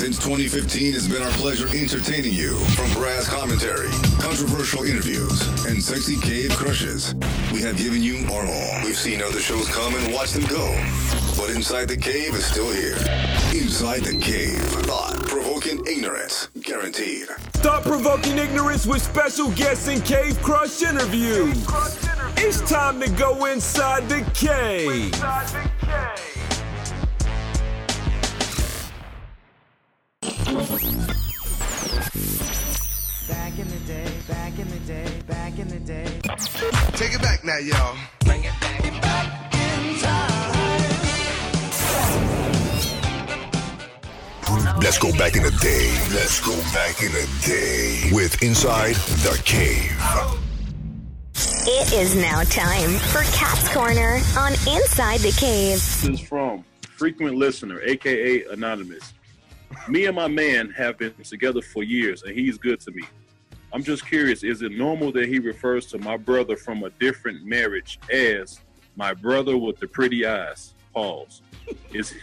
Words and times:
Since 0.00 0.16
2015, 0.20 0.94
it's 0.94 1.06
been 1.06 1.22
our 1.22 1.30
pleasure 1.32 1.68
entertaining 1.76 2.32
you. 2.32 2.56
From 2.72 2.90
brass 2.94 3.28
commentary, 3.28 3.90
controversial 4.18 4.84
interviews, 4.84 5.66
and 5.66 5.76
sexy 5.82 6.18
cave 6.22 6.48
crushes, 6.56 7.14
we 7.52 7.60
have 7.60 7.76
given 7.76 8.02
you 8.02 8.26
our 8.32 8.46
all. 8.46 8.82
We've 8.82 8.96
seen 8.96 9.20
other 9.20 9.40
shows 9.40 9.68
come 9.68 9.94
and 9.94 10.14
watched 10.14 10.32
them 10.32 10.46
go. 10.46 10.72
But 11.36 11.50
Inside 11.50 11.88
the 11.88 11.98
Cave 11.98 12.34
is 12.34 12.46
still 12.46 12.72
here. 12.72 12.96
Inside 13.52 14.04
the 14.04 14.18
Cave. 14.18 14.62
Thought 14.88 15.20
provoking 15.28 15.84
ignorance. 15.86 16.48
Guaranteed. 16.62 17.28
Thought 17.60 17.82
provoking 17.82 18.38
ignorance 18.38 18.86
with 18.86 19.02
special 19.02 19.50
guests 19.50 19.86
and 19.88 20.02
cave 20.02 20.40
crush 20.40 20.80
interviews. 20.80 21.62
It's 22.38 22.62
time 22.62 23.02
to 23.02 23.10
go 23.10 23.44
inside 23.44 24.08
the 24.08 24.22
cave. 24.32 25.12
Back 25.12 26.29
Take 37.00 37.14
it 37.14 37.22
back 37.22 37.42
now, 37.44 37.56
y'all. 37.56 37.96
Bring 38.26 38.44
it 38.44 38.52
back, 38.60 39.00
back 39.00 39.54
in 39.54 39.98
time. 40.00 40.90
Let's 44.82 44.98
go 44.98 45.10
back 45.16 45.34
in 45.34 45.42
the 45.42 45.50
day. 45.62 45.90
Let's 46.14 46.44
go 46.44 46.54
back 46.74 47.02
in 47.02 47.10
the 47.12 47.26
day 47.46 48.10
with 48.12 48.42
Inside 48.42 48.96
the 49.24 49.40
Cave. 49.46 49.98
It 51.66 51.90
is 51.94 52.16
now 52.16 52.42
time 52.42 52.90
for 53.08 53.22
Cat's 53.34 53.72
Corner 53.72 54.20
on 54.36 54.52
Inside 54.68 55.20
the 55.20 55.32
Cave. 55.40 55.76
This 55.76 56.04
is 56.04 56.20
from 56.20 56.66
frequent 56.82 57.34
listener, 57.34 57.80
aka 57.80 58.44
Anonymous. 58.50 59.14
Me 59.88 60.04
and 60.04 60.14
my 60.14 60.28
man 60.28 60.68
have 60.72 60.98
been 60.98 61.14
together 61.24 61.62
for 61.62 61.82
years, 61.82 62.24
and 62.24 62.34
he's 62.34 62.58
good 62.58 62.78
to 62.80 62.90
me. 62.90 63.04
I'm 63.72 63.82
just 63.82 64.06
curious: 64.06 64.42
is 64.42 64.62
it 64.62 64.72
normal 64.72 65.12
that 65.12 65.28
he 65.28 65.38
refers 65.38 65.86
to 65.86 65.98
my 65.98 66.16
brother 66.16 66.56
from 66.56 66.84
a 66.84 66.90
different 66.90 67.44
marriage 67.44 67.98
as 68.12 68.60
my 68.96 69.14
brother 69.14 69.56
with 69.56 69.78
the 69.78 69.86
pretty 69.86 70.26
eyes? 70.26 70.74
Pause. 70.92 71.42
Is 71.92 72.14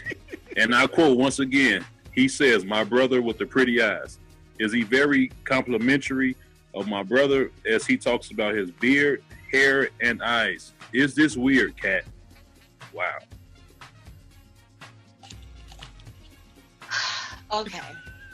and 0.56 0.74
I 0.74 0.86
quote 0.86 1.16
once 1.16 1.38
again. 1.38 1.84
He 2.12 2.28
says, 2.28 2.64
"My 2.64 2.84
brother 2.84 3.22
with 3.22 3.38
the 3.38 3.46
pretty 3.46 3.80
eyes." 3.80 4.18
Is 4.58 4.72
he 4.72 4.82
very 4.82 5.30
complimentary 5.44 6.36
of 6.74 6.88
my 6.88 7.02
brother 7.02 7.52
as 7.64 7.86
he 7.86 7.96
talks 7.96 8.30
about 8.30 8.54
his 8.54 8.70
beard, 8.72 9.22
hair, 9.52 9.88
and 10.00 10.22
eyes? 10.22 10.72
Is 10.92 11.14
this 11.14 11.36
weird, 11.36 11.80
Cat? 11.80 12.04
Wow. 12.92 13.18
Okay. 17.50 17.80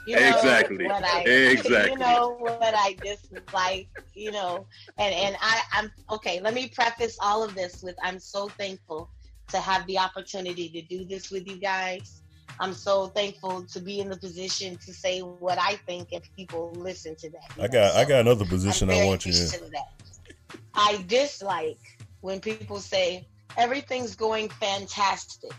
You 0.07 0.17
know 0.17 0.29
Exactly. 0.29 0.87
What 0.87 1.05
I, 1.05 1.21
Exactly. 1.23 1.93
You 1.93 1.99
know 1.99 2.37
what 2.39 2.75
I 2.77 2.97
dislike. 3.03 3.89
You 4.15 4.33
know, 4.33 4.67
and 4.99 5.15
and 5.15 5.37
I 5.41 5.61
I'm 5.73 5.91
okay. 6.11 6.41
Let 6.41 6.55
me 6.55 6.69
preface 6.69 7.17
all 7.23 7.43
of 7.43 7.55
this 7.55 7.83
with 7.83 7.97
I'm 8.03 8.19
so 8.19 8.49
thankful 8.49 9.09
to 9.49 9.59
have 9.59 9.87
the 9.87 9.99
opportunity 9.99 10.69
to 10.71 10.83
do 10.83 11.05
this 11.05 11.31
with 11.31 11.47
you 11.49 11.57
guys. 11.57 12.23
I'm 12.61 12.73
so 12.73 13.09
thankful 13.09 13.65
to 13.65 13.81
be 13.81 14.01
in 14.01 14.09
the 14.09 14.17
position 14.17 14.77
to 14.77 14.93
say 14.93 15.21
what 15.21 15.59
I 15.59 15.75
think 15.87 16.09
if 16.13 16.23
people 16.37 16.73
listen 16.77 17.17
to 17.17 17.31
that. 17.31 17.63
I 17.63 17.69
got 17.69 17.97
I 17.97 18.05
got 18.05 18.21
another 18.21 18.45
position 18.45 18.89
I'm 18.89 18.95
I 18.95 18.99
very 18.99 19.09
want 19.09 19.27
you 19.27 19.33
in. 19.33 19.39
appreciative 19.39 19.67
of 19.67 19.73
that. 19.73 20.59
I 20.75 21.05
dislike 21.09 21.79
when 22.21 22.41
people 22.41 22.79
say 22.79 23.27
everything's 23.57 24.15
going 24.15 24.49
fantastic, 24.51 25.53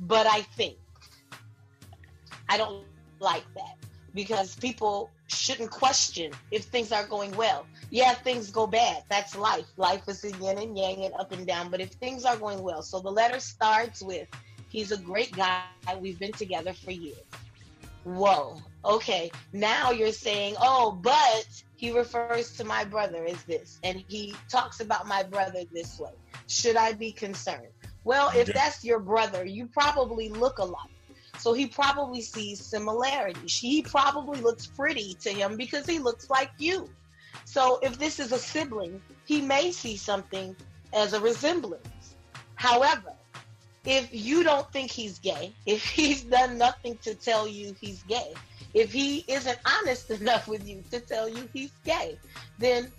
but 0.00 0.26
I 0.26 0.42
think 0.56 0.76
I 2.48 2.58
don't 2.58 2.84
like 3.18 3.44
that 3.54 3.75
because 4.16 4.56
people 4.56 5.10
shouldn't 5.28 5.70
question 5.70 6.32
if 6.50 6.64
things 6.64 6.90
are 6.90 7.06
going 7.06 7.30
well. 7.36 7.66
Yeah, 7.90 8.14
things 8.14 8.50
go 8.50 8.66
bad. 8.66 9.04
That's 9.08 9.36
life. 9.36 9.66
Life 9.76 10.08
is 10.08 10.24
a 10.24 10.32
yin 10.42 10.58
and 10.58 10.76
yang 10.76 11.04
and 11.04 11.14
up 11.14 11.30
and 11.30 11.46
down. 11.46 11.70
But 11.70 11.80
if 11.80 11.90
things 11.90 12.24
are 12.24 12.36
going 12.36 12.62
well, 12.62 12.82
so 12.82 12.98
the 12.98 13.10
letter 13.10 13.38
starts 13.38 14.02
with, 14.02 14.26
"He's 14.70 14.90
a 14.90 14.96
great 14.96 15.32
guy. 15.32 15.62
We've 16.00 16.18
been 16.18 16.32
together 16.32 16.72
for 16.72 16.90
years." 16.90 17.28
Whoa. 18.04 18.60
Okay. 18.84 19.30
Now 19.52 19.90
you're 19.90 20.12
saying, 20.12 20.56
"Oh, 20.60 20.92
but 20.92 21.46
he 21.76 21.90
refers 21.90 22.56
to 22.56 22.64
my 22.64 22.84
brother 22.84 23.24
as 23.26 23.42
this, 23.44 23.78
and 23.82 24.02
he 24.08 24.34
talks 24.48 24.80
about 24.80 25.06
my 25.06 25.22
brother 25.22 25.62
this 25.72 25.98
way." 25.98 26.14
Should 26.48 26.76
I 26.76 26.92
be 26.92 27.12
concerned? 27.12 27.72
Well, 28.04 28.28
if 28.30 28.46
Yeah. 28.48 28.54
that's 28.54 28.84
your 28.84 29.00
brother, 29.00 29.44
you 29.44 29.66
probably 29.66 30.28
look 30.28 30.58
alike. 30.58 30.95
So 31.46 31.52
he 31.52 31.68
probably 31.68 32.22
sees 32.22 32.60
similarities. 32.60 33.56
He 33.56 33.80
probably 33.80 34.40
looks 34.40 34.66
pretty 34.66 35.14
to 35.20 35.30
him 35.30 35.56
because 35.56 35.86
he 35.86 36.00
looks 36.00 36.28
like 36.28 36.50
you. 36.58 36.90
So 37.44 37.78
if 37.84 38.00
this 38.00 38.18
is 38.18 38.32
a 38.32 38.38
sibling, 38.40 39.00
he 39.26 39.40
may 39.40 39.70
see 39.70 39.96
something 39.96 40.56
as 40.92 41.12
a 41.12 41.20
resemblance. 41.20 42.16
However, 42.56 43.12
if 43.84 44.08
you 44.12 44.42
don't 44.42 44.68
think 44.72 44.90
he's 44.90 45.20
gay, 45.20 45.52
if 45.66 45.84
he's 45.84 46.22
done 46.22 46.58
nothing 46.58 46.98
to 47.04 47.14
tell 47.14 47.46
you 47.46 47.76
he's 47.80 48.02
gay, 48.02 48.34
if 48.74 48.92
he 48.92 49.24
isn't 49.28 49.58
honest 49.64 50.10
enough 50.20 50.48
with 50.48 50.66
you 50.68 50.82
to 50.90 50.98
tell 50.98 51.28
you 51.28 51.48
he's 51.52 51.70
gay, 51.84 52.18
then 52.58 52.90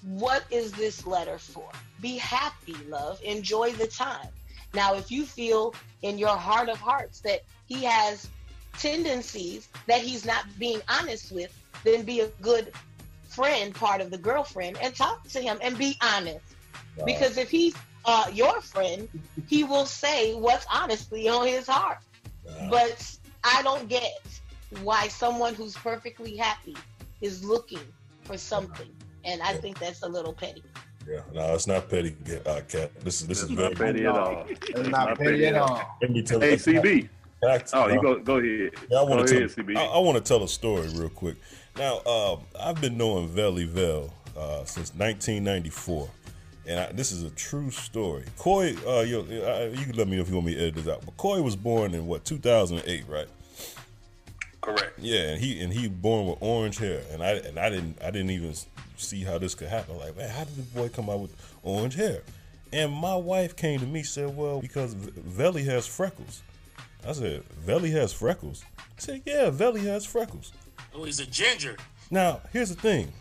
what 0.00 0.44
is 0.50 0.72
this 0.72 1.06
letter 1.06 1.36
for? 1.36 1.68
Be 2.00 2.16
happy, 2.16 2.76
love. 2.88 3.20
Enjoy 3.22 3.72
the 3.72 3.88
time. 3.88 4.30
Now, 4.74 4.94
if 4.94 5.10
you 5.10 5.24
feel 5.24 5.74
in 6.02 6.18
your 6.18 6.36
heart 6.36 6.68
of 6.68 6.78
hearts 6.78 7.20
that 7.20 7.42
he 7.66 7.84
has 7.84 8.28
tendencies 8.78 9.68
that 9.86 10.00
he's 10.00 10.24
not 10.24 10.44
being 10.58 10.80
honest 10.88 11.32
with, 11.32 11.56
then 11.84 12.02
be 12.02 12.20
a 12.20 12.28
good 12.40 12.72
friend, 13.28 13.74
part 13.74 14.00
of 14.00 14.10
the 14.10 14.18
girlfriend, 14.18 14.78
and 14.82 14.94
talk 14.94 15.26
to 15.28 15.40
him 15.40 15.58
and 15.62 15.76
be 15.76 15.96
honest. 16.02 16.44
Because 17.04 17.36
if 17.38 17.50
he's 17.50 17.74
uh, 18.04 18.30
your 18.32 18.60
friend, 18.60 19.08
he 19.46 19.64
will 19.64 19.86
say 19.86 20.34
what's 20.34 20.66
honestly 20.72 21.28
on 21.28 21.46
his 21.46 21.66
heart. 21.66 21.98
But 22.70 23.18
I 23.42 23.62
don't 23.62 23.88
get 23.88 24.20
why 24.82 25.08
someone 25.08 25.54
who's 25.54 25.74
perfectly 25.74 26.36
happy 26.36 26.76
is 27.20 27.44
looking 27.44 27.80
for 28.22 28.36
something. 28.36 28.90
And 29.24 29.40
I 29.42 29.54
think 29.54 29.78
that's 29.78 30.02
a 30.02 30.08
little 30.08 30.32
petty. 30.32 30.62
Yeah, 31.08 31.20
no, 31.32 31.54
it's 31.54 31.66
not 31.66 31.88
petty, 31.88 32.14
uh, 32.46 32.60
cat. 32.68 32.94
This 33.00 33.20
is 33.20 33.26
this 33.26 33.42
is 33.42 33.50
It's 33.50 33.58
very 33.58 33.68
not 33.70 33.78
petty 33.78 34.06
at 34.06 34.14
all. 34.14 34.46
It's 34.48 34.88
not 34.88 35.18
petty 35.18 35.46
at 35.46 35.54
all. 35.54 35.98
Let 36.00 36.10
me 36.10 36.22
tell 36.22 36.40
Hey, 36.40 36.56
you. 36.66 37.08
CB. 37.44 37.58
Fact, 37.58 37.70
Oh, 37.74 37.88
you 37.88 37.98
uh, 37.98 38.02
go 38.02 38.18
go 38.20 38.36
ahead. 38.36 38.72
Yeah, 38.90 38.98
I 38.98 39.02
want 39.02 39.26
to 39.28 39.48
tell. 39.48 39.76
I, 39.76 39.84
I 39.84 39.98
want 39.98 40.16
to 40.18 40.22
tell 40.24 40.42
a 40.42 40.48
story 40.48 40.88
real 40.94 41.08
quick. 41.08 41.36
Now, 41.76 42.00
um, 42.04 42.40
I've 42.58 42.80
been 42.80 42.96
knowing 42.96 43.28
Veli 43.28 43.64
Vel 43.64 44.12
uh, 44.36 44.64
since 44.64 44.94
1994, 44.94 46.08
and 46.68 46.80
I, 46.80 46.92
this 46.92 47.10
is 47.12 47.24
a 47.24 47.30
true 47.30 47.70
story. 47.70 48.24
Coy, 48.38 48.74
uh, 48.86 49.00
you, 49.00 49.18
uh, 49.20 49.70
you 49.72 49.84
can 49.84 49.96
let 49.96 50.06
me 50.08 50.16
know 50.16 50.22
if 50.22 50.28
you 50.28 50.34
want 50.34 50.46
me 50.46 50.54
to 50.54 50.60
edit 50.60 50.74
this 50.76 50.88
out. 50.88 51.04
But 51.04 51.16
Coy 51.16 51.42
was 51.42 51.56
born 51.56 51.94
in 51.94 52.06
what 52.06 52.24
2008, 52.24 53.04
right? 53.08 53.26
Correct. 54.60 54.98
Yeah, 54.98 55.30
and 55.30 55.40
he 55.40 55.60
and 55.62 55.72
he 55.72 55.88
born 55.88 56.26
with 56.28 56.38
orange 56.40 56.78
hair, 56.78 57.02
and 57.12 57.22
I 57.22 57.32
and 57.32 57.58
I 57.58 57.68
didn't 57.68 58.00
I 58.02 58.10
didn't 58.10 58.30
even 58.30 58.54
see 58.96 59.22
how 59.22 59.36
this 59.38 59.54
could 59.54 59.68
happen. 59.68 59.98
Like, 59.98 60.16
man, 60.16 60.30
how 60.30 60.44
did 60.44 60.56
the 60.56 60.62
boy 60.62 60.88
come 60.88 61.10
out 61.10 61.20
with 61.20 61.58
orange 61.62 61.96
hair? 61.96 62.22
And 62.72 62.92
my 62.92 63.14
wife 63.14 63.54
came 63.56 63.78
to 63.80 63.86
me 63.86 64.02
said, 64.02 64.34
well, 64.36 64.60
because 64.60 64.94
V- 64.94 65.12
Veli 65.16 65.62
has 65.64 65.86
freckles. 65.86 66.42
I 67.06 67.12
said, 67.12 67.42
Veli 67.64 67.90
has 67.90 68.12
freckles. 68.12 68.64
I 68.78 68.82
said, 68.98 69.22
yeah, 69.26 69.50
Veli 69.50 69.82
has 69.86 70.06
freckles. 70.06 70.52
Oh, 70.94 71.04
he's 71.04 71.20
a 71.20 71.26
ginger. 71.26 71.76
Now, 72.10 72.40
here's 72.52 72.70
the 72.74 72.80
thing. 72.80 73.12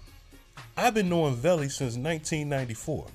I've 0.77 0.93
been 0.93 1.09
knowing 1.09 1.35
Veli 1.35 1.67
since 1.69 1.95
1994. 1.97 3.07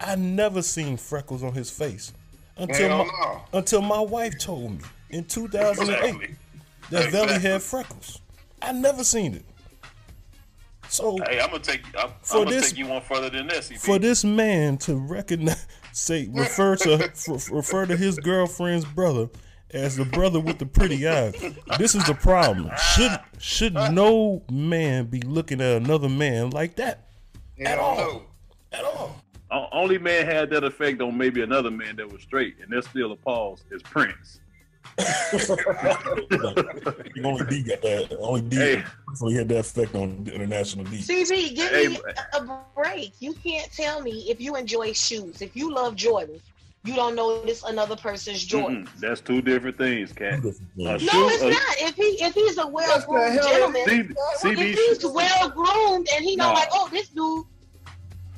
I 0.00 0.14
never 0.16 0.62
seen 0.62 0.96
freckles 0.96 1.42
on 1.42 1.52
his 1.54 1.70
face 1.70 2.12
until 2.56 2.88
Hell 2.88 2.98
my, 3.04 3.04
no. 3.04 3.58
until 3.58 3.82
my 3.82 4.00
wife 4.00 4.38
told 4.38 4.72
me 4.72 4.80
in 5.10 5.24
2008 5.24 5.94
Exactly. 6.04 6.36
that 6.90 7.10
Veli 7.10 7.24
Exactly. 7.24 7.50
had 7.50 7.62
freckles. 7.62 8.20
I 8.62 8.72
never 8.72 9.02
seen 9.04 9.34
it. 9.34 9.44
So 10.88 11.18
Hey, 11.28 11.40
I'm 11.40 11.50
gonna 11.50 11.62
take. 11.62 11.82
I'm, 11.98 12.10
For 12.22 12.38
I'm 12.38 12.44
gonna 12.44 12.56
this- 12.56 12.70
take 12.70 12.78
you 12.78 12.86
one 12.86 13.02
further 13.02 13.28
than 13.28 13.46
this. 13.46 13.68
CB. 13.70 13.78
for 13.80 13.98
this 13.98 14.24
man 14.24 14.78
to 14.78 14.96
recognize, 14.96 15.66
say, 15.92 16.28
refer 16.32 16.76
to 16.76 17.12
refer 17.52 17.86
to 17.86 17.96
his 17.96 18.18
girlfriend's 18.18 18.84
brother 18.86 19.28
as 19.72 19.96
the 19.96 20.04
brother 20.04 20.40
with 20.40 20.58
the 20.58 20.66
pretty 20.66 21.06
eyes, 21.06 21.34
this 21.78 21.94
is 21.94 22.04
the 22.06 22.14
problem. 22.14 22.70
Should 22.94 23.18
should 23.38 23.74
no 23.74 24.42
man 24.50 25.06
be 25.06 25.20
looking 25.22 25.60
at 25.60 25.76
another 25.82 26.08
man 26.08 26.50
like 26.50 26.76
that 26.76 27.08
at 27.64 27.78
all? 27.78 27.96
no. 27.96 28.22
At 28.72 28.84
all? 28.84 29.22
O- 29.50 29.68
only 29.72 29.98
man 29.98 30.26
had 30.26 30.50
that 30.50 30.62
effect 30.64 31.00
on 31.00 31.16
maybe 31.16 31.42
another 31.42 31.70
man 31.70 31.96
that 31.96 32.10
was 32.12 32.20
straight, 32.22 32.56
and 32.62 32.70
that's 32.70 32.88
still 32.88 33.12
a 33.12 33.16
pause. 33.16 33.64
Is 33.70 33.82
Prince. 33.82 34.40
only 34.98 35.06
D 37.46 37.62
got 37.62 37.80
that. 37.82 38.16
Only 38.20 38.40
D 38.42 38.56
Hey. 38.56 38.84
only 39.22 39.34
had 39.34 39.48
that 39.48 39.58
effect 39.60 39.94
on 39.94 40.24
the 40.24 40.34
international 40.34 40.84
D. 40.86 40.98
CB, 40.98 41.54
give 41.56 41.70
Hey, 41.70 41.88
me 41.88 42.00
a 42.34 42.38
a 42.38 42.60
break. 42.74 43.12
You 43.20 43.32
can't 43.34 43.70
tell 43.72 44.00
me 44.02 44.26
if 44.30 44.40
you 44.40 44.56
enjoy 44.56 44.92
shoes, 44.92 45.40
if 45.42 45.54
you 45.56 45.72
love 45.72 45.94
Jordan, 45.96 46.40
you 46.84 46.94
don't 46.94 47.14
notice 47.16 47.62
another 47.64 47.96
person's 47.96 48.44
Jordan. 48.44 48.86
Mm-mm, 48.86 49.00
that's 49.00 49.20
two 49.20 49.42
different 49.42 49.76
things, 49.76 50.12
Cat. 50.12 50.44
A 50.44 50.54
No, 50.76 50.96
shoe- 50.98 51.08
it's 51.28 51.42
a- 51.42 51.50
not. 51.50 51.76
If 51.78 51.94
he 51.96 52.02
if 52.24 52.34
he's 52.34 52.58
a 52.58 52.66
well 52.66 53.00
groomed 53.06 53.32
hell 53.40 53.48
gentleman, 53.48 53.84
C- 53.86 54.48
CB, 54.48 54.58
if 54.72 54.78
he's 54.78 55.04
well 55.06 55.50
groomed 55.50 56.08
and 56.14 56.24
he 56.24 56.36
know 56.36 56.48
Nah. 56.48 56.54
like, 56.54 56.68
oh, 56.72 56.88
this 56.90 57.08
dude. 57.08 57.44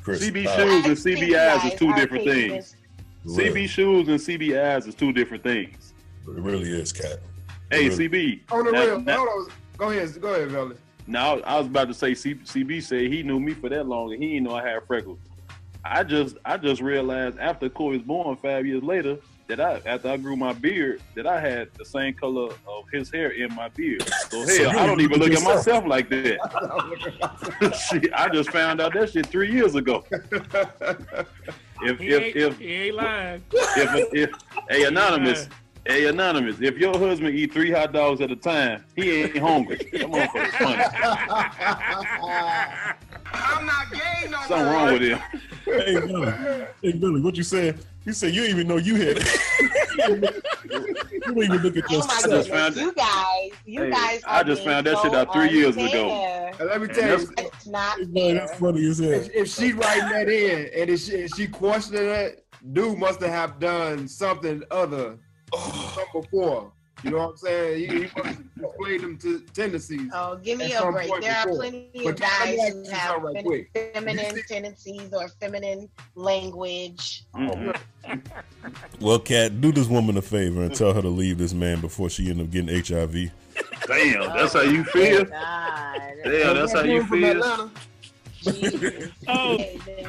Chris, 0.03 0.21
CB 0.25 0.47
uh, 0.47 0.57
shoes 0.57 0.85
and 0.87 0.99
think 0.99 1.19
CB 1.19 1.39
eyes 1.39 1.73
is 1.73 1.79
two 1.79 1.93
different 1.95 2.25
things. 2.25 2.77
this- 3.25 3.37
CB 3.37 3.69
shoes 3.69 4.09
and 4.09 4.19
CB 4.19 4.59
eyes 4.59 4.87
is 4.87 4.95
two 4.95 5.13
different 5.13 5.43
things. 5.43 5.93
It 6.27 6.31
really 6.43 6.71
is, 6.71 6.93
cat. 6.93 7.19
Hey, 7.71 7.89
Really? 7.89 8.09
CB. 8.09 8.41
On 8.53 8.65
the 8.65 8.73
now- 8.73 8.85
real, 8.87 9.01
now- 9.01 9.17
hold 9.27 9.29
on. 9.29 9.55
Go 9.77 9.91
ahead, 9.91 10.21
go 10.21 10.35
ahead, 10.35 10.51
Velly. 10.51 10.77
Now 11.07 11.39
I 11.41 11.59
was 11.59 11.67
about 11.67 11.89
to 11.89 11.95
say 11.95 12.15
C- 12.15 12.35
CB 12.35 12.83
said 12.83 13.03
he 13.13 13.23
knew 13.23 13.39
me 13.41 13.53
for 13.55 13.69
that 13.69 13.87
long 13.87 14.13
and 14.13 14.23
he 14.23 14.31
didn't 14.35 14.45
know 14.45 14.55
I 14.55 14.67
had 14.69 14.87
freckles. 14.87 15.19
I 15.85 16.03
just 16.05 16.37
I 16.45 16.57
just 16.57 16.81
realized 16.83 17.39
after 17.39 17.69
Corey 17.69 17.99
was 17.99 18.07
born 18.07 18.37
five 18.37 18.67
years 18.67 18.83
later 18.83 19.19
that 19.49 19.61
I 19.61 19.81
after 19.87 20.09
I 20.11 20.17
grew 20.17 20.37
my 20.37 20.53
beard 20.53 21.01
that 21.15 21.27
I 21.27 21.41
had 21.41 21.73
the 21.75 21.85
same 21.85 22.15
color 22.15 22.53
of 22.67 22.85
his 22.93 23.11
hair 23.11 23.31
in 23.31 23.55
my 23.55 23.69
beard. 23.71 24.03
So 24.31 24.45
So 24.47 24.65
hell, 24.65 24.73
you 24.73 24.79
I 24.79 24.87
don't 24.87 25.01
even 25.01 25.17
even 25.17 25.21
look 25.21 25.31
look 25.31 25.39
at 25.41 25.49
at 25.49 25.57
myself 25.57 25.87
like 25.87 26.09
that. 26.11 27.75
shit, 27.91 28.13
I 28.15 28.29
just 28.29 28.51
found 28.51 28.81
out 28.81 28.93
that 28.95 29.11
shit 29.11 29.27
three 29.27 29.51
years 29.51 29.75
ago. 29.75 30.05
If 31.83 31.99
He 31.99 32.09
if 32.09 32.23
ain't, 32.23 32.37
if 32.37 32.59
he 32.59 32.73
ain't 32.73 32.97
lying. 32.97 33.43
if 33.53 34.09
if 34.13 34.31
hey 34.69 34.85
anonymous, 34.85 35.49
hey 35.87 36.07
anonymous, 36.07 36.61
if 36.61 36.77
your 36.77 36.97
husband 36.99 37.35
eat 37.35 37.55
three 37.55 37.71
hot 37.71 37.93
dogs 37.93 38.21
at 38.21 38.31
a 38.31 38.37
time, 38.37 38.85
he 38.95 39.23
ain't 39.23 39.39
hungry. 39.39 39.77
That 39.93 40.03
motherfucker's 40.03 40.55
funny. 40.57 40.85
I'm 43.33 43.65
not 43.67 43.91
gay 43.91 44.29
no 44.29 44.39
Something 44.47 44.67
wrong 44.67 44.93
with 44.93 45.03
him. 45.03 45.21
Hey, 45.71 46.01
Billy. 46.07 46.33
Hey, 46.83 46.93
Billy, 46.93 47.21
what 47.21 47.37
you 47.37 47.43
said? 47.43 47.79
You 48.05 48.13
said 48.13 48.35
you 48.35 48.43
didn't 48.43 48.57
even 48.57 48.69
know 48.69 48.77
you 48.79 48.97
had 48.97 49.19
it. 49.19 49.41
you 50.71 51.21
don't 51.21 51.39
even 51.45 51.59
look 51.59 51.77
at 51.77 51.85
Oh 51.91 51.95
yourself. 51.95 52.47
just 52.49 52.77
you 52.81 52.93
guys, 52.95 53.51
you 53.67 53.83
Hey, 53.83 53.91
guys. 53.91 54.23
I 54.27 54.43
just 54.43 54.65
found 54.65 54.87
that 54.87 54.99
shit 54.99 55.15
out 55.15 55.33
three 55.33 55.51
years 55.51 55.77
ago. 55.77 56.09
And 56.59 56.69
let 56.69 56.81
me 56.81 56.87
And 56.89 56.95
tell 56.97 57.21
you, 57.21 57.27
that's- 57.27 57.47
It's 57.57 57.67
not 57.67 57.99
Man, 58.01 58.13
fair. 58.15 58.35
that's 58.47 58.59
funny 58.59 58.87
as 58.89 58.99
hell. 58.99 59.11
if, 59.13 59.31
if 59.35 59.49
she 59.49 59.73
writing 59.73 60.09
that 60.09 60.29
in 60.29 60.71
and 60.81 60.91
if 60.91 61.01
she, 61.01 61.13
if 61.13 61.31
she 61.37 61.47
questioning 61.47 62.05
it, 62.09 62.47
dude 62.73 62.99
must 62.99 63.21
have 63.21 63.59
done 63.61 64.09
something 64.09 64.63
other 64.71 65.19
something 65.55 66.23
before. 66.23 66.73
You 67.03 67.11
know 67.11 67.19
what 67.19 67.31
I'm 67.31 67.37
saying? 67.39 67.79
He, 67.79 67.87
he 67.87 68.03
must 68.03 68.17
have 68.17 68.77
played 68.79 69.01
them 69.01 69.17
to 69.19 69.41
tendencies. 69.55 70.11
Oh, 70.13 70.37
give 70.37 70.59
me 70.59 70.73
a 70.75 70.91
break. 70.91 71.09
point 71.09 71.23
There 71.23 71.35
are 71.35 71.47
plenty 71.47 71.91
But 71.95 72.07
of 72.09 72.17
tell 72.17 72.29
guys 72.47 72.59
like 72.59 72.73
who 72.73 72.91
have 72.91 73.11
out 73.11 73.23
right 73.23 73.69
fem- 73.75 73.93
feminine 73.95 74.43
tendencies 74.49 75.13
or 75.13 75.29
feminine 75.29 75.89
language. 76.15 77.25
Mhm. 77.35 77.77
Well, 79.01 79.19
Cat, 79.19 79.61
do 79.61 79.73
this 79.73 79.87
woman 79.89 80.17
a 80.17 80.23
favor 80.23 80.63
and 80.63 80.75
tell 80.75 80.93
her 80.93 81.01
to 81.03 81.09
leave 81.09 81.39
this 81.39 81.55
man 81.55 81.81
before 81.81 82.11
she 82.11 82.29
end 82.31 82.41
up 82.41 82.51
getting 82.51 82.69
HIV. 82.69 83.31
Damn, 83.87 84.29
that's 84.37 84.53
how 84.53 84.61
you 84.61 84.85
feel. 84.85 85.25
God. 85.25 86.01
Damn, 86.25 86.55
that's 86.57 86.73
how 86.73 86.83
you 86.83 87.05
feel. 87.07 87.43
Atlanta. 87.43 87.71
Jesus. 88.43 89.11
Oh. 89.29 89.59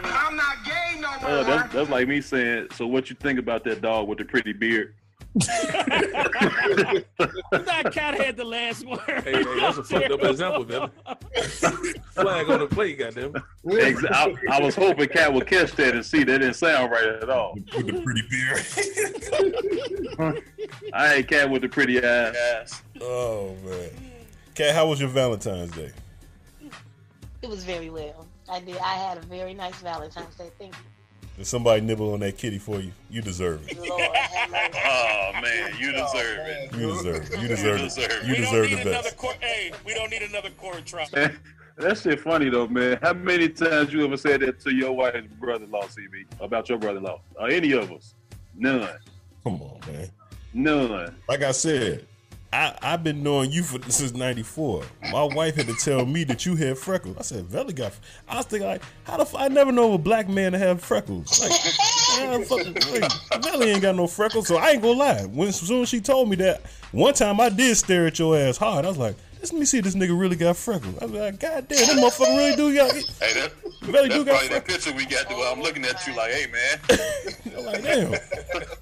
I'm 0.03 0.35
not 0.37 0.55
gay 0.65 0.99
no 0.99 1.09
more. 1.09 1.19
Oh, 1.23 1.43
that's, 1.43 1.73
that's 1.73 1.89
like 1.89 2.07
me 2.07 2.21
saying. 2.21 2.67
So, 2.75 2.87
what 2.87 3.09
you 3.09 3.15
think 3.17 3.37
about 3.39 3.63
that 3.65 3.81
dog 3.81 4.07
with 4.07 4.19
the 4.19 4.25
pretty 4.25 4.53
beard? 4.53 4.93
That 5.35 7.05
cat 7.93 8.15
had 8.19 8.35
the 8.35 8.43
last 8.43 8.85
word. 8.85 8.99
Hey, 9.23 9.31
hey, 9.31 9.59
that's 9.59 9.77
a 9.77 9.83
fucked 9.83 10.11
up 10.11 10.23
example, 10.23 10.65
man. 10.65 10.91
Flag 12.11 12.49
on 12.49 12.59
the 12.59 12.67
plate, 12.69 12.99
goddamn. 12.99 13.33
Ex- 13.71 14.03
I, 14.09 14.35
I 14.49 14.61
was 14.61 14.75
hoping 14.75 15.07
Cat 15.07 15.33
would 15.33 15.47
catch 15.47 15.71
that 15.73 15.95
and 15.95 16.05
see 16.05 16.23
that 16.25 16.39
didn't 16.39 16.55
sound 16.55 16.91
right 16.91 17.05
at 17.05 17.29
all. 17.29 17.53
With 17.53 17.87
the 17.87 18.01
pretty 18.01 18.23
beard. 20.19 20.43
I 20.93 21.15
ain't 21.15 21.27
Cat 21.27 21.49
with 21.49 21.61
the 21.61 21.69
pretty 21.69 22.03
ass. 22.03 22.81
oh, 23.01 23.55
man. 23.63 23.89
Cat, 24.53 24.75
how 24.75 24.87
was 24.87 24.99
your 24.99 25.09
Valentine's 25.09 25.71
Day? 25.71 25.91
It 27.41 27.49
was 27.49 27.63
very 27.63 27.89
well. 27.89 28.27
I 28.49 28.59
did. 28.59 28.77
I 28.77 28.95
had 28.95 29.17
a 29.17 29.21
very 29.21 29.53
nice 29.53 29.79
Valentine's 29.81 30.35
Day. 30.35 30.51
Thank 30.59 30.75
Did 31.37 31.47
somebody 31.47 31.81
nibble 31.81 32.13
on 32.13 32.19
that 32.19 32.37
kitty 32.37 32.59
for 32.59 32.79
you? 32.79 32.91
You 33.09 33.21
deserve 33.21 33.67
it. 33.67 33.75
you, 33.77 33.89
Lord. 33.89 34.01
Oh 34.13 35.31
man, 35.41 35.71
you 35.79 35.91
deserve 35.91 36.39
it. 36.47 36.73
You 36.75 36.87
deserve 36.87 37.31
it. 37.33 37.41
You 37.41 37.47
deserve 37.47 37.79
it. 37.79 37.83
deserve 37.83 38.11
it. 38.11 38.23
You 38.25 38.33
we 38.33 38.41
don't 38.41 38.51
deserve 38.51 38.69
need 38.69 38.75
the 38.77 38.81
another 38.81 39.03
best. 39.03 39.17
court. 39.17 39.37
Hey, 39.41 39.71
we 39.85 39.93
don't 39.93 40.09
need 40.11 40.21
another 40.21 40.49
court 40.51 40.85
trial. 40.85 41.07
That 41.77 41.97
shit 41.97 42.19
funny 42.19 42.49
though, 42.49 42.67
man. 42.67 42.99
How 43.01 43.13
many 43.13 43.49
times 43.49 43.91
you 43.91 44.03
ever 44.05 44.17
said 44.17 44.41
that 44.41 44.59
to 44.59 44.71
your 44.75 44.91
wife's 44.91 45.25
brother-in-law, 45.39 45.83
CB, 45.85 46.25
about 46.39 46.69
your 46.69 46.77
brother-in-law 46.77 47.19
or 47.39 47.49
any 47.49 47.71
of 47.71 47.91
us? 47.91 48.13
None. 48.55 48.87
Come 49.43 49.61
on, 49.63 49.79
man. 49.91 50.09
None. 50.53 51.15
Like 51.27 51.41
I 51.41 51.51
said, 51.53 52.05
I, 52.53 52.77
I've 52.81 53.03
been 53.03 53.23
knowing 53.23 53.51
you 53.51 53.63
for 53.63 53.81
since 53.89 54.13
'94. 54.13 54.83
My 55.11 55.23
wife 55.23 55.55
had 55.55 55.67
to 55.67 55.73
tell 55.75 56.05
me 56.05 56.25
that 56.25 56.45
you 56.45 56.55
had 56.57 56.77
freckles. 56.77 57.17
I 57.17 57.21
said, 57.21 57.45
Valley 57.45 57.73
got. 57.73 57.93
I 58.27 58.37
was 58.37 58.45
thinking 58.45 58.67
like, 58.67 58.81
how 59.05 59.15
the 59.17 59.23
f- 59.23 59.35
I 59.35 59.47
never 59.47 59.71
know 59.71 59.93
a 59.93 59.97
black 59.97 60.27
man 60.27 60.51
to 60.51 60.57
have 60.57 60.81
freckles. 60.81 61.41
Like, 61.41 62.45
fucking, 62.45 62.73
like, 62.73 63.43
Valley 63.43 63.71
ain't 63.71 63.81
got 63.81 63.95
no 63.95 64.05
freckles, 64.05 64.47
so 64.47 64.57
I 64.57 64.71
ain't 64.71 64.81
gonna 64.81 64.99
lie. 64.99 65.23
When 65.25 65.51
soon 65.53 65.85
she 65.85 66.01
told 66.01 66.29
me 66.29 66.35
that, 66.37 66.63
one 66.91 67.13
time 67.13 67.39
I 67.39 67.47
did 67.49 67.77
stare 67.77 68.07
at 68.07 68.19
your 68.19 68.37
ass 68.37 68.57
hard. 68.57 68.83
I 68.83 68.89
was 68.89 68.97
like, 68.97 69.15
let 69.41 69.53
me 69.53 69.65
see 69.65 69.79
if 69.79 69.83
this 69.83 69.95
nigga 69.95 70.17
really 70.17 70.35
got 70.35 70.55
freckles. 70.55 70.95
I 71.01 71.05
was 71.05 71.13
like, 71.13 71.39
God 71.39 71.67
damn, 71.67 71.97
that 71.97 71.97
motherfucker 71.97 72.37
really 72.37 72.55
do 72.55 72.75
got. 72.75 72.93
Hey, 72.93 73.33
that, 73.33 73.51
Valley 73.81 74.09
do 74.09 74.23
that's 74.23 74.25
got 74.25 74.25
probably 74.25 74.47
that 74.49 74.65
freckles. 74.65 74.85
picture 74.85 74.95
we 74.95 75.05
got. 75.05 75.29
To, 75.29 75.35
I'm 75.35 75.61
looking 75.61 75.83
at 75.85 76.05
you 76.05 76.15
like, 76.15 76.31
hey, 76.31 76.47
man. 76.51 76.79
I'm 77.57 77.65
like, 77.65 77.83
damn, 77.83 78.11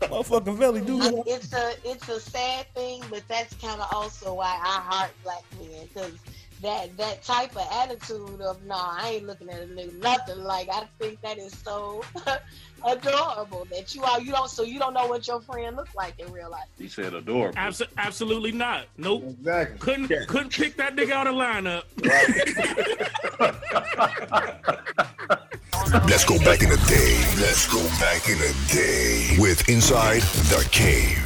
motherfucking 0.10 0.58
Valley 0.58 0.82
do 0.82 1.00
got. 1.00 1.14
it's 1.28 1.54
a 1.54 1.74
it's 1.86 2.10
a 2.10 2.20
sad 2.20 2.68
thing, 2.76 3.02
but 3.10 3.24
that's 3.28 3.54
kind 3.56 3.80
of 3.80 3.88
also 3.94 4.34
why 4.34 4.60
I 4.62 4.82
heart 4.82 5.12
black 5.24 5.44
men 5.60 5.88
because 5.94 6.14
that 6.62 6.96
that 6.98 7.24
type 7.24 7.56
of 7.56 7.66
attitude 7.72 8.42
of 8.42 8.64
no, 8.66 8.76
I 8.76 9.12
ain't 9.16 9.26
looking 9.26 9.50
at 9.50 9.62
a 9.62 9.66
nigga 9.66 9.98
nothing. 10.02 10.44
Like 10.44 10.68
I 10.70 10.84
think 11.00 11.22
that 11.22 11.38
is 11.38 11.58
so 11.58 12.04
adorable 12.86 13.68
that 13.72 13.94
you 13.96 14.04
are 14.04 14.20
you 14.22 14.32
don't 14.32 14.50
so 14.50 14.64
you 14.64 14.80
don't 14.80 14.94
know 14.94 15.08
what 15.08 15.28
your 15.28 15.42
friend 15.42 15.76
looks 15.76 15.94
like 15.96 16.20
in 16.20 16.32
real 16.32 16.50
life. 16.50 16.68
He 16.78 16.88
said 16.88 17.14
adorable. 17.14 17.56
Abso- 17.58 17.88
absolutely 17.98 18.52
not. 18.52 18.86
Nope. 18.98 19.24
Exactly. 19.28 19.80
Couldn't 19.80 20.28
couldn't 20.28 20.52
pick 20.52 20.78
that 20.78 20.96
nigga 20.96 21.12
out 21.12 21.28
of 21.28 21.36
lineup. 21.36 21.84
Let's 25.88 26.26
go 26.26 26.38
back 26.40 26.62
in 26.62 26.70
the 26.70 26.78
day. 26.88 27.18
Let's 27.42 27.66
go 27.72 27.82
back 28.00 28.28
in 28.30 28.38
the 28.38 28.56
day 28.72 29.36
with 29.40 29.68
Inside 29.70 30.22
the 30.50 30.68
Cave. 30.72 31.24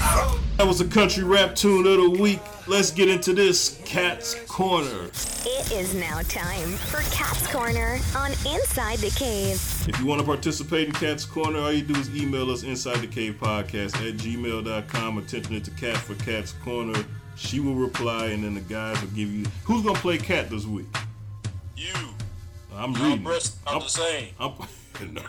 That 0.58 0.68
was 0.68 0.80
a 0.80 0.88
country 0.88 1.24
rap 1.24 1.56
tune 1.56 1.88
of 1.88 1.98
the 1.98 2.22
week. 2.22 2.40
Let's 2.68 2.92
get 2.92 3.10
into 3.10 3.34
this 3.34 3.82
Cat's 3.84 4.36
Corner. 4.46 5.10
It 5.46 5.72
is 5.72 5.96
now 5.96 6.22
time 6.22 6.70
for 6.70 7.02
Cat's 7.14 7.52
Corner 7.52 8.00
on 8.16 8.32
Inside 8.32 9.00
the 9.00 9.10
Cave. 9.18 9.56
If 9.88 10.00
you 10.00 10.06
want 10.06 10.22
to 10.22 10.26
participate 10.26 10.88
in 10.88 10.94
Cat's 10.94 11.26
Corner, 11.26 11.60
all 11.60 11.72
you 11.74 11.84
do 11.84 12.00
is 12.00 12.16
email 12.16 12.50
us 12.52 12.64
inside 12.64 12.98
the 12.98 13.08
cave 13.08 13.38
podcast 13.42 13.96
at 14.08 14.16
gmail.com. 14.18 15.18
Attention 15.18 15.62
to 15.62 15.72
Cat 15.72 15.98
for 15.98 16.16
Cat's 16.24 16.54
Corner. 16.64 17.04
She 17.36 17.60
will 17.60 17.76
reply, 17.76 18.28
and 18.28 18.44
then 18.44 18.54
the 18.54 18.62
guys 18.62 19.02
will 19.02 19.10
give 19.10 19.34
you. 19.34 19.46
Who's 19.64 19.84
gonna 19.84 19.98
play 20.00 20.20
Cat 20.20 20.50
this 20.50 20.66
week? 20.66 20.86
You. 21.76 21.94
I'm 22.76 22.94
reading. 22.94 23.24
breasts 23.24 23.58
are 23.68 23.76
I'm, 23.76 23.82
the 23.82 23.88
same. 23.90 24.30
I'm, 24.40 24.54
no, 25.14 25.22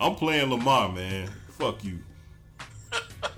I'm 0.00 0.14
playing 0.14 0.50
Lamar, 0.50 0.90
man. 0.92 1.28
Fuck 1.50 1.82
you. 1.84 1.98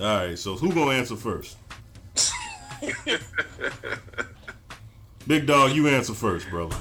All 0.00 0.04
right, 0.04 0.38
so 0.38 0.54
who 0.56 0.72
gonna 0.72 0.92
answer 0.92 1.16
first? 1.16 1.56
Big 5.26 5.46
dog, 5.46 5.72
you 5.72 5.88
answer 5.88 6.14
first, 6.14 6.48
brother. 6.48 6.76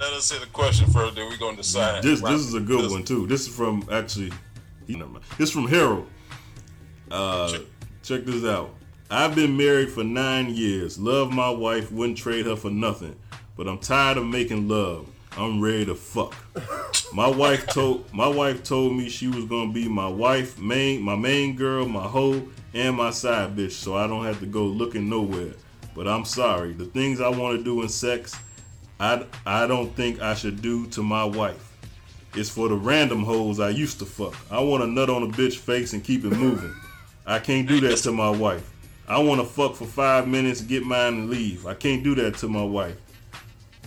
Let 0.00 0.12
us 0.12 0.30
hear 0.30 0.40
the 0.40 0.46
question 0.46 0.90
first, 0.90 1.14
then 1.16 1.28
we're 1.28 1.38
going 1.38 1.56
to 1.56 1.62
decide. 1.62 2.02
This 2.02 2.20
Right. 2.20 2.32
this 2.32 2.42
is 2.42 2.54
a 2.54 2.60
good 2.60 2.84
This- 2.84 2.92
one 2.92 3.04
too. 3.04 3.26
This 3.26 3.48
is 3.48 3.54
from 3.54 3.84
actually, 3.90 4.32
he, 4.86 4.94
this 5.38 5.48
is 5.48 5.50
from 5.50 5.66
Harold. 5.66 6.06
Uh, 7.10 7.50
Check. 7.50 7.60
check 8.02 8.24
this 8.24 8.44
out. 8.44 8.74
I've 9.10 9.34
been 9.34 9.56
married 9.56 9.90
for 9.90 10.04
nine 10.04 10.54
years. 10.54 10.98
Love 10.98 11.32
my 11.32 11.48
wife, 11.48 11.90
wouldn't 11.90 12.18
trade 12.18 12.44
her 12.44 12.56
for 12.56 12.68
nothing. 12.68 13.16
But 13.56 13.66
I'm 13.66 13.78
tired 13.78 14.18
of 14.18 14.26
making 14.26 14.68
love. 14.68 15.08
I'm 15.34 15.62
ready 15.62 15.86
to 15.86 15.94
fuck. 15.94 16.34
My 17.14 17.26
wife 17.26 17.66
told 17.68 18.12
my 18.12 18.28
wife 18.28 18.62
told 18.62 18.94
me 18.94 19.08
she 19.08 19.28
was 19.28 19.46
gonna 19.46 19.72
be 19.72 19.88
my 19.88 20.08
wife, 20.08 20.58
main 20.58 21.00
my 21.00 21.16
main 21.16 21.56
girl, 21.56 21.88
my 21.88 22.02
hoe, 22.02 22.42
and 22.74 22.96
my 22.96 23.08
side 23.08 23.56
bitch, 23.56 23.72
so 23.72 23.96
I 23.96 24.06
don't 24.06 24.26
have 24.26 24.40
to 24.40 24.46
go 24.46 24.64
looking 24.64 25.08
nowhere. 25.08 25.54
But 25.94 26.06
I'm 26.06 26.26
sorry. 26.26 26.74
The 26.74 26.84
things 26.84 27.22
I 27.22 27.28
want 27.28 27.56
to 27.56 27.64
do 27.64 27.80
in 27.80 27.88
sex, 27.88 28.36
I 29.00 29.24
I 29.46 29.66
don't 29.66 29.94
think 29.96 30.20
I 30.20 30.34
should 30.34 30.60
do 30.60 30.86
to 30.88 31.02
my 31.02 31.24
wife. 31.24 31.72
It's 32.34 32.50
for 32.50 32.68
the 32.68 32.76
random 32.76 33.24
hoes 33.24 33.58
I 33.58 33.70
used 33.70 34.00
to 34.00 34.04
fuck. 34.04 34.36
I 34.50 34.60
want 34.60 34.82
to 34.82 34.86
nut 34.86 35.08
on 35.08 35.22
a 35.22 35.28
bitch 35.28 35.56
face 35.56 35.94
and 35.94 36.04
keep 36.04 36.26
it 36.26 36.32
moving. 36.32 36.74
I 37.24 37.38
can't 37.38 37.66
do 37.66 37.80
that 37.80 37.96
to 37.98 38.12
my 38.12 38.28
wife. 38.28 38.70
I 39.08 39.18
want 39.20 39.40
to 39.40 39.46
fuck 39.46 39.74
for 39.74 39.86
five 39.86 40.28
minutes, 40.28 40.60
get 40.60 40.84
mine, 40.84 41.14
and 41.14 41.30
leave. 41.30 41.66
I 41.66 41.72
can't 41.72 42.04
do 42.04 42.14
that 42.16 42.36
to 42.38 42.48
my 42.48 42.62
wife. 42.62 42.96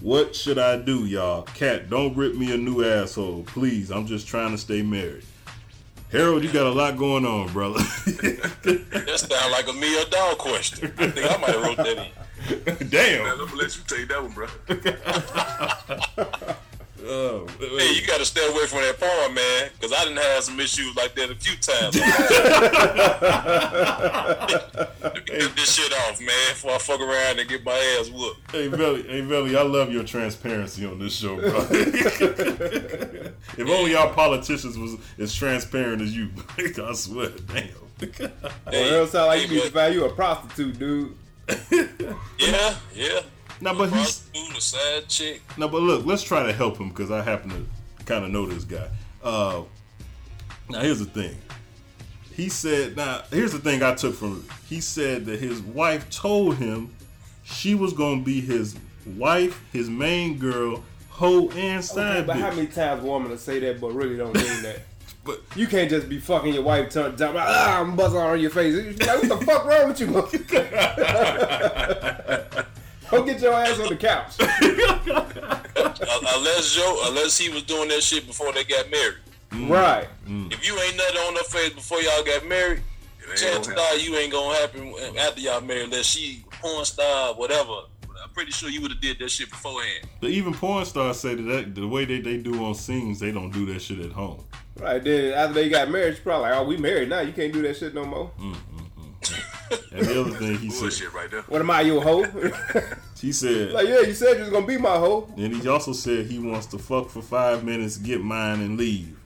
What 0.02 0.36
should 0.36 0.58
I 0.58 0.78
do, 0.78 1.06
y'all? 1.06 1.44
Cat, 1.44 1.92
don't 1.92 2.18
rip 2.18 2.34
me 2.34 2.52
a 2.52 2.58
new 2.58 2.84
asshole, 2.84 3.44
please. 3.44 3.92
I'm 3.92 4.08
just 4.08 4.28
trying 4.28 4.50
to 4.50 4.58
stay 4.58 4.82
married. 4.82 5.24
Harold, 6.12 6.44
you 6.44 6.52
got 6.52 6.66
a 6.66 6.72
lot 6.72 6.98
going 6.98 7.26
on, 7.26 7.54
brother. 7.54 7.80
That 8.64 9.20
sound 9.20 9.52
like 9.52 9.68
a 9.68 9.74
me 9.74 10.02
or 10.02 10.06
dog 10.06 10.38
question. 10.38 10.94
I 10.98 11.10
think 11.10 11.32
I 11.32 11.38
might 11.38 11.50
have 11.50 11.64
wrote 11.64 11.78
that 11.78 11.98
in. 11.98 12.90
Damn. 12.90 13.24
Man, 13.24 13.32
I'm 13.32 13.38
gonna 13.46 13.56
let 13.56 13.78
you 13.78 13.84
take 13.88 14.08
that 14.10 14.22
one, 14.22 14.32
bro. 14.32 14.48
Oh, 17.04 17.48
Hey, 17.60 17.94
you 17.96 18.06
gotta 18.06 18.26
stay 18.26 18.48
away 18.48 18.68
from 18.68 18.82
that 18.82 19.00
porn, 19.00 19.34
man, 19.34 19.70
because 19.74 19.92
I 19.92 20.04
didn't 20.04 20.20
have 20.20 20.44
some 20.44 20.60
issues 20.60 20.96
like 20.96 21.16
that 21.16 21.32
a 21.32 21.36
few 21.36 21.56
times. 21.58 21.96
Let 25.02 25.26
get 25.26 25.56
this 25.56 25.74
shit 25.74 25.92
off, 25.94 26.20
man, 26.20 26.30
before 26.50 26.72
I 26.72 26.78
fuck 26.78 27.00
around 27.00 27.40
and 27.40 27.50
get 27.50 27.64
my 27.64 27.98
ass 28.00 28.10
whooped. 28.10 28.52
Hey 28.52 28.68
Velly, 28.68 29.04
hey 29.04 29.22
Velly, 29.22 29.56
I 29.56 29.62
love 29.64 29.92
your 29.92 30.04
transparency 30.04 30.86
on 30.86 31.00
this 31.00 31.16
show, 31.16 31.38
bro. 31.38 31.66
if 31.72 33.34
only 33.68 33.96
our 33.96 34.14
politicians 34.14 34.78
was 34.78 34.96
as 35.18 35.34
transparent 35.34 36.02
as 36.02 36.16
you. 36.16 36.30
I 36.58 36.94
swear, 36.94 37.30
damn. 37.30 37.70
Well, 38.02 38.12
it 38.68 38.90
don't 38.90 39.10
sound 39.10 39.28
like 39.28 39.42
you 39.44 39.48
need 39.56 39.64
to 39.64 39.72
find 39.72 39.94
you 39.94 40.06
a 40.06 40.10
prostitute, 40.10 40.80
dude. 40.80 41.16
Yeah, 42.38 42.76
yeah. 42.96 43.22
No, 43.62 43.76
but 43.76 43.92
he's 43.94 44.24
a 44.34 44.62
sad 44.62 45.08
chick. 45.08 45.42
no, 45.58 45.68
but 45.68 45.82
look, 45.82 46.06
let's 46.06 46.24
try 46.24 46.44
to 46.44 46.52
help 46.52 46.78
him 46.78 46.90
because 46.90 47.12
I 47.12 47.22
happen 47.22 47.50
to 47.52 48.04
kind 48.06 48.26
of 48.26 48.32
know 48.32 48.48
this 48.48 48.64
guy. 48.64 48.88
Uh, 49.24 49.62
now 50.70 50.80
here's 50.80 51.00
the 51.00 51.06
thing. 51.06 51.38
He 52.34 52.50
said, 52.50 52.98
now 52.98 53.22
here's 53.30 53.52
the 53.52 53.60
thing 53.60 53.84
I 53.84 53.94
took 53.94 54.16
from 54.16 54.44
it. 54.44 54.56
He 54.68 54.82
said 54.82 55.26
that 55.26 55.40
his 55.40 55.62
wife 55.62 56.10
told 56.10 56.56
him 56.56 56.96
she 57.44 57.76
was 57.76 57.94
gonna 57.94 58.22
be 58.22 58.42
his 58.42 58.76
wife, 59.06 59.64
his 59.72 59.90
main 59.90 60.40
girl, 60.40 60.84
hoe 61.10 61.50
and 61.50 61.84
side 61.86 62.18
Okay, 62.18 62.28
but 62.28 62.38
how 62.38 62.50
many 62.50 62.68
times 62.68 63.04
a 63.04 63.06
woman 63.06 63.30
to 63.30 63.38
say 63.38 63.60
that 63.60 63.80
but 63.80 63.92
really 63.92 64.18
don't 64.18 64.34
mean 64.36 64.64
that? 64.64 64.82
But 65.24 65.40
you 65.56 65.68
can't 65.68 65.88
just 65.88 66.10
be 66.10 66.18
fucking 66.18 66.52
your 66.52 66.64
wife, 66.64 66.90
turn 66.90 67.16
jump 67.16 67.38
out, 67.38 67.48
ah, 67.48 67.80
I'm 67.80 67.96
buzzing 67.96 68.20
on 68.20 68.40
your 68.40 68.50
face. 68.50 68.76
Like, 69.06 69.22
what 69.22 69.30
the 69.30 69.46
fuck 69.46 69.66
wrong 69.66 69.90
with 69.90 70.00
you? 70.00 70.08
Go 73.12 73.24
get 73.24 73.42
your 73.42 73.54
ass 73.54 73.80
on 73.80 73.90
the 73.90 73.96
couch. 73.96 74.36
Unless 75.78 76.74
Joe, 76.74 77.04
unless 77.08 77.38
he 77.38 77.50
was 77.50 77.64
doing 77.64 77.90
that 77.90 78.02
shit 78.02 78.26
before 78.26 78.54
they 78.54 78.64
got 78.64 78.90
married. 78.90 79.18
Mm. 79.52 79.70
Right. 79.70 80.08
Mm. 80.28 80.52
If 80.52 80.66
you 80.66 80.80
ain't 80.80 80.96
nothing 80.96 81.18
on 81.18 81.36
her 81.36 81.44
face 81.44 81.74
before 81.74 82.02
y'all 82.02 82.24
got 82.24 82.48
married, 82.48 82.82
chances 83.36 83.74
are 83.74 83.98
you 83.98 84.16
ain't 84.16 84.32
gonna 84.32 84.58
happen 84.58 84.94
after 85.20 85.42
y'all 85.42 85.62
married 85.62 85.86
unless 85.86 86.06
she 86.06 86.46
porn 86.62 86.86
star, 86.86 87.34
whatever. 87.34 87.82
I'm 88.24 88.30
pretty 88.30 88.52
sure 88.52 88.70
you 88.70 88.82
would 88.82 88.92
have 88.92 89.02
did 89.02 89.20
that 89.20 89.30
shit 89.30 89.50
beforehand. 89.50 90.08
But 90.22 90.30
even 90.30 90.54
porn 90.54 90.86
stars 90.86 91.20
say 91.20 91.36
that, 91.36 91.44
that 91.44 91.76
the 91.76 91.88
way 91.88 92.06
they, 92.06 92.22
they 92.22 92.38
do 92.38 92.64
on 92.64 92.76
scenes, 92.76 93.20
they 93.20 93.32
don't 93.32 93.52
do 93.52 93.66
that 93.68 93.82
shit 93.82 94.00
at 94.00 94.12
home. 94.12 94.44
Right 94.80 95.04
then, 95.04 95.34
after 95.34 95.54
they 95.54 95.70
got 95.70 95.90
married, 95.90 96.16
she's 96.16 96.24
probably 96.24 96.50
like, 96.50 96.60
oh, 96.60 96.64
we 96.64 96.78
married 96.78 97.10
now. 97.10 97.20
You 97.20 97.34
can't 97.34 97.52
do 97.52 97.62
that 97.64 97.78
shit 97.78 97.94
no 97.94 98.06
more. 98.06 98.32
Mm, 98.40 98.56
And 99.92 100.06
the 100.06 100.22
other 100.22 100.32
thing 100.32 100.58
he 100.58 100.70
said, 100.70 100.82
Bullshit 100.82 101.14
right 101.14 101.30
there. 101.30 101.42
What 101.44 101.62
am 101.62 101.70
I, 101.70 101.82
your 101.82 102.02
hoe? 102.02 102.24
he 103.22 103.32
said, 103.32 103.72
like, 103.72 103.88
yeah, 103.88 104.02
you 104.02 104.14
said 104.14 104.36
you 104.36 104.42
was 104.42 104.50
gonna 104.50 104.66
be 104.66 104.78
my 104.78 104.98
hoe. 104.98 105.32
and 105.38 105.56
he 105.56 105.68
also 105.68 105.94
said 105.94 106.26
he 106.26 106.40
wants 106.40 106.66
to 106.68 106.78
fuck 106.78 107.10
for 107.10 107.22
five 107.22 107.64
minutes, 107.64 107.98
get 107.98 108.22
mine, 108.22 108.62
and 108.62 108.78
leave. 108.78 109.18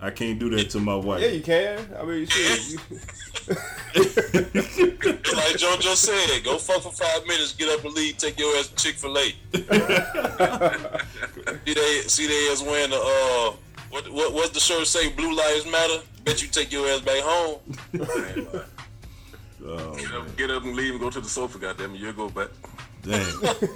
I 0.00 0.10
can't 0.10 0.38
do 0.38 0.50
that 0.50 0.70
to 0.70 0.80
my 0.80 0.96
wife. 0.96 1.22
Yeah, 1.22 1.28
you 1.28 1.40
can. 1.40 1.78
I 1.98 2.04
mean, 2.04 2.26
shit. 2.26 2.72
You, 2.72 2.78
like 5.34 5.56
JoJo 5.56 5.94
said, 5.94 6.44
go 6.44 6.58
fuck 6.58 6.82
for 6.82 6.92
five 6.92 7.26
minutes, 7.26 7.54
get 7.54 7.70
up 7.70 7.82
and 7.84 7.94
leave, 7.94 8.18
take 8.18 8.38
your 8.38 8.54
ass 8.56 8.68
to 8.68 8.76
Chick 8.76 8.96
Fil 8.96 9.16
A. 9.16 9.22
see 11.64 11.74
they 11.74 12.00
see 12.06 12.26
they 12.26 12.48
ass 12.50 12.62
wearing 12.62 12.90
the 12.90 13.00
uh 13.00 13.52
what 13.90 14.10
what 14.10 14.32
what's 14.34 14.50
the 14.50 14.60
shirt 14.60 14.86
say? 14.86 15.08
Blue 15.10 15.34
lives 15.34 15.64
matter. 15.66 16.02
Bet 16.24 16.42
you 16.42 16.48
take 16.48 16.70
your 16.72 16.86
ass 16.88 17.00
back 17.00 17.22
home. 17.22 17.60
Oh, 19.66 19.94
Get 19.94 20.12
up, 20.12 20.36
get 20.36 20.50
up 20.50 20.64
and 20.64 20.76
leave 20.76 20.90
and 20.90 21.00
go 21.00 21.08
to 21.08 21.20
the 21.20 21.28
sofa, 21.28 21.58
goddamn 21.58 21.94
it. 21.94 22.00
You'll 22.00 22.12
go 22.12 22.28
back. 22.28 22.48
Damn. 23.02 23.24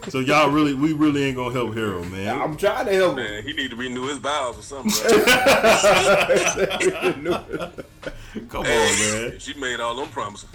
so 0.09 0.21
y'all 0.21 0.51
really, 0.51 0.75
we 0.75 0.93
really 0.93 1.25
ain't 1.25 1.37
gonna 1.37 1.53
help 1.53 1.75
Harold, 1.75 2.11
man. 2.11 2.41
I'm 2.41 2.57
trying 2.57 2.87
to 2.87 2.93
help 2.93 3.19
him. 3.19 3.25
Man, 3.25 3.43
he 3.43 3.53
need 3.53 3.71
to 3.71 3.77
renew 3.77 4.07
his 4.07 4.19
vows 4.19 4.59
or 4.59 4.63
something. 4.63 4.93
bro. 7.23 7.71
Come 8.49 8.61
on, 8.61 8.67
man. 8.67 9.39
She 9.39 9.55
made 9.55 9.81
all 9.81 9.97
them 9.97 10.09
promises. 10.09 10.49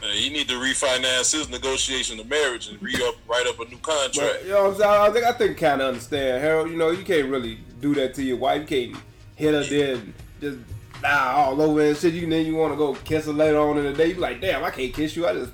Uh, 0.00 0.06
he 0.12 0.30
need 0.30 0.48
to 0.48 0.54
refinance 0.54 1.32
his 1.32 1.48
negotiation 1.48 2.20
of 2.20 2.28
marriage 2.28 2.68
and 2.68 2.80
re 2.80 2.94
up 3.02 3.16
write 3.28 3.48
up 3.48 3.58
a 3.58 3.64
new 3.64 3.78
contract. 3.78 4.16
But, 4.16 4.44
you 4.44 4.50
know 4.50 4.68
what 4.68 4.74
I'm 4.74 4.78
saying? 4.78 4.90
I 4.90 5.10
think 5.10 5.26
I 5.26 5.32
think 5.32 5.58
kind 5.58 5.80
of 5.80 5.88
understand, 5.88 6.40
Harold. 6.40 6.70
You 6.70 6.76
know, 6.76 6.90
you 6.90 7.04
can't 7.04 7.28
really 7.28 7.58
do 7.80 7.94
that 7.94 8.14
to 8.14 8.22
your 8.22 8.36
wife. 8.36 8.70
You 8.70 8.92
can't 8.92 9.02
hit 9.34 9.54
her 9.54 9.64
there 9.64 9.94
and 9.96 10.14
just 10.40 10.58
nah 11.02 11.32
all 11.36 11.60
over 11.62 11.80
and 11.82 11.96
shit. 11.96 12.14
You 12.14 12.28
then 12.28 12.46
you 12.46 12.54
want 12.54 12.72
to 12.72 12.76
go 12.76 12.94
kiss 12.94 13.26
her 13.26 13.32
later 13.32 13.58
on 13.58 13.78
in 13.78 13.84
the 13.84 13.92
day. 13.92 14.08
You 14.08 14.14
be 14.14 14.20
like, 14.20 14.40
damn, 14.40 14.64
I 14.64 14.70
can't 14.70 14.92
kiss 14.92 15.16
you. 15.16 15.26
I 15.26 15.32
just 15.34 15.52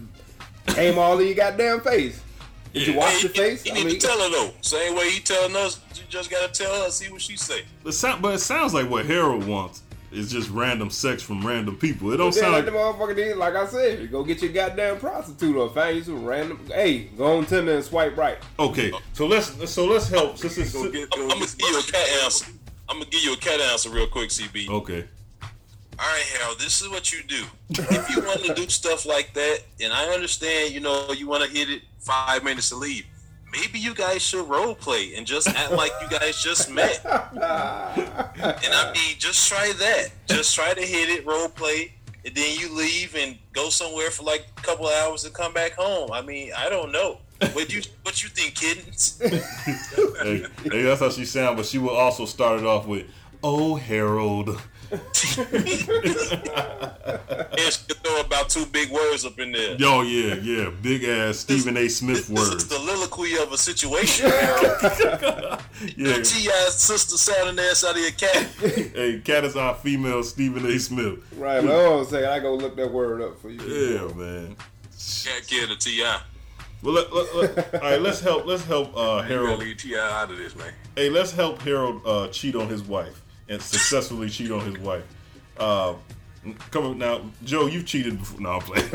came 0.68 0.98
all 0.98 1.18
in 1.18 1.26
your 1.26 1.36
goddamn 1.36 1.80
face. 1.80 2.20
Did 2.72 2.88
you 2.88 2.94
wash 2.94 3.16
Hey, 3.16 3.20
your 3.22 3.30
face? 3.30 3.62
He 3.62 3.70
I 3.70 3.74
need 3.74 3.86
mean, 3.86 3.98
to 4.00 4.06
tell 4.06 4.18
her 4.18 4.30
though. 4.30 4.52
Same 4.60 4.96
way 4.96 5.10
he 5.10 5.20
telling 5.20 5.54
us, 5.54 5.80
you 5.94 6.02
just 6.08 6.30
gotta 6.30 6.52
tell 6.52 6.82
her, 6.82 6.90
see 6.90 7.10
what 7.10 7.22
she 7.22 7.36
say. 7.36 7.62
It 7.84 7.92
sound, 7.92 8.20
but 8.20 8.34
it 8.34 8.38
sounds 8.38 8.74
like 8.74 8.90
what 8.90 9.06
Harold 9.06 9.46
wants 9.46 9.82
is 10.10 10.30
just 10.30 10.48
random 10.50 10.90
sex 10.90 11.22
from 11.22 11.44
random 11.46 11.76
people. 11.76 12.12
It 12.12 12.16
don't 12.16 12.32
sound 12.32 12.52
like 12.52 12.64
the 12.64 12.70
motherfucker 12.72 13.14
did, 13.16 13.36
like 13.36 13.54
I 13.54 13.66
said, 13.66 14.00
you 14.00 14.08
go 14.08 14.24
get 14.24 14.42
your 14.42 14.52
goddamn 14.52 14.98
prostitute 14.98 15.54
or 15.56 15.68
find 15.70 15.96
you 15.96 16.02
some 16.02 16.24
random. 16.24 16.58
Hey, 16.68 17.04
go 17.16 17.36
on 17.36 17.46
Tinder 17.46 17.74
and 17.76 17.84
swipe 17.84 18.16
right. 18.16 18.38
okay. 18.58 18.92
So 19.12 19.26
let's 19.26 19.70
so 19.70 19.84
let's 19.86 20.08
help. 20.08 20.36
Since 20.38 20.58
it's, 20.58 20.74
I'm, 20.74 20.86
I'm 20.86 21.28
gonna 21.28 21.40
give 21.46 21.58
you 21.60 21.78
a 21.78 21.82
cat 21.82 22.08
answer. 22.24 22.46
I'm 22.88 22.98
gonna 22.98 23.10
give 23.10 23.22
you 23.22 23.32
a 23.34 23.36
cat 23.36 23.60
answer 23.60 23.90
real 23.90 24.06
quick, 24.08 24.30
CB. 24.30 24.68
okay. 24.68 25.04
All 25.98 26.06
right, 26.06 26.22
Harold, 26.38 26.58
this 26.58 26.82
is 26.82 26.88
what 26.88 27.12
you 27.12 27.22
do. 27.22 27.44
If 27.70 28.10
you 28.10 28.22
want 28.22 28.42
to 28.44 28.54
do 28.54 28.68
stuff 28.68 29.06
like 29.06 29.32
that, 29.34 29.60
and 29.80 29.92
I 29.92 30.06
understand, 30.08 30.72
you 30.74 30.80
know, 30.80 31.12
you 31.12 31.28
want 31.28 31.44
to 31.44 31.50
hit 31.50 31.70
it 31.70 31.82
five 32.00 32.42
minutes 32.42 32.70
to 32.70 32.76
leave. 32.76 33.06
Maybe 33.52 33.78
you 33.78 33.94
guys 33.94 34.20
should 34.20 34.48
role 34.48 34.74
play 34.74 35.14
and 35.14 35.24
just 35.24 35.48
act 35.48 35.70
like 35.70 35.92
you 36.02 36.08
guys 36.08 36.42
just 36.42 36.68
met. 36.70 37.00
And 37.04 37.14
I 37.40 38.92
mean, 38.92 39.16
just 39.18 39.48
try 39.48 39.72
that. 39.78 40.10
Just 40.26 40.54
try 40.56 40.74
to 40.74 40.80
hit 40.80 41.08
it, 41.10 41.24
role 41.24 41.48
play, 41.48 41.92
and 42.24 42.34
then 42.34 42.58
you 42.58 42.74
leave 42.74 43.14
and 43.14 43.38
go 43.52 43.68
somewhere 43.68 44.10
for 44.10 44.24
like 44.24 44.46
a 44.58 44.62
couple 44.62 44.88
of 44.88 44.94
hours 44.94 45.24
and 45.24 45.32
come 45.32 45.52
back 45.52 45.72
home. 45.74 46.10
I 46.10 46.22
mean, 46.22 46.50
I 46.56 46.68
don't 46.68 46.90
know. 46.90 47.18
What 47.52 47.72
you 47.72 47.82
what 48.02 48.22
you 48.22 48.28
think, 48.30 48.54
kittens? 48.54 49.18
hey, 49.20 50.46
hey, 50.62 50.82
that's 50.82 51.00
how 51.00 51.10
she 51.10 51.24
sound. 51.24 51.56
But 51.56 51.66
she 51.66 51.78
will 51.78 51.90
also 51.90 52.24
start 52.24 52.58
it 52.58 52.64
off 52.66 52.86
with, 52.86 53.06
"Oh, 53.42 53.76
Harold." 53.76 54.60
And 54.90 55.04
could 57.88 57.96
throw 58.02 58.20
about 58.20 58.48
two 58.48 58.66
big 58.66 58.90
words 58.90 59.24
up 59.24 59.38
in 59.38 59.52
there. 59.52 59.74
Yo, 59.76 60.02
yeah, 60.02 60.34
yeah, 60.36 60.70
big 60.82 61.04
ass 61.04 61.38
Stephen 61.38 61.76
A. 61.76 61.88
Smith 61.88 62.28
This 62.28 62.30
words. 62.30 62.62
is 62.64 62.68
the 62.68 62.74
soliloquy 62.76 63.36
of 63.38 63.52
a 63.52 63.58
situation, 63.58 64.30
Harold. 64.30 65.60
Yeah. 65.96 66.14
T.I.'s 66.22 66.74
sister 66.74 67.16
sounding 67.16 67.56
the 67.56 67.62
ass 67.62 67.84
out 67.84 67.96
of 67.96 68.00
your 68.00 68.10
cat. 68.12 68.46
hey, 68.94 69.20
cat 69.24 69.44
is 69.44 69.56
our 69.56 69.74
female 69.74 70.22
Stephen 70.22 70.64
A. 70.66 70.78
Smith. 70.78 71.18
Right, 71.36 71.60
but 71.60 71.70
hold 71.70 71.92
on 72.00 72.00
a 72.00 72.04
second. 72.08 72.28
I 72.30 72.38
go 72.38 72.54
look 72.54 72.76
that 72.76 72.90
word 72.92 73.20
up 73.20 73.40
for 73.40 73.50
you. 73.50 73.60
Yeah, 73.60 74.14
man. 74.14 74.56
Cat 75.24 75.46
kid 75.46 75.70
of 75.70 75.78
T.I. 75.80 76.20
Well, 76.82 76.94
let, 76.94 77.12
let, 77.12 77.34
let- 77.56 77.74
all 77.74 77.80
right, 77.80 78.00
let's 78.00 78.20
help. 78.20 78.46
Let's 78.46 78.64
help 78.64 78.96
uh, 78.96 79.22
Harold. 79.22 79.58
leave 79.58 79.78
Ti 79.78 79.96
out 79.98 80.30
of 80.30 80.38
this, 80.38 80.54
man. 80.54 80.72
Hey, 80.96 81.10
let's 81.10 81.32
help 81.32 81.60
Harold 81.62 82.00
uh, 82.06 82.28
cheat 82.28 82.54
on 82.54 82.68
his 82.68 82.82
wife 82.82 83.20
and 83.48 83.60
successfully 83.60 84.28
cheat 84.28 84.50
on 84.50 84.60
his 84.60 84.78
wife. 84.78 85.04
Uh, 85.58 85.94
come 86.70 86.86
on 86.86 86.98
now, 86.98 87.20
Joe. 87.44 87.66
You've 87.66 87.86
cheated 87.86 88.18
before. 88.18 88.40
No, 88.40 88.50
I'm 88.52 88.60
playing. 88.60 88.88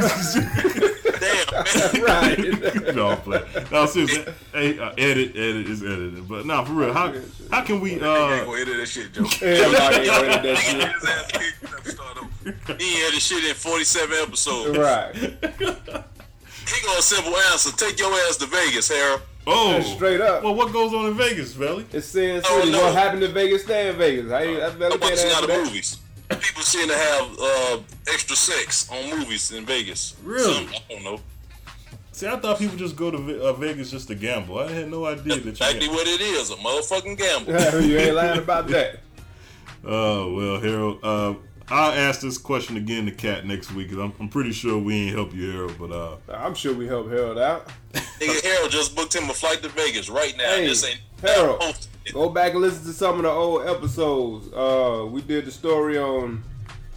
Damn, 1.19 1.51
man. 1.51 2.03
right. 2.03 2.95
no, 2.95 3.09
I'm 3.09 3.17
playing. 3.21 3.45
No, 3.71 3.85
seriously. 3.85 4.33
Hey, 4.53 4.79
uh, 4.79 4.91
edit, 4.97 5.35
edit 5.35 5.67
is 5.69 5.81
edited. 5.83 6.27
But 6.27 6.45
no, 6.45 6.63
for 6.65 6.73
real. 6.73 6.93
How 6.93 7.13
how 7.51 7.63
can 7.63 7.79
we? 7.81 7.93
Ain't 7.93 8.03
Uh, 8.03 8.43
gonna 8.45 8.57
edit 8.61 8.77
that 8.77 8.85
shit, 8.87 9.11
Joe. 9.13 9.23
Hell 9.25 9.71
no, 9.71 9.77
I 9.79 9.91
ain't 9.91 10.43
that 10.43 10.57
shit. 10.57 10.93
His 10.93 11.05
ass 11.09 11.31
kicked, 11.31 11.61
you 11.61 11.67
have 11.67 11.83
to 11.83 11.91
start 11.91 12.17
over. 12.17 12.29
He 12.77 13.01
had 13.01 13.13
this 13.13 13.23
shit 13.25 13.43
in 13.43 13.53
47 13.55 14.17
episodes. 14.21 14.77
Right. 14.77 15.15
He 15.15 16.85
got 16.85 16.99
a 16.99 17.01
simple 17.01 17.35
answer. 17.51 17.71
Take 17.75 17.99
your 17.99 18.13
ass 18.27 18.37
to 18.37 18.45
Vegas, 18.45 18.89
Harold. 18.89 19.21
Oh, 19.51 19.81
Straight 19.81 20.21
up. 20.21 20.43
Well, 20.43 20.55
what 20.55 20.71
goes 20.73 20.93
on 20.93 21.07
in 21.07 21.13
Vegas, 21.15 21.53
Belly? 21.53 21.85
It's 21.91 22.07
Sin 22.07 22.41
Oh, 22.45 22.69
no. 22.71 22.81
What 22.83 22.93
happened 22.95 23.23
in 23.23 23.33
Vegas? 23.33 23.63
Stay 23.63 23.89
in 23.89 23.97
Vegas. 23.97 24.31
I, 24.31 24.41
I 24.41 24.69
barely 24.69 24.93
I'm 24.95 24.99
can't 24.99 25.01
watching 25.01 25.09
out 25.09 25.21
answer 25.21 25.41
of 25.43 25.47
that. 25.47 25.63
movies. 25.65 25.97
People 26.29 26.61
seem 26.61 26.87
to 26.87 26.95
have 26.95 27.39
uh, 27.41 27.79
extra 28.11 28.35
sex 28.35 28.89
on 28.91 29.17
movies 29.19 29.51
in 29.51 29.65
Vegas. 29.65 30.15
Really? 30.23 30.53
Some, 30.53 30.67
I 30.69 30.93
don't 30.93 31.03
know. 31.03 31.21
See, 32.11 32.27
I 32.27 32.35
thought 32.37 32.59
people 32.59 32.77
just 32.77 32.95
go 32.95 33.09
to 33.09 33.43
uh, 33.45 33.53
Vegas 33.53 33.89
just 33.89 34.09
to 34.09 34.15
gamble. 34.15 34.59
I 34.59 34.69
had 34.71 34.89
no 34.91 35.05
idea 35.05 35.35
that 35.35 35.43
you. 35.43 35.49
Exactly 35.51 35.87
what 35.87 36.05
it 36.07 36.21
is, 36.21 36.51
a 36.51 36.55
motherfucking 36.55 37.17
gamble. 37.17 37.81
you 37.81 37.97
ain't 37.97 38.15
lying 38.15 38.39
about 38.39 38.67
that. 38.67 38.99
Oh 39.85 40.33
well, 40.33 40.59
Harold. 40.59 40.99
Uh, 41.01 41.35
I'll 41.71 41.91
ask 41.91 42.21
this 42.21 42.38
question 42.38 42.77
again 42.77 43.05
to 43.05 43.11
Cat 43.11 43.45
next 43.45 43.71
week 43.73 43.89
because 43.89 44.03
I'm, 44.03 44.13
I'm 44.19 44.29
pretty 44.29 44.51
sure 44.51 44.77
we 44.79 44.95
ain't 44.95 45.15
help 45.15 45.35
you, 45.35 45.51
Harold. 45.51 45.75
But 45.79 45.91
uh, 45.91 46.17
I'm 46.33 46.55
sure 46.55 46.73
we 46.73 46.88
help 46.88 47.09
Harold 47.09 47.38
out. 47.38 47.69
Nigga 47.93 48.43
Harold 48.43 48.71
just 48.71 48.95
booked 48.95 49.15
him 49.15 49.29
a 49.29 49.33
flight 49.33 49.61
to 49.61 49.69
Vegas 49.69 50.09
right 50.09 50.35
now. 50.35 50.55
Hey, 50.55 50.67
this 50.67 50.83
ain't 50.83 50.99
Harold, 51.21 51.88
go 52.13 52.29
back 52.29 52.53
and 52.53 52.61
listen 52.61 52.85
to 52.85 52.93
some 52.93 53.17
of 53.17 53.23
the 53.23 53.29
old 53.29 53.67
episodes. 53.67 54.51
Uh, 54.53 55.05
we 55.05 55.21
did 55.21 55.45
the 55.45 55.51
story 55.51 55.97
on 55.97 56.43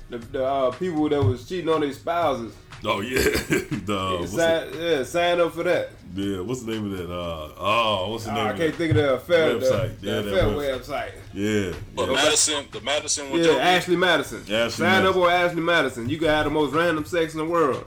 the, 0.08 0.18
the 0.18 0.44
uh, 0.44 0.70
people 0.72 1.08
that 1.08 1.22
was 1.22 1.48
cheating 1.48 1.68
on 1.68 1.80
their 1.80 1.92
spouses. 1.92 2.54
Oh 2.84 3.00
yeah, 3.00 3.18
the 3.20 4.18
Yeah, 4.20 4.26
sign, 4.26 4.68
it- 4.68 4.74
yeah, 4.98 5.02
sign 5.04 5.40
up 5.40 5.54
for 5.54 5.62
that. 5.64 5.90
yeah, 6.14 6.40
what's 6.40 6.62
the 6.62 6.72
name 6.72 6.92
of 6.92 6.98
that? 6.98 7.12
Uh, 7.12 7.48
oh, 7.58 8.08
what's 8.10 8.24
the 8.24 8.30
Ah, 8.30 8.34
name? 8.34 8.46
I 8.46 8.50
of 8.50 8.56
can't 8.58 8.70
that? 8.72 8.78
think 8.78 8.90
of 8.90 8.96
the 8.96 9.14
affair. 9.14 9.54
website. 9.56 10.00
The, 10.00 10.06
yeah, 10.06 10.16
the 10.16 10.22
that 10.22 10.48
affair 10.48 10.78
website. 10.78 10.80
website. 10.80 11.12
Yeah, 11.34 11.72
But 11.94 12.08
yeah. 12.08 12.14
Madison, 12.14 12.64
the 12.72 12.80
Madison 12.80 13.30
with 13.30 13.44
Yeah, 13.44 13.52
your 13.52 13.60
Ashley 13.60 13.96
Madison. 13.96 14.40
Ashley 14.42 14.70
Sign 14.70 15.06
up 15.06 15.14
Madison. 15.16 15.30
Ashley 15.46 15.62
Madison. 15.62 16.08
You 16.08 16.18
can 16.18 16.28
have 16.28 16.44
the 16.44 16.50
most 16.50 16.74
random 16.74 17.04
sex 17.04 17.32
in 17.34 17.38
the 17.38 17.46
world. 17.46 17.84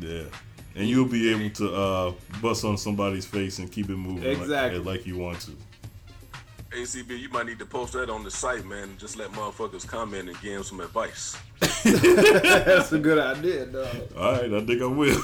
Yeah. 0.00 0.22
And 0.74 0.88
you'll 0.88 1.06
be 1.08 1.30
able 1.32 1.50
to 1.56 1.74
uh, 1.74 2.12
bust 2.40 2.64
on 2.64 2.78
somebody's 2.78 3.26
face 3.26 3.58
and 3.58 3.70
keep 3.70 3.90
it 3.90 3.96
moving 3.96 4.24
like- 4.24 4.38
Exactly. 4.38 4.78
like, 4.80 5.06
you 5.06 5.18
want 5.18 5.40
to. 5.40 5.52
ACB, 6.72 7.18
you 7.18 7.28
might 7.28 7.46
need 7.46 7.58
to 7.58 7.66
post 7.66 7.92
that 7.94 8.08
on 8.10 8.22
the 8.24 8.30
site, 8.30 8.64
man. 8.64 8.84
and 8.84 8.98
Just 8.98 9.16
let 9.16 9.30
motherfuckers 9.32 9.86
comment 9.86 10.28
and 10.28 10.40
give 10.40 10.54
them 10.54 10.62
some 10.64 10.80
advice. 10.80 11.36
That's 11.84 12.92
a 12.92 12.98
good 12.98 13.18
idea, 13.18 13.66
dog. 13.66 13.86
All 14.16 14.32
right, 14.32 14.52
I 14.52 14.60
think 14.64 14.82
I 14.82 14.86
will. 14.86 15.16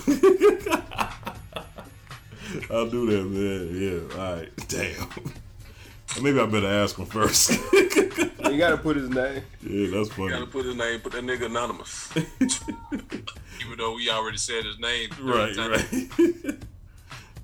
I'll 2.70 2.88
do 2.88 3.06
that, 3.10 3.24
man. 3.24 3.68
Yeah. 3.74 4.00
All 4.22 4.36
right. 4.36 4.48
Damn. 4.68 5.08
Maybe 6.22 6.40
I 6.40 6.46
better 6.46 6.68
ask 6.68 6.96
him 6.96 7.04
first. 7.06 7.50
You 8.50 8.56
gotta 8.56 8.78
put 8.78 8.96
his 8.96 9.10
name. 9.10 9.42
yeah, 9.62 9.90
that's 9.90 10.08
funny. 10.08 10.08
You 10.08 10.08
funny. 10.08 10.30
gotta 10.30 10.46
put 10.46 10.64
his 10.64 10.74
name, 10.74 11.00
put 11.00 11.12
that 11.12 11.22
nigga 11.24 11.44
anonymous. 11.46 12.10
even 12.16 13.76
though 13.76 13.92
we 13.94 14.08
already 14.10 14.38
said 14.38 14.64
his 14.64 14.78
name. 14.78 15.10
Right, 15.20 15.54
right. 15.56 15.84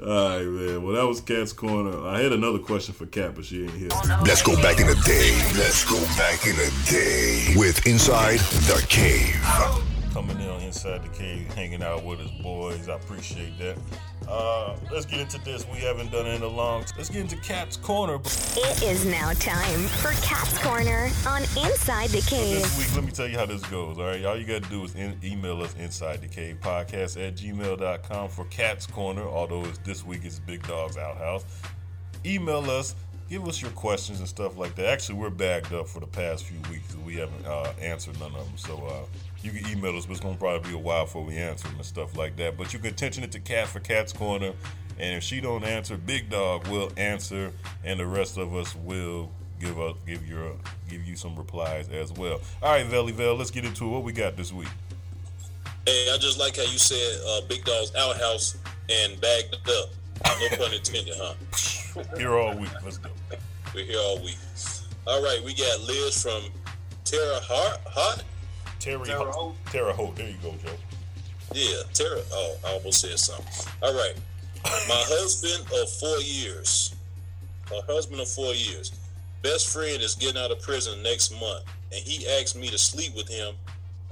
All 0.00 0.06
right, 0.08 0.44
man. 0.44 0.82
Well, 0.82 0.94
that 0.94 1.06
was 1.06 1.20
Cat's 1.20 1.52
Corner. 1.52 2.06
I 2.06 2.20
had 2.20 2.32
another 2.32 2.58
question 2.58 2.94
for 2.94 3.06
Cat, 3.06 3.34
but 3.36 3.44
she 3.44 3.62
ain't 3.62 3.70
here. 3.72 3.88
Let's 4.26 4.42
go 4.42 4.56
back 4.60 4.80
in 4.80 4.86
the 4.86 5.00
day. 5.06 5.34
Let's 5.56 5.84
go 5.88 6.00
back 6.16 6.46
in 6.46 6.56
the 6.56 6.72
day 6.90 7.54
with 7.56 7.86
Inside 7.86 8.40
the 8.40 8.84
Cave. 8.88 9.40
coming 10.12 10.40
in 10.40 10.48
on 10.48 10.60
Inside 10.62 11.02
the 11.04 11.08
Cave, 11.16 11.52
hanging 11.54 11.82
out 11.82 12.04
with 12.04 12.20
us, 12.20 12.30
boys. 12.42 12.88
I 12.88 12.94
appreciate 12.94 13.56
that. 13.58 13.78
Uh, 14.28 14.76
let's 14.90 15.06
get 15.06 15.20
into 15.20 15.38
this. 15.44 15.66
We 15.68 15.78
haven't 15.78 16.10
done 16.10 16.26
it 16.26 16.34
in 16.34 16.42
a 16.42 16.48
long. 16.48 16.84
Let's 16.96 17.10
get 17.10 17.20
into 17.20 17.36
Cat's 17.36 17.76
Corner. 17.76 18.16
It 18.16 18.82
is 18.82 19.04
now 19.04 19.32
time 19.34 19.80
for 19.80 20.12
Cat's 20.26 20.56
Corner 20.58 21.10
on 21.26 21.42
Inside 21.42 22.10
the 22.10 22.22
Cave. 22.22 22.62
This 22.62 22.78
week, 22.78 22.94
let 22.96 23.04
me 23.04 23.10
tell 23.10 23.28
you 23.28 23.38
how 23.38 23.46
this 23.46 23.62
goes. 23.66 23.98
All 23.98 24.04
right, 24.04 24.24
all 24.24 24.36
you 24.36 24.46
gotta 24.46 24.68
do 24.70 24.84
is 24.84 24.94
in, 24.94 25.18
email 25.22 25.62
us 25.62 25.74
inside 25.78 26.20
the 26.20 26.28
cave 26.28 26.58
podcast 26.60 27.16
at 27.16 27.36
gmail.com 27.36 28.28
for 28.28 28.44
Cat's 28.46 28.86
Corner. 28.86 29.22
Although 29.22 29.64
it's 29.64 29.78
this 29.78 30.04
week 30.04 30.20
it's 30.24 30.38
Big 30.38 30.66
Dog's 30.66 30.96
Outhouse. 30.96 31.44
Email 32.24 32.70
us, 32.70 32.94
give 33.28 33.46
us 33.46 33.60
your 33.60 33.70
questions 33.72 34.20
and 34.20 34.28
stuff 34.28 34.56
like 34.56 34.74
that. 34.76 34.86
Actually, 34.86 35.18
we're 35.18 35.30
bagged 35.30 35.72
up 35.72 35.86
for 35.86 36.00
the 36.00 36.06
past 36.06 36.44
few 36.44 36.58
weeks. 36.70 36.96
We 37.04 37.16
haven't 37.16 37.46
uh, 37.46 37.72
answered 37.80 38.18
none 38.18 38.34
of 38.34 38.46
them, 38.46 38.56
so 38.56 38.76
uh, 38.86 39.04
you 39.44 39.52
can 39.52 39.70
email 39.70 39.96
us. 39.96 40.06
But 40.06 40.12
it's 40.12 40.20
gonna 40.20 40.36
probably 40.36 40.70
be 40.70 40.74
a 40.74 40.78
while 40.78 41.04
before 41.04 41.24
we 41.24 41.36
answer 41.36 41.68
them 41.68 41.76
and 41.76 41.84
stuff 41.84 42.16
like 42.16 42.36
that. 42.36 42.56
But 42.56 42.72
you 42.72 42.78
can 42.78 42.88
attention 42.88 43.22
it 43.24 43.32
to 43.32 43.40
Cat 43.40 43.68
for 43.68 43.80
Cat's 43.80 44.12
Corner, 44.12 44.52
and 44.98 45.16
if 45.16 45.22
she 45.22 45.40
don't 45.40 45.64
answer, 45.64 45.96
Big 45.96 46.30
Dog 46.30 46.66
will 46.68 46.90
answer, 46.96 47.52
and 47.84 48.00
the 48.00 48.06
rest 48.06 48.38
of 48.38 48.54
us 48.54 48.74
will 48.76 49.30
give 49.60 49.80
up 49.80 50.04
give 50.06 50.26
your 50.26 50.52
give 50.88 51.04
you 51.04 51.16
some 51.16 51.36
replies 51.36 51.88
as 51.88 52.12
well. 52.12 52.40
All 52.62 52.72
right, 52.72 52.86
Valley 52.86 53.12
Vel, 53.12 53.34
let's 53.34 53.50
get 53.50 53.64
into 53.64 53.84
it. 53.84 53.88
What 53.88 54.02
we 54.02 54.12
got 54.12 54.36
this 54.36 54.52
week? 54.52 54.68
Hey, 55.86 56.10
I 56.12 56.16
just 56.18 56.38
like 56.38 56.56
how 56.56 56.62
you 56.62 56.78
said 56.78 57.20
uh, 57.26 57.40
Big 57.46 57.64
Dog's 57.64 57.94
outhouse 57.94 58.56
and 58.90 59.20
bagged 59.20 59.54
up. 59.54 59.90
No 60.40 60.56
pun 60.56 60.72
intended, 60.74 61.14
huh? 61.16 61.34
Here 62.16 62.32
all 62.32 62.56
week. 62.56 62.70
Let's 62.82 62.98
go. 62.98 63.10
We're 63.74 63.84
here 63.84 63.98
all 63.98 64.18
week. 64.20 64.38
All 65.06 65.22
right, 65.22 65.42
we 65.44 65.54
got 65.54 65.80
Liz 65.80 66.22
from 66.22 66.44
Terra 67.04 67.38
Hart. 67.42 67.80
Hart? 67.86 68.22
Terry 68.84 69.08
Holt. 69.08 69.56
Terre 69.72 69.92
Haute. 69.94 70.14
There 70.16 70.28
you 70.28 70.36
go, 70.42 70.54
Joe. 70.62 70.76
Yeah, 71.54 71.80
Terra. 71.94 72.20
Oh, 72.30 72.56
I 72.66 72.72
almost 72.74 73.00
said 73.00 73.18
something. 73.18 73.72
All 73.82 73.94
right. 73.94 74.14
My 74.62 75.02
husband 75.08 75.66
of 75.80 75.90
four 75.90 76.18
years. 76.18 76.94
My 77.70 77.80
husband 77.86 78.20
of 78.20 78.28
four 78.28 78.52
years. 78.52 78.92
Best 79.40 79.72
friend 79.72 80.02
is 80.02 80.14
getting 80.14 80.36
out 80.36 80.50
of 80.50 80.60
prison 80.60 81.02
next 81.02 81.32
month, 81.32 81.64
and 81.94 82.04
he 82.04 82.28
asked 82.28 82.56
me 82.56 82.68
to 82.68 82.76
sleep 82.76 83.16
with 83.16 83.26
him 83.26 83.54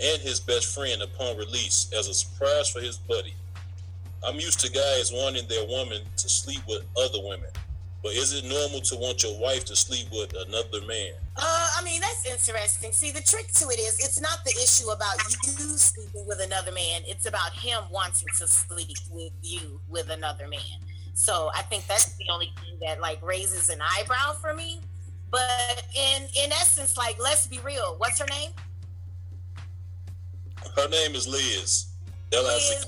and 0.02 0.22
his 0.22 0.40
best 0.40 0.74
friend 0.74 1.02
upon 1.02 1.36
release 1.36 1.90
as 1.94 2.08
a 2.08 2.14
surprise 2.14 2.70
for 2.70 2.80
his 2.80 2.96
buddy. 2.96 3.34
I'm 4.26 4.36
used 4.36 4.60
to 4.60 4.72
guys 4.72 5.12
wanting 5.12 5.46
their 5.48 5.66
woman 5.66 6.00
to 6.16 6.28
sleep 6.30 6.62
with 6.66 6.82
other 6.96 7.18
women, 7.22 7.50
but 8.02 8.12
is 8.12 8.32
it 8.32 8.48
normal 8.48 8.80
to 8.80 8.96
want 8.96 9.22
your 9.22 9.38
wife 9.38 9.66
to 9.66 9.76
sleep 9.76 10.06
with 10.12 10.32
another 10.46 10.80
man? 10.86 11.12
Uh, 11.36 11.61
I 11.82 11.84
mean, 11.84 12.00
that's 12.00 12.24
interesting. 12.24 12.92
See, 12.92 13.10
the 13.10 13.20
trick 13.20 13.48
to 13.54 13.68
it 13.70 13.80
is 13.80 13.98
it's 13.98 14.20
not 14.20 14.44
the 14.44 14.52
issue 14.52 14.90
about 14.90 15.16
you 15.44 15.76
sleeping 15.76 16.24
with 16.26 16.40
another 16.40 16.70
man. 16.70 17.02
It's 17.06 17.26
about 17.26 17.52
him 17.52 17.82
wanting 17.90 18.28
to 18.38 18.46
sleep 18.46 18.96
with 19.10 19.32
you 19.42 19.80
with 19.88 20.08
another 20.08 20.46
man. 20.46 20.78
So 21.14 21.50
I 21.56 21.62
think 21.62 21.86
that's 21.88 22.16
the 22.16 22.26
only 22.32 22.52
thing 22.60 22.78
that 22.82 23.00
like 23.00 23.20
raises 23.20 23.68
an 23.68 23.80
eyebrow 23.82 24.34
for 24.40 24.54
me. 24.54 24.80
But 25.32 25.82
in 25.96 26.22
in 26.44 26.52
essence, 26.52 26.96
like 26.96 27.16
let's 27.20 27.48
be 27.48 27.58
real. 27.64 27.96
What's 27.98 28.20
her 28.20 28.26
name? 28.26 28.50
Her 30.76 30.88
name 30.88 31.16
is 31.16 31.26
Liz. 31.26 31.86
L-I-Z. 32.32 32.74
Liz, 32.76 32.86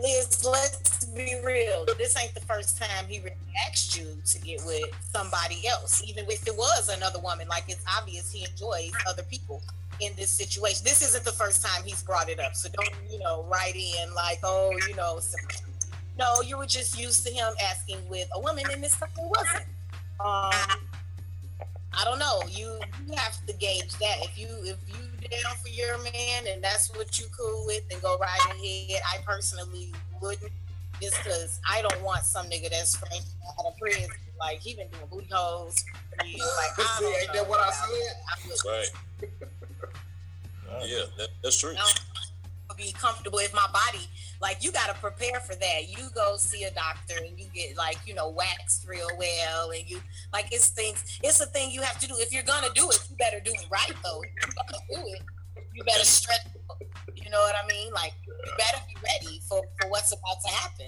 Liz, 0.00 0.44
let's 0.44 1.04
be 1.06 1.34
real. 1.44 1.86
This 1.98 2.16
ain't 2.22 2.34
the 2.34 2.40
first 2.40 2.78
time 2.78 3.06
he 3.08 3.18
really 3.20 3.36
asked 3.68 3.98
you 3.98 4.06
to 4.24 4.38
get 4.40 4.60
with 4.66 4.84
somebody 5.12 5.66
else, 5.66 6.02
even 6.06 6.24
if 6.28 6.46
it 6.46 6.54
was 6.56 6.88
another 6.88 7.18
woman. 7.20 7.48
Like 7.48 7.64
it's 7.68 7.84
obvious 7.98 8.30
he 8.30 8.44
enjoys 8.44 8.92
other 9.08 9.22
people 9.24 9.62
in 10.00 10.12
this 10.16 10.30
situation. 10.30 10.82
This 10.84 11.02
isn't 11.02 11.24
the 11.24 11.32
first 11.32 11.64
time 11.64 11.82
he's 11.84 12.02
brought 12.02 12.28
it 12.28 12.38
up. 12.38 12.54
So 12.54 12.68
don't, 12.68 12.90
you 13.10 13.18
know, 13.18 13.44
write 13.50 13.76
in 13.76 14.14
like, 14.14 14.38
oh, 14.42 14.72
you 14.88 14.94
know, 14.94 15.20
no, 16.18 16.40
you 16.42 16.58
were 16.58 16.66
just 16.66 16.98
used 16.98 17.26
to 17.26 17.32
him 17.32 17.52
asking 17.70 18.06
with 18.08 18.28
a 18.34 18.40
woman, 18.40 18.64
and 18.72 18.82
this 18.82 18.96
time 18.96 19.08
it 19.16 19.24
wasn't. 19.24 19.64
Um, 20.18 20.80
I 21.96 22.04
don't 22.04 22.18
know. 22.18 22.42
You 22.48 22.78
you 23.06 23.14
have 23.16 23.44
to 23.46 23.52
gauge 23.54 23.92
that. 23.98 24.16
If 24.22 24.38
you 24.38 24.48
if 24.62 24.76
you 24.88 25.28
down 25.28 25.56
for 25.62 25.68
your 25.68 25.98
man 25.98 26.46
and 26.48 26.62
that's 26.62 26.94
what 26.94 27.18
you 27.18 27.26
cool 27.36 27.64
with, 27.66 27.88
then 27.88 27.98
go 28.00 28.18
right 28.18 28.38
ahead. 28.54 29.00
I 29.12 29.18
personally 29.24 29.92
wouldn't, 30.20 30.52
just 31.00 31.16
because 31.22 31.60
I 31.68 31.82
don't 31.82 32.02
want 32.02 32.24
some 32.24 32.46
nigga 32.46 32.70
that's 32.70 32.96
fresh 32.96 33.18
out 33.58 33.66
of 33.66 33.76
prison. 33.78 34.10
Like 34.38 34.60
he 34.60 34.74
been 34.74 34.88
doing 34.88 35.06
booty 35.10 35.28
holes. 35.32 35.84
Like 36.18 36.30
I 36.78 36.96
See, 36.98 37.06
ain't 37.22 37.32
that 37.32 37.48
what 37.48 37.60
I 37.60 37.70
said? 37.70 38.16
I 38.28 38.68
Right. 38.68 39.30
Yeah, 40.84 41.04
that, 41.16 41.28
that's 41.42 41.56
true. 41.58 41.74
Be 42.76 42.92
comfortable 42.92 43.38
if 43.38 43.52
my 43.54 43.66
body. 43.72 44.04
Like 44.40 44.62
you 44.62 44.70
got 44.72 44.88
to 44.88 44.94
prepare 45.00 45.40
for 45.40 45.54
that. 45.54 45.88
You 45.88 46.08
go 46.14 46.36
see 46.36 46.64
a 46.64 46.70
doctor 46.72 47.14
and 47.24 47.38
you 47.38 47.46
get 47.54 47.76
like 47.76 47.98
you 48.06 48.14
know 48.14 48.28
waxed 48.30 48.86
real 48.88 49.08
well 49.18 49.70
and 49.70 49.88
you 49.88 50.00
like 50.32 50.48
it's 50.52 50.68
things 50.68 51.18
it's 51.22 51.40
a 51.40 51.46
thing 51.46 51.70
you 51.70 51.82
have 51.82 51.98
to 52.00 52.06
do. 52.06 52.14
If 52.18 52.32
you're 52.32 52.42
gonna 52.42 52.72
do 52.74 52.88
it 52.90 53.00
you 53.10 53.16
better 53.16 53.40
do 53.40 53.52
it 53.52 53.66
right 53.70 53.92
though. 54.04 54.20
If 54.22 54.30
you're 54.42 54.54
gonna 54.54 54.84
do 55.02 55.08
it 55.14 55.22
you 55.74 55.84
better 55.84 56.04
stretch 56.04 56.40
you 57.16 57.30
know 57.30 57.40
what 57.40 57.54
i 57.62 57.66
mean? 57.66 57.92
Like 57.92 58.12
you 58.26 58.32
better 58.56 58.78
be 58.86 58.94
ready 59.02 59.40
for 59.48 59.62
for 59.80 59.88
what's 59.88 60.12
about 60.12 60.40
to 60.46 60.50
happen. 60.52 60.86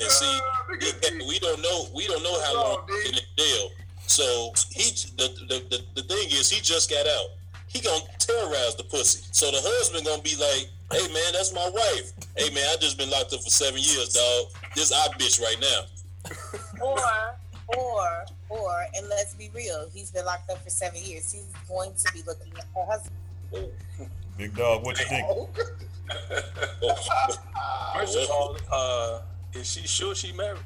And 0.00 0.10
see, 0.10 0.40
we- 0.70 1.26
we 1.28 1.38
don't 1.38 1.60
know 1.62 1.86
we 1.94 2.06
don't 2.06 2.22
know 2.22 2.40
how 2.42 2.54
long 2.54 2.86
he's 2.88 3.10
in 3.10 3.18
jail. 3.38 3.70
So 4.06 4.52
he 4.70 4.90
the, 5.16 5.28
the 5.48 5.56
the 5.70 5.84
the 5.94 6.02
thing 6.02 6.28
is 6.30 6.50
he 6.50 6.60
just 6.60 6.90
got 6.90 7.06
out. 7.06 7.26
He 7.68 7.80
gonna 7.80 8.04
terrorize 8.18 8.76
the 8.76 8.84
pussy. 8.84 9.24
So 9.32 9.50
the 9.50 9.60
husband 9.60 10.06
gonna 10.06 10.22
be 10.22 10.36
like, 10.36 10.68
"Hey 10.92 11.12
man, 11.12 11.32
that's 11.32 11.52
my 11.54 11.68
wife. 11.68 12.12
Hey 12.36 12.52
man, 12.54 12.64
I 12.70 12.76
just 12.80 12.98
been 12.98 13.10
locked 13.10 13.32
up 13.32 13.42
for 13.42 13.50
seven 13.50 13.80
years, 13.80 14.12
dog. 14.12 14.46
This 14.74 14.92
our 14.92 15.08
bitch 15.14 15.40
right 15.40 15.60
now." 15.60 15.82
or 16.80 16.98
or 17.76 18.24
or 18.48 18.86
and 18.96 19.06
let's 19.08 19.34
be 19.34 19.50
real 19.54 19.88
he's 19.92 20.10
been 20.10 20.24
locked 20.24 20.50
up 20.50 20.62
for 20.62 20.70
seven 20.70 21.02
years 21.02 21.30
he's 21.32 21.52
going 21.68 21.92
to 21.94 22.12
be 22.14 22.22
looking 22.26 22.52
at 22.56 22.64
her 22.74 22.84
husband 22.86 23.70
Big 24.36 24.54
dog, 24.56 24.84
what 24.84 24.98
you 24.98 25.06
think? 25.06 25.26
First 27.94 28.18
of 28.18 28.30
all, 28.30 28.56
uh, 28.70 29.20
is 29.52 29.70
she 29.70 29.86
sure 29.86 30.14
she 30.14 30.32
married? 30.32 30.58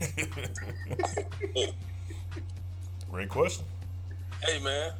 Great 3.10 3.28
question. 3.28 3.64
Hey 4.44 4.60
man, 4.62 4.92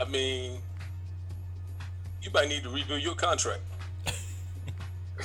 I 0.00 0.04
mean, 0.10 0.58
you 2.28 2.34
might 2.34 2.48
need 2.48 2.62
to 2.62 2.68
review 2.68 2.96
your 2.96 3.14
contract. 3.14 3.62
I 4.06 4.12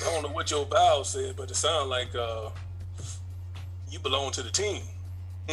don't 0.05 0.23
know 0.23 0.29
what 0.29 0.49
your 0.49 0.65
vow 0.65 1.03
said, 1.03 1.35
but 1.35 1.51
it 1.51 1.55
sounds 1.55 1.89
like 1.89 2.15
uh, 2.15 2.49
you 3.91 3.99
belong 3.99 4.31
to 4.31 4.41
the 4.41 4.49
team. 4.49 4.81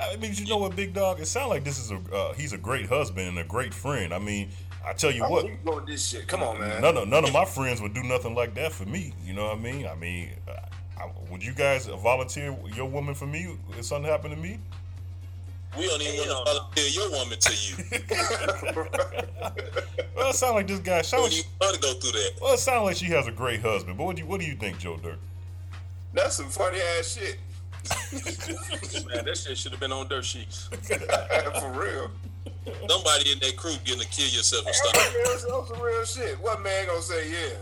I 0.00 0.14
mean, 0.16 0.32
you 0.34 0.46
know 0.46 0.58
what, 0.58 0.76
big 0.76 0.94
dog? 0.94 1.18
It 1.20 1.26
sounds 1.26 1.50
like 1.50 1.64
this 1.64 1.78
is 1.78 1.90
a 1.90 1.96
uh, 2.14 2.32
he's 2.34 2.52
a 2.52 2.58
great 2.58 2.86
husband 2.86 3.28
and 3.28 3.38
a 3.38 3.44
great 3.44 3.74
friend. 3.74 4.14
I 4.14 4.18
mean, 4.20 4.50
I 4.86 4.92
tell 4.92 5.10
you 5.10 5.24
I 5.24 5.28
what, 5.28 5.42
want 5.44 5.54
you 5.54 5.58
to 5.58 5.64
go 5.64 5.74
with 5.76 5.86
this 5.86 6.06
shit. 6.06 6.28
Come 6.28 6.42
on, 6.42 6.60
man. 6.60 6.80
none 6.80 6.96
of 6.96 7.08
none 7.08 7.24
of 7.24 7.32
my 7.32 7.44
friends 7.44 7.82
would 7.82 7.94
do 7.94 8.04
nothing 8.04 8.36
like 8.36 8.54
that 8.54 8.70
for 8.72 8.84
me. 8.84 9.12
You 9.24 9.34
know 9.34 9.46
what 9.46 9.58
I 9.58 9.60
mean? 9.60 9.86
I 9.86 9.96
mean, 9.96 10.30
uh, 10.48 10.52
I, 10.96 11.10
would 11.30 11.44
you 11.44 11.52
guys 11.52 11.86
volunteer 11.86 12.56
your 12.74 12.86
woman 12.86 13.14
for 13.14 13.26
me 13.26 13.56
if 13.76 13.84
something 13.84 14.10
happened 14.10 14.36
to 14.36 14.40
me? 14.40 14.60
We 15.76 15.86
don't 15.86 16.00
even 16.02 16.28
want 16.28 16.46
to 16.46 16.52
volunteer 16.52 16.88
your 16.88 17.10
woman 17.10 17.38
to 17.38 17.52
you. 17.54 17.74
Well, 20.16 20.30
it 20.30 20.34
sounds 20.34 20.54
like 20.54 20.66
this 20.66 20.80
guy. 20.80 21.02
Sound 21.02 21.24
We 21.24 21.36
like, 21.36 21.46
don't 21.60 21.68
want 21.68 21.74
to 21.76 21.80
go 21.80 21.92
through 22.00 22.10
that. 22.20 22.30
well, 22.42 22.54
it 22.54 22.58
sounds 22.58 22.84
like 22.86 22.96
she 22.96 23.04
has 23.06 23.28
a 23.28 23.30
great 23.30 23.60
husband. 23.60 23.96
But 23.96 24.04
what 24.04 24.16
do 24.16 24.22
you 24.22 24.28
what 24.28 24.40
do 24.40 24.46
you 24.46 24.56
think, 24.56 24.78
Joe 24.78 24.96
Dirt? 24.96 25.18
That's 26.12 26.34
some 26.36 26.48
funny 26.48 26.78
ass 26.98 27.16
shit. 27.16 27.38
Man, 29.06 29.24
that 29.24 29.36
shit 29.38 29.56
should 29.56 29.70
have 29.70 29.80
been 29.80 29.92
on 29.92 30.08
dirt 30.08 30.24
sheets. 30.24 30.66
For 30.82 31.72
real. 31.72 32.10
Somebody 32.88 33.30
in 33.32 33.38
that 33.38 33.54
crew 33.56 33.72
getting 33.84 34.00
to 34.00 34.08
kill 34.08 34.26
yourself 34.26 34.66
and 34.66 34.74
That's 34.74 34.88
stuff. 34.88 35.14
that's 35.24 35.68
some 35.68 35.80
real 35.80 36.04
shit. 36.04 36.40
What 36.40 36.60
man 36.62 36.86
gonna 36.86 37.00
say, 37.00 37.30
yeah? 37.30 37.54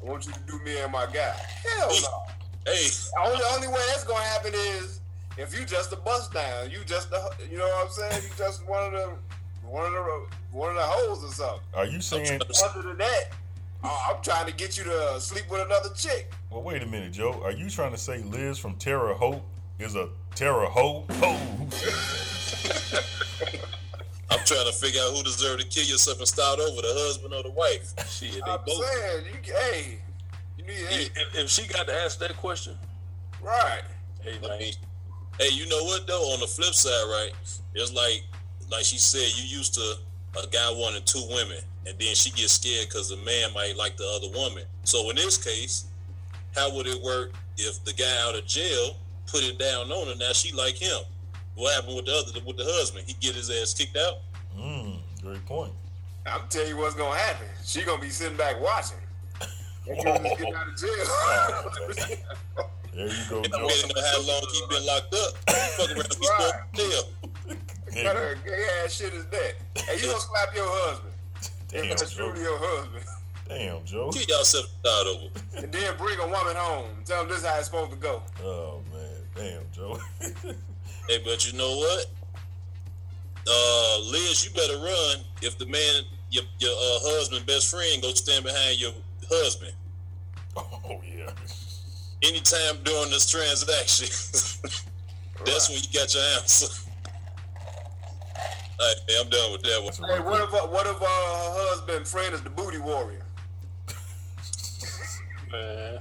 I 0.00 0.04
want 0.04 0.26
you 0.26 0.32
to 0.34 0.40
do 0.40 0.58
me 0.60 0.78
and 0.78 0.92
my 0.92 1.06
guy. 1.06 1.34
Hell 1.78 1.88
no. 1.88 2.22
Hey, 2.70 2.86
only 3.24 3.42
only 3.54 3.68
way 3.68 3.80
that's 3.88 4.04
gonna 4.04 4.22
happen 4.22 4.52
is 4.54 5.00
if 5.38 5.58
you 5.58 5.64
just 5.64 5.92
a 5.92 5.96
bust 5.96 6.32
down. 6.32 6.70
You 6.70 6.78
just 6.84 7.10
the 7.10 7.30
you 7.50 7.58
know 7.58 7.64
what 7.64 7.86
I'm 7.86 7.92
saying? 7.92 8.22
You 8.22 8.30
just 8.36 8.66
one 8.68 8.84
of 8.86 8.92
the 8.92 9.16
one 9.66 9.86
of 9.86 9.92
the 9.92 10.26
one 10.50 10.70
of 10.70 10.76
the 10.76 10.82
hoes 10.82 11.24
or 11.24 11.32
something. 11.32 11.60
Are 11.74 11.86
you 11.86 12.00
saying? 12.00 12.40
Other 12.64 12.82
than 12.82 12.98
that, 12.98 13.24
I- 13.84 14.12
I'm 14.14 14.22
trying 14.22 14.46
to 14.46 14.52
get 14.52 14.76
you 14.78 14.84
to 14.84 15.20
sleep 15.20 15.48
with 15.50 15.64
another 15.64 15.90
chick. 15.96 16.30
Well, 16.50 16.62
wait 16.62 16.82
a 16.82 16.86
minute, 16.86 17.12
Joe. 17.12 17.40
Are 17.42 17.52
you 17.52 17.70
trying 17.70 17.92
to 17.92 17.98
say 17.98 18.18
Liz 18.22 18.58
from 18.58 18.76
Terra 18.76 19.14
Hope 19.14 19.42
is 19.78 19.94
a 19.96 20.08
Terra 20.34 20.68
Ho? 20.68 21.04
Ho. 21.10 21.38
I'm 24.30 24.38
trying 24.46 24.66
to 24.66 24.72
figure 24.72 25.00
out 25.02 25.14
who 25.14 25.22
deserves 25.22 25.62
to 25.64 25.68
kill 25.70 25.84
yourself 25.84 26.18
and 26.18 26.26
start 26.28 26.58
over, 26.58 26.80
the 26.80 26.88
husband 27.06 27.34
or 27.34 27.42
the 27.42 27.50
wife. 27.50 27.92
Shit, 28.08 28.32
they 28.32 28.40
I'm 28.50 28.60
both. 28.64 28.84
saying, 28.86 29.24
you 29.26 29.52
hey, 29.52 29.98
you 30.56 30.64
need 30.64 30.74
hey, 30.86 31.02
If, 31.14 31.34
if 31.36 31.48
she 31.50 31.66
got 31.66 31.86
to 31.86 31.94
ask 31.94 32.18
that 32.20 32.34
question, 32.36 32.76
right. 33.42 33.82
hey 34.22 34.38
man, 34.40 34.58
mean, 34.58 34.72
hey, 35.38 35.48
you 35.50 35.68
know 35.68 35.84
what 35.84 36.06
though? 36.06 36.32
On 36.32 36.40
the 36.40 36.46
flip 36.46 36.74
side, 36.74 37.04
right? 37.08 37.32
It's 37.74 37.92
like, 37.92 38.24
like 38.70 38.84
she 38.84 38.98
said, 38.98 39.28
you 39.36 39.44
used 39.44 39.74
to 39.74 39.94
a 40.42 40.46
guy 40.48 40.70
wanting 40.72 41.02
two 41.04 41.22
women, 41.30 41.58
and 41.86 41.98
then 41.98 42.14
she 42.14 42.30
gets 42.30 42.52
scared 42.52 42.88
because 42.88 43.08
the 43.08 43.16
man 43.18 43.52
might 43.54 43.76
like 43.76 43.96
the 43.96 44.06
other 44.06 44.28
woman. 44.36 44.64
So 44.84 45.10
in 45.10 45.16
this 45.16 45.36
case, 45.36 45.86
how 46.54 46.74
would 46.74 46.86
it 46.86 47.00
work 47.02 47.32
if 47.58 47.82
the 47.84 47.92
guy 47.92 48.28
out 48.28 48.36
of 48.36 48.46
jail 48.46 48.96
put 49.26 49.42
it 49.42 49.58
down 49.58 49.90
on 49.90 50.08
her? 50.08 50.14
Now 50.16 50.32
she 50.32 50.52
like 50.52 50.76
him. 50.76 51.02
What 51.54 51.74
happened 51.74 51.96
with 51.96 52.06
the 52.06 52.12
other 52.12 52.40
with 52.46 52.56
the 52.56 52.64
husband? 52.64 53.04
He 53.06 53.14
get 53.14 53.34
his 53.34 53.50
ass 53.50 53.74
kicked 53.74 53.96
out. 53.96 54.18
Mm, 54.58 54.98
great 55.22 55.44
point. 55.46 55.72
I'm 56.26 56.42
telling 56.48 56.68
you 56.68 56.76
what's 56.76 56.94
gonna 56.94 57.16
happen. 57.16 57.46
She 57.64 57.82
gonna 57.82 58.00
be 58.00 58.10
sitting 58.10 58.36
back 58.36 58.60
watching. 58.60 58.98
That 59.86 60.04
girl 60.04 60.18
just 60.18 60.38
getting 60.38 60.54
out 60.54 60.68
of 60.68 60.76
jail. 60.76 62.16
There 62.94 63.06
you 63.06 63.12
go, 63.30 63.40
I 63.44 63.48
Joe. 63.48 63.68
don't 63.68 63.96
know 63.96 64.02
how 64.02 64.20
long 64.20 64.42
he 64.52 64.62
been 64.68 64.86
locked 64.86 65.14
up. 65.14 65.32
Fuck 65.76 65.90
around, 65.90 66.14
he 66.20 66.28
Right. 66.28 66.52
spoke 66.52 66.72
jail. 66.74 67.08
What 68.04 68.16
a 68.16 68.36
gay 68.44 68.66
ass 68.84 68.92
shit 68.94 69.12
is 69.14 69.26
that? 69.26 69.54
Hey, 69.76 69.96
you 70.00 70.06
gonna 70.06 70.20
slap 70.20 70.54
your 70.54 70.66
husband? 70.68 71.12
Damn, 71.68 71.84
If 71.84 71.98
that's 71.98 72.12
Joe. 72.14 72.30
truly 72.30 72.42
your 72.42 72.58
husband. 72.58 73.04
Damn, 73.48 73.84
Joe. 73.84 74.10
Kill 74.10 74.22
yourself 74.22 74.66
start 74.80 75.06
over. 75.08 75.26
And 75.58 75.72
then 75.72 75.96
bring 75.98 76.18
a 76.20 76.26
woman 76.26 76.56
home. 76.56 76.88
Tell 77.04 77.20
them 77.20 77.28
this 77.28 77.38
is 77.40 77.46
how 77.46 77.56
it's 77.58 77.66
supposed 77.66 77.90
to 77.90 77.96
go. 77.98 78.22
Oh 78.42 78.80
man, 78.92 79.10
damn, 79.34 79.62
Joe. 79.74 79.98
Hey, 81.08 81.20
but 81.24 81.44
you 81.50 81.58
know 81.58 81.76
what? 81.76 82.06
Uh, 83.46 83.98
Liz, 84.04 84.44
you 84.44 84.52
better 84.52 84.76
run 84.78 85.24
if 85.42 85.58
the 85.58 85.66
man, 85.66 86.04
your 86.30 86.44
your 86.60 86.70
uh, 86.70 86.98
husband, 87.18 87.44
best 87.44 87.68
friend, 87.70 88.00
go 88.00 88.10
stand 88.14 88.44
behind 88.44 88.80
your 88.80 88.92
husband. 89.28 89.72
oh 90.56 91.00
yeah. 91.04 91.28
Anytime 92.22 92.82
during 92.84 93.10
this 93.10 93.28
transaction, 93.28 94.06
that's 95.44 95.68
when 95.68 95.78
you 95.78 95.88
got 95.92 96.14
your 96.14 96.22
answer. 96.38 96.66
All 98.80 98.88
right, 98.88 98.96
man, 99.08 99.16
I'm 99.24 99.30
done 99.30 99.52
with 99.52 99.62
that 99.62 99.82
one. 99.82 100.10
Hey, 100.10 100.22
what 100.22 100.40
if 100.40 100.54
uh, 100.54 100.66
what 100.68 100.86
if 100.86 100.96
uh, 100.96 101.04
her 101.04 101.68
husband 101.70 102.06
friend 102.06 102.34
is 102.34 102.42
the 102.42 102.50
booty 102.50 102.78
warrior? 102.78 103.22
man. 105.52 106.00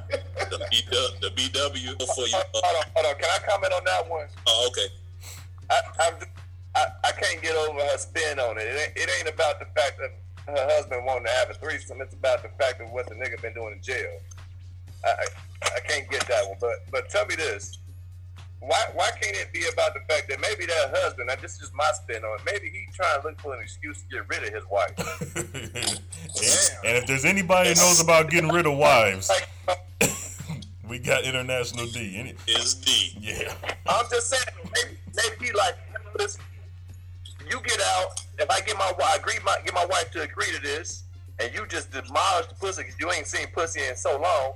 The, 0.49 0.57
BW, 0.71 1.19
the 1.19 1.29
BW 1.35 2.15
for 2.15 2.25
you. 2.25 2.41
Hold 2.53 2.77
on, 2.77 2.83
hold 2.95 3.05
on. 3.05 3.15
Can 3.19 3.29
I 3.29 3.39
comment 3.47 3.73
on 3.73 3.83
that 3.85 4.09
one? 4.09 4.27
Oh, 4.47 4.69
okay. 4.71 4.87
I, 5.69 5.79
I'm, 5.99 6.13
I, 6.75 6.85
I 7.03 7.11
can't 7.11 7.41
get 7.41 7.55
over 7.55 7.79
her 7.79 7.97
spin 7.97 8.39
on 8.39 8.57
it. 8.57 8.63
It 8.63 8.79
ain't, 8.79 8.97
it 8.97 9.09
ain't 9.19 9.33
about 9.33 9.59
the 9.59 9.65
fact 9.75 9.99
that 9.99 10.11
her 10.47 10.67
husband 10.73 11.05
wanting 11.05 11.25
to 11.25 11.31
have 11.31 11.49
a 11.49 11.53
threesome. 11.53 12.01
It's 12.01 12.13
about 12.13 12.41
the 12.41 12.49
fact 12.57 12.81
of 12.81 12.91
what 12.91 13.07
the 13.07 13.15
nigga 13.15 13.41
been 13.41 13.53
doing 13.53 13.73
in 13.73 13.81
jail. 13.81 14.19
I, 15.05 15.09
I, 15.09 15.25
I 15.75 15.79
can't 15.87 16.09
get 16.09 16.27
that 16.27 16.47
one. 16.47 16.57
But 16.59 16.91
but 16.91 17.09
tell 17.09 17.25
me 17.25 17.35
this. 17.35 17.77
Why 18.59 18.79
why 18.93 19.09
can't 19.19 19.35
it 19.35 19.51
be 19.51 19.63
about 19.73 19.93
the 19.93 20.01
fact 20.07 20.29
that 20.29 20.39
maybe 20.39 20.65
that 20.67 20.93
husband, 20.95 21.27
now 21.27 21.35
this 21.41 21.53
is 21.53 21.59
just 21.59 21.73
my 21.73 21.89
spin 21.93 22.23
on 22.23 22.39
it, 22.39 22.45
maybe 22.45 22.69
he 22.69 22.85
trying 22.93 23.19
to 23.19 23.27
look 23.27 23.41
for 23.41 23.55
an 23.55 23.61
excuse 23.61 24.01
to 24.01 24.07
get 24.07 24.29
rid 24.29 24.47
of 24.47 24.53
his 24.53 24.63
wife. 24.69 24.93
and 26.85 26.97
if 26.97 27.07
there's 27.07 27.25
anybody 27.25 27.69
that 27.69 27.77
knows 27.77 27.99
about 27.99 28.29
getting 28.29 28.51
rid 28.51 28.67
of 28.67 28.77
wives, 28.77 29.31
we 30.87 30.99
got 30.99 31.23
International 31.23 31.87
D. 31.87 32.15
Any- 32.17 32.29
it. 32.31 32.37
Is 32.47 32.75
D. 32.75 33.17
Yeah. 33.19 33.53
I'm 33.87 34.05
just 34.11 34.29
saying, 34.29 34.43
maybe, 34.63 34.97
maybe 35.15 35.45
he 35.47 35.51
like, 35.53 35.75
you 36.19 36.27
you 37.49 37.61
get 37.61 37.81
out. 37.81 38.21
If 38.39 38.49
I 38.49 38.61
get 38.61 38.77
my 38.77 38.93
I 39.03 39.17
agree, 39.17 39.39
my 39.45 39.57
get 39.65 39.73
my 39.73 39.85
wife 39.85 40.11
to 40.11 40.21
agree 40.21 40.51
to 40.53 40.61
this, 40.61 41.03
and 41.39 41.53
you 41.53 41.65
just 41.67 41.91
demolish 41.91 42.47
the 42.47 42.55
pussy 42.59 42.83
because 42.83 42.99
you 42.99 43.11
ain't 43.11 43.27
seen 43.27 43.47
pussy 43.53 43.81
in 43.87 43.95
so 43.95 44.19
long, 44.19 44.53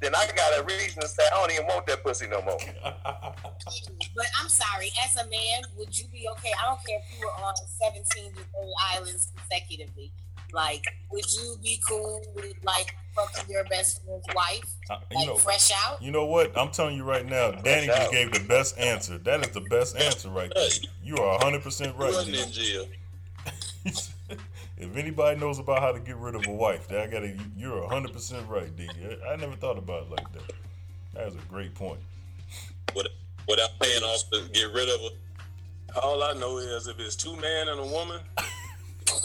then 0.00 0.14
I 0.14 0.26
got 0.36 0.60
a 0.60 0.62
reason 0.64 1.00
to 1.00 1.08
say 1.08 1.22
I 1.32 1.36
don't 1.36 1.52
even 1.52 1.66
want 1.66 1.86
that 1.86 2.02
pussy 2.04 2.26
no 2.28 2.42
more. 2.42 2.58
But 4.16 4.26
I'm 4.40 4.48
sorry, 4.48 4.90
as 5.04 5.16
a 5.16 5.24
man, 5.28 5.62
would 5.76 5.96
you 5.96 6.06
be 6.08 6.26
okay? 6.32 6.50
I 6.60 6.66
don't 6.66 6.78
care 6.86 6.98
if 6.98 7.18
you 7.20 7.26
were 7.26 7.44
on 7.44 7.54
17 7.84 8.28
different 8.32 8.48
islands 8.94 9.32
consecutively. 9.36 10.12
Like, 10.52 10.84
would 11.12 11.30
you 11.34 11.56
be 11.62 11.80
cool 11.86 12.22
with 12.34 12.54
like 12.64 12.94
fucking 13.14 13.50
your 13.52 13.64
best 13.64 14.02
friend's 14.04 14.24
wife? 14.34 14.64
Uh, 14.90 14.96
Like 15.12 15.20
you 15.20 15.26
know, 15.26 15.36
fresh 15.36 15.70
out? 15.84 16.00
you 16.02 16.10
know 16.10 16.24
what? 16.24 16.56
I'm 16.56 16.70
telling 16.70 16.96
you 16.96 17.04
right 17.04 17.26
now, 17.26 17.50
Danny 17.50 17.86
just 17.86 18.10
gave 18.12 18.32
the 18.32 18.40
best 18.40 18.78
answer. 18.78 19.18
That 19.18 19.40
is 19.46 19.52
the 19.52 19.60
best 19.60 19.96
answer 19.96 20.30
right 20.30 20.50
there. 20.54 20.68
You 21.02 21.16
are 21.18 21.38
100% 21.40 21.98
right. 21.98 22.12
Wasn't 22.12 22.34
in 22.36 22.50
jail. 22.50 22.86
if 24.78 24.96
anybody 24.96 25.38
knows 25.38 25.58
about 25.58 25.80
how 25.80 25.92
to 25.92 25.98
get 25.98 26.16
rid 26.16 26.34
of 26.34 26.46
a 26.46 26.52
wife, 26.52 26.86
that 26.88 27.00
I 27.00 27.06
gotta, 27.08 27.34
you're 27.56 27.82
100% 27.82 28.48
right, 28.48 28.74
D. 28.76 28.88
I 29.28 29.36
never 29.36 29.56
thought 29.56 29.76
about 29.76 30.04
it 30.04 30.10
like 30.10 30.32
that. 30.32 30.52
That 31.14 31.26
is 31.28 31.34
a 31.34 31.48
great 31.48 31.74
point. 31.74 32.00
Without, 32.94 33.12
without 33.48 33.70
paying 33.80 34.02
off 34.02 34.30
to 34.30 34.48
get 34.52 34.72
rid 34.72 34.88
of 34.88 35.00
her. 35.00 36.00
All 36.00 36.22
I 36.22 36.32
know 36.34 36.58
is 36.58 36.86
if 36.86 37.00
it's 37.00 37.16
two 37.16 37.34
men 37.36 37.68
and 37.68 37.80
a 37.80 37.86
woman, 37.86 38.20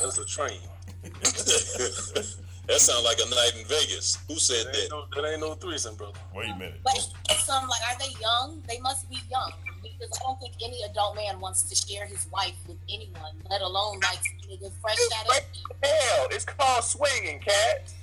that's 0.02 0.18
a 0.18 0.26
train. 0.26 0.60
That 2.66 2.80
sounds 2.80 3.04
like 3.04 3.18
a 3.20 3.30
night 3.30 3.52
in 3.60 3.68
Vegas. 3.68 4.20
Who 4.30 4.36
said 4.36 4.68
That 4.68 4.78
ain't 4.78 4.90
that? 4.90 4.96
no, 4.96 5.22
that 5.22 5.30
ain't 5.30 5.42
no 5.42 5.54
threesome, 5.56 5.96
brother. 5.96 6.18
Wait 6.34 6.50
a 6.50 6.56
minute. 6.56 6.80
But 6.82 6.98
some 7.40 7.68
like, 7.68 7.82
are 7.92 8.00
they 8.00 8.18
young? 8.22 8.64
They 8.70 8.80
must 8.80 9.10
be 9.10 9.18
young 9.30 9.52
because 9.84 10.10
I 10.20 10.24
don't 10.26 10.40
think 10.40 10.54
any 10.64 10.82
adult 10.90 11.16
man 11.16 11.40
wants 11.40 11.64
to 11.64 11.76
share 11.76 12.06
his 12.06 12.28
wife 12.32 12.56
with 12.68 12.78
anyone, 12.90 13.36
let 13.50 13.62
alone 13.62 14.00
like 14.02 14.20
niggas 14.50 14.72
fresh 14.82 14.98
out 15.20 15.28
of. 15.28 15.44
Hell, 15.84 16.28
it's 16.32 16.46
called 16.46 16.84
swinging, 16.84 17.40
cat. 17.40 17.94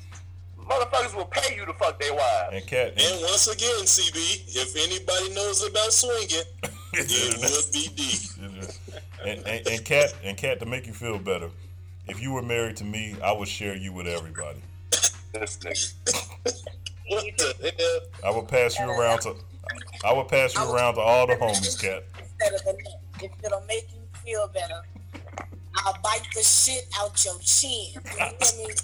Motherfuckers 0.58 1.14
will 1.16 1.24
pay 1.24 1.56
you 1.56 1.66
to 1.66 1.72
fuck 1.72 1.98
their 1.98 2.14
wives. 2.14 2.50
And 2.52 2.66
Cat, 2.66 2.92
And 2.96 3.22
once 3.22 3.48
again, 3.48 3.80
CB, 3.84 4.54
if 4.54 4.76
anybody 4.76 5.34
knows 5.34 5.66
about 5.66 5.92
swinging, 5.92 6.44
it 6.92 7.40
would 7.40 7.72
be 7.72 7.88
D. 7.96 8.18
and, 9.24 9.46
and, 9.46 9.66
and 9.66 9.84
Cat, 9.84 10.14
and 10.22 10.36
Cat, 10.36 10.60
to 10.60 10.66
make 10.66 10.86
you 10.86 10.92
feel 10.92 11.18
better, 11.18 11.50
if 12.06 12.22
you 12.22 12.32
were 12.32 12.42
married 12.42 12.76
to 12.76 12.84
me, 12.84 13.16
I 13.22 13.32
would 13.32 13.48
share 13.48 13.74
you 13.74 13.92
with 13.92 14.06
everybody. 14.06 14.60
What 17.10 17.24
the 17.38 17.72
hell? 17.76 18.30
I 18.32 18.36
would 18.36 18.46
pass 18.46 18.78
you 18.78 18.88
around 18.88 19.22
to, 19.22 19.34
I 20.04 20.12
would 20.12 20.28
pass 20.28 20.54
you 20.54 20.62
around 20.62 20.94
to 20.94 21.00
all 21.00 21.26
the 21.26 21.34
homies, 21.34 21.80
Cat. 21.80 22.04
Instead 22.18 22.54
of 22.54 22.62
the 22.64 22.72
neck. 22.72 23.00
If 23.22 23.44
it'll 23.44 23.60
make 23.66 23.86
you 23.92 24.00
feel 24.24 24.48
better, 24.48 24.80
I'll 25.76 25.98
bite 26.02 26.26
the 26.34 26.42
shit 26.42 26.86
out 26.98 27.22
your 27.24 27.38
chin. 27.40 27.92
You 27.94 28.00
hear 28.18 28.66
me? 28.66 28.74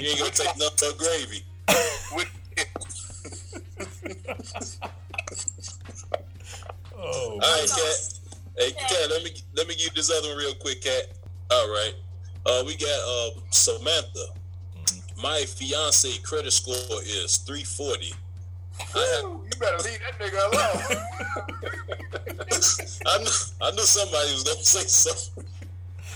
You 0.00 0.08
ain't 0.08 0.18
gonna 0.18 0.30
take 0.30 0.56
nothing 0.58 0.88
but 0.88 0.98
gravy. 0.98 1.44
Oh, 7.02 7.30
All 7.32 7.38
right, 7.38 7.68
Cat. 7.68 8.20
Hey, 8.58 8.72
Cat, 8.72 9.10
let 9.10 9.24
me 9.24 9.30
let 9.56 9.66
me 9.66 9.74
give 9.74 9.94
this 9.94 10.10
other 10.10 10.28
one 10.28 10.36
real 10.36 10.54
quick, 10.54 10.82
Cat. 10.82 11.04
All 11.50 11.68
right. 11.68 11.94
Uh, 12.44 12.62
we 12.66 12.76
got 12.76 12.88
uh 12.88 13.40
Samantha. 13.50 14.26
My 15.22 15.44
fiance 15.46 16.18
credit 16.18 16.50
score 16.52 16.74
is 17.02 17.38
340. 17.38 18.12
You 18.94 19.58
better 19.58 19.78
leave 19.84 20.00
that 20.00 20.18
nigga 20.18 20.40
alone. 20.52 20.80
I 23.06 23.18
knew, 23.18 23.30
I 23.62 23.70
knew 23.72 23.82
somebody 23.82 24.32
was 24.32 24.44
gonna 24.44 24.64
say 24.64 24.86
something. 24.86 25.44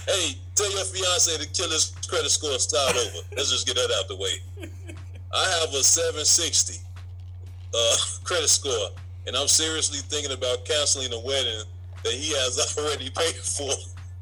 Hey, 0.06 0.36
tell 0.54 0.70
your 0.72 0.84
fiance 0.84 1.36
to 1.36 1.46
kill 1.48 1.70
his 1.70 1.92
credit 2.08 2.30
score 2.30 2.52
and 2.52 2.60
start 2.60 2.96
over. 2.96 3.26
Let's 3.36 3.50
just 3.50 3.66
get 3.66 3.76
that 3.76 3.90
out 3.98 4.08
the 4.08 4.16
way. 4.16 4.42
I 5.32 5.60
have 5.60 5.74
a 5.74 5.82
760 5.82 6.80
uh, 7.74 7.96
credit 8.22 8.48
score, 8.48 8.90
and 9.26 9.36
I'm 9.36 9.48
seriously 9.48 9.98
thinking 9.98 10.32
about 10.32 10.64
canceling 10.64 11.12
a 11.12 11.20
wedding 11.20 11.64
that 12.02 12.12
he 12.12 12.32
has 12.32 12.76
already 12.78 13.10
paid 13.10 13.36
for. 13.36 13.70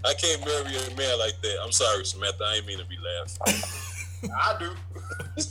I 0.05 0.15
can't 0.15 0.45
marry 0.45 0.77
a 0.77 0.97
man 0.97 1.19
like 1.19 1.41
that. 1.43 1.57
I'm 1.63 1.73
sorry, 1.73 2.05
Samantha. 2.05 2.45
I 2.45 2.57
ain't 2.57 2.67
mean 2.67 2.79
to 2.79 2.85
be 2.87 2.97
laughing. 2.99 3.63
I 4.35 4.57
do. 4.59 4.71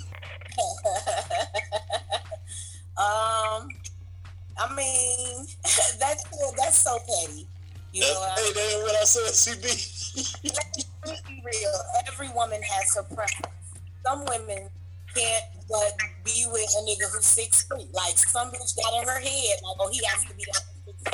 um, 2.97 3.69
I 4.57 4.75
mean, 4.75 5.45
that's 5.99 6.23
that's 6.57 6.77
so 6.83 6.97
petty. 6.99 7.47
You 7.93 8.01
know, 8.01 8.21
That- 8.21 8.39
hey, 8.39 8.53
that 8.53 8.73
ain't 8.75 8.83
what 8.83 8.95
I 8.95 9.03
said, 9.03 9.31
CB. 9.61 10.43
let's 11.05 11.21
be 11.21 11.43
real. 11.43 11.71
Every 12.07 12.29
woman 12.29 12.61
has 12.61 12.95
her 12.95 13.03
preference. 13.03 13.55
Some 14.05 14.25
women 14.25 14.69
can't 15.15 15.45
but 15.69 15.93
be 16.23 16.45
with 16.51 16.69
a 16.79 16.81
nigga 16.83 17.11
who's 17.11 17.25
six 17.25 17.63
feet. 17.63 17.87
Like 17.93 18.17
some 18.17 18.49
bitch 18.51 18.75
got 18.77 19.01
in 19.01 19.07
her 19.07 19.19
head, 19.19 19.55
like, 19.63 19.75
oh, 19.79 19.89
he 19.91 20.01
has 20.05 20.23
to 20.25 20.33
be 20.35 20.45
that 20.51 20.63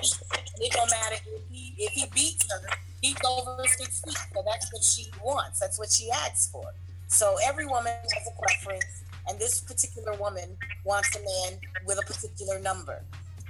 six 0.02 0.14
feet. 0.18 0.52
And 0.56 0.64
it 0.66 0.72
don't 0.72 0.90
matter 0.90 1.16
if 1.16 1.42
he 1.50 1.74
if 1.78 1.94
he 1.94 2.06
beats 2.14 2.46
her, 2.52 2.62
he's 3.02 3.16
over 3.28 3.58
six 3.68 4.02
feet. 4.02 4.18
So 4.34 4.44
that's 4.46 4.72
what 4.74 4.84
she 4.84 5.08
wants. 5.24 5.60
That's 5.60 5.78
what 5.80 5.92
she 5.92 6.10
asks 6.12 6.50
for. 6.52 6.66
So 7.08 7.36
every 7.46 7.66
woman 7.66 7.94
has 8.14 8.28
a 8.28 8.42
preference, 8.42 9.04
and 9.30 9.38
this 9.40 9.62
particular 9.62 10.14
woman 10.16 10.58
wants 10.84 11.16
a 11.16 11.20
man 11.20 11.60
with 11.86 11.98
a 12.00 12.06
particular 12.06 12.60
number. 12.60 13.02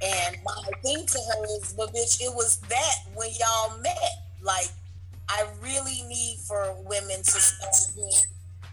And 0.03 0.37
my 0.45 0.69
thing 0.83 1.05
to 1.05 1.17
her 1.19 1.45
is, 1.57 1.73
but 1.73 1.93
bitch, 1.93 2.21
it 2.21 2.33
was 2.35 2.57
that 2.69 2.95
when 3.15 3.29
y'all 3.39 3.77
met. 3.79 3.97
Like, 4.41 4.69
I 5.29 5.45
really 5.61 6.03
need 6.07 6.37
for 6.47 6.75
women 6.85 7.17
to 7.17 7.31
start 7.31 7.73
being, 7.95 8.11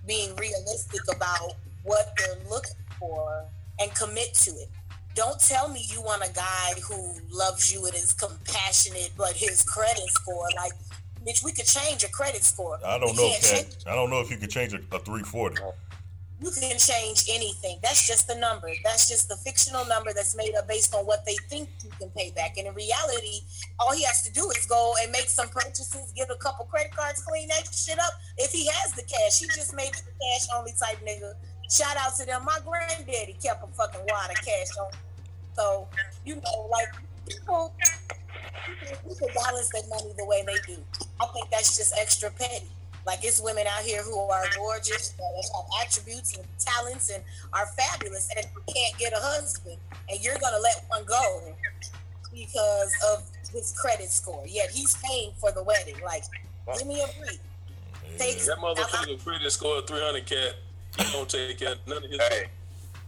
being 0.06 0.36
realistic 0.36 1.00
about 1.14 1.54
what 1.82 2.12
they're 2.18 2.36
looking 2.50 2.74
for 2.98 3.44
and 3.80 3.92
commit 3.94 4.34
to 4.34 4.50
it. 4.50 4.68
Don't 5.14 5.40
tell 5.40 5.68
me 5.68 5.82
you 5.92 6.02
want 6.02 6.22
a 6.28 6.32
guy 6.32 6.72
who 6.86 7.14
loves 7.30 7.72
you 7.72 7.84
and 7.86 7.94
is 7.94 8.12
compassionate, 8.12 9.10
but 9.16 9.32
his 9.32 9.62
credit 9.62 10.08
score, 10.10 10.46
like, 10.56 10.72
bitch, 11.26 11.42
we 11.42 11.52
could 11.52 11.66
change 11.66 12.02
your 12.02 12.10
credit 12.10 12.44
score. 12.44 12.78
I 12.84 12.98
don't 12.98 13.12
We 13.12 13.16
know, 13.16 13.28
can't 13.30 13.42
Cat. 13.42 13.50
change- 13.70 13.86
I 13.86 13.94
don't 13.94 14.10
know 14.10 14.20
if 14.20 14.30
you 14.30 14.36
could 14.36 14.50
change 14.50 14.74
a, 14.74 14.78
a 14.94 14.98
340. 14.98 15.56
You 16.44 16.50
can 16.50 16.76
change 16.76 17.24
anything. 17.30 17.78
That's 17.83 18.07
just 18.07 18.28
the 18.28 18.35
number. 18.35 18.68
That's 18.85 19.09
just 19.09 19.30
the 19.30 19.37
fictional 19.37 19.87
number 19.87 20.12
that's 20.12 20.37
made 20.37 20.54
up 20.54 20.68
based 20.68 20.94
on 20.94 21.07
what 21.07 21.24
they 21.24 21.37
think 21.48 21.70
you 21.83 21.88
can 21.98 22.11
pay 22.11 22.33
back. 22.37 22.59
And 22.59 22.68
in 22.68 22.74
reality, 22.74 23.40
all 23.80 23.94
he 23.94 24.04
has 24.04 24.20
to 24.28 24.33
do 24.33 24.50
is 24.50 24.66
go 24.66 24.92
and 25.00 25.11
make 25.11 25.30
some 25.30 25.48
purchases, 25.48 26.12
get 26.14 26.28
a 26.28 26.37
couple 26.37 26.66
credit 26.66 26.94
cards, 26.94 27.22
clean 27.22 27.48
that 27.48 27.72
shit 27.72 27.98
up. 27.98 28.12
If 28.37 28.50
he 28.50 28.66
has 28.66 28.92
the 28.92 29.02
cash, 29.02 29.40
he 29.40 29.46
just 29.46 29.74
made 29.74 29.94
the 29.94 30.12
cash 30.12 30.48
only 30.54 30.72
type 30.78 31.00
nigga. 31.00 31.33
Shout 31.70 31.96
out 31.96 32.14
to 32.16 32.26
them. 32.26 32.44
My 32.44 32.59
granddaddy 32.62 33.37
kept 33.42 33.64
a 33.64 33.66
fucking 33.68 34.02
wad 34.07 34.28
of 34.28 34.37
cash 34.37 34.68
on. 34.78 34.92
So, 35.57 35.88
you 36.26 36.37
know, 36.37 36.68
like 36.70 36.88
people, 37.26 37.72
people, 38.68 39.09
people 39.09 39.28
balance 39.35 39.70
their 39.72 39.88
money 39.88 40.12
the 40.18 40.26
way 40.26 40.44
they 40.46 40.74
do. 40.74 40.78
I 41.22 41.26
think 41.33 41.48
that's 41.48 41.78
just 41.78 41.94
extra 41.98 42.30
petty. 42.30 42.68
Like 43.06 43.24
it's 43.24 43.40
women 43.40 43.66
out 43.66 43.82
here 43.82 44.02
who 44.02 44.18
are 44.18 44.44
gorgeous, 44.56 45.10
that 45.10 45.24
have 45.54 45.86
attributes 45.86 46.36
and 46.36 46.46
talents 46.58 47.10
and 47.10 47.22
are 47.52 47.66
fabulous, 47.66 48.28
and 48.36 48.46
can't 48.74 48.98
get 48.98 49.12
a 49.12 49.20
husband, 49.20 49.76
and 50.08 50.22
you're 50.24 50.38
gonna 50.40 50.58
let 50.58 50.84
one 50.88 51.04
go 51.04 51.54
because 52.32 52.92
of 53.12 53.24
his 53.52 53.72
credit 53.78 54.10
score. 54.10 54.44
Yet 54.46 54.70
he's 54.70 54.96
paying 55.04 55.32
for 55.38 55.52
the 55.52 55.62
wedding. 55.62 55.96
Like, 56.04 56.24
give 56.78 56.86
me 56.86 57.02
a 57.02 57.06
break. 57.20 57.38
Mm-hmm. 57.38 58.16
Take 58.16 58.38
That 58.44 58.58
motherfucker 58.58 59.22
credit 59.22 59.50
score 59.50 59.82
300 59.82 60.26
cat. 60.26 60.54
He 60.98 61.12
don't 61.12 61.28
take 61.28 61.58
care 61.58 61.74
none 61.86 61.98
of 62.04 62.10
his. 62.10 62.20
Hey, 62.20 62.46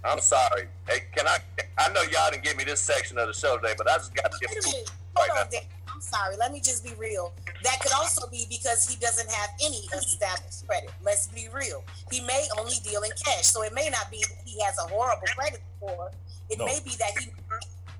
I'm 0.04 0.20
sorry. 0.20 0.68
Hey, 0.88 1.00
can 1.14 1.26
I? 1.26 1.38
I 1.78 1.92
know 1.92 2.02
y'all 2.02 2.30
didn't 2.30 2.44
give 2.44 2.56
me 2.56 2.64
this 2.64 2.80
section 2.80 3.18
of 3.18 3.28
the 3.28 3.34
show 3.34 3.56
today, 3.56 3.74
but 3.76 3.90
I 3.90 3.96
just 3.96 4.14
got 4.14 4.30
to 4.32 4.38
give 4.40 4.50
Wait 4.50 4.58
a 4.58 4.62
two 4.62 4.70
minute. 4.72 4.90
right 5.16 5.28
Hold 5.30 5.36
now. 5.36 5.42
on, 5.42 5.50
Dan. 5.50 5.60
I'm 5.96 6.02
sorry. 6.02 6.36
Let 6.36 6.52
me 6.52 6.60
just 6.60 6.84
be 6.84 6.92
real. 6.98 7.32
That 7.64 7.80
could 7.80 7.92
also 7.94 8.28
be 8.28 8.44
because 8.50 8.86
he 8.86 8.96
doesn't 9.00 9.30
have 9.30 9.48
any 9.64 9.78
established 9.96 10.66
credit. 10.68 10.90
Let's 11.02 11.28
be 11.28 11.48
real. 11.54 11.82
He 12.12 12.20
may 12.20 12.44
only 12.58 12.74
deal 12.84 13.00
in 13.00 13.10
cash, 13.12 13.46
so 13.46 13.62
it 13.62 13.72
may 13.72 13.88
not 13.88 14.10
be 14.10 14.18
that 14.18 14.36
he 14.44 14.60
has 14.60 14.76
a 14.78 14.82
horrible 14.92 15.26
credit 15.34 15.62
score. 15.78 16.10
It 16.50 16.58
No. 16.58 16.66
may 16.66 16.80
be 16.84 16.96
that 16.96 17.12
he 17.18 17.30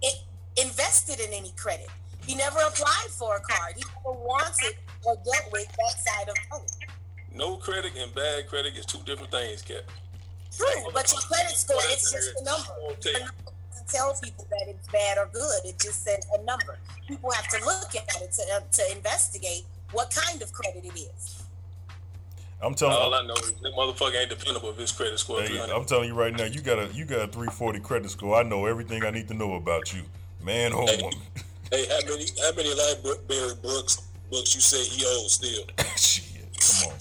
it 0.03 0.15
invested 0.59 1.21
in 1.21 1.33
any 1.33 1.53
credit. 1.57 1.89
He 2.27 2.35
never 2.35 2.59
applied 2.59 3.09
for 3.13 3.37
a 3.37 3.41
card. 3.41 3.77
He 3.77 3.83
never 4.05 4.13
wanted 4.13 4.77
or 5.03 5.17
dealt 5.17 5.51
with 5.51 5.67
that 5.69 5.97
side 6.07 6.29
of 6.29 6.37
money. 6.51 6.67
No 7.33 7.57
credit 7.57 7.97
and 7.97 8.15
bad 8.15 8.47
credit 8.47 8.77
is 8.77 8.85
two 8.85 8.99
different 9.07 9.31
things, 9.31 9.63
Cap. 9.63 9.85
True, 10.55 10.91
but 10.93 11.11
your 11.11 11.21
credit 11.23 11.57
score, 11.57 11.81
it's 11.85 12.13
just 12.13 12.41
a 12.41 12.45
number. 12.45 12.95
Your 13.93 14.03
number 14.03 14.17
doesn't 14.17 14.21
tell 14.21 14.21
people 14.23 14.47
that 14.51 14.69
it's 14.69 14.89
bad 14.89 15.19
or 15.19 15.29
good. 15.33 15.61
It 15.65 15.79
just 15.81 16.05
says 16.05 16.27
a 16.39 16.43
number. 16.45 16.79
People 17.07 17.31
have 17.31 17.49
to 17.49 17.65
look 17.65 17.95
at 17.95 18.23
it 18.23 18.33
to, 18.33 18.43
uh, 18.55 18.61
to 18.73 18.97
investigate 18.97 19.65
what 19.93 20.11
kind 20.15 20.43
of 20.43 20.53
credit 20.53 20.85
it 20.85 20.99
is. 20.99 21.43
I'm 22.63 22.75
telling 22.75 22.97
All 22.97 23.13
I 23.13 23.23
know 23.27 23.35
is 23.35 23.53
that 23.53 23.75
motherfucker 23.75 24.19
ain't 24.19 24.31
dependable 24.31 24.71
if 24.71 24.79
his 24.79 24.91
credit 24.91 25.19
score 25.19 25.43
Hey, 25.43 25.61
I'm 25.61 25.85
telling 25.85 26.09
you 26.09 26.15
right 26.15 26.35
now, 26.35 26.45
you 26.45 26.63
got 26.63 26.79
a 26.79 26.89
you 26.93 27.05
got 27.05 27.21
a 27.21 27.27
340 27.27 27.81
credit 27.81 28.11
score. 28.11 28.37
I 28.37 28.43
know 28.43 28.65
everything 28.65 29.05
I 29.05 29.11
need 29.11 29.29
to 29.29 29.35
know 29.35 29.55
about 29.55 29.93
you, 29.95 30.03
man 30.43 30.73
or 30.73 30.87
woman. 30.87 31.21
Hey, 31.71 31.87
how 31.87 31.99
many 32.09 32.27
how 32.41 32.53
many 32.57 32.71
library 32.71 33.55
books 33.63 34.09
books 34.31 34.55
you 34.55 34.61
say 34.63 34.83
he 34.85 35.05
owes 35.05 35.35
still? 35.35 35.65
Come 36.87 36.93
on. 36.93 36.99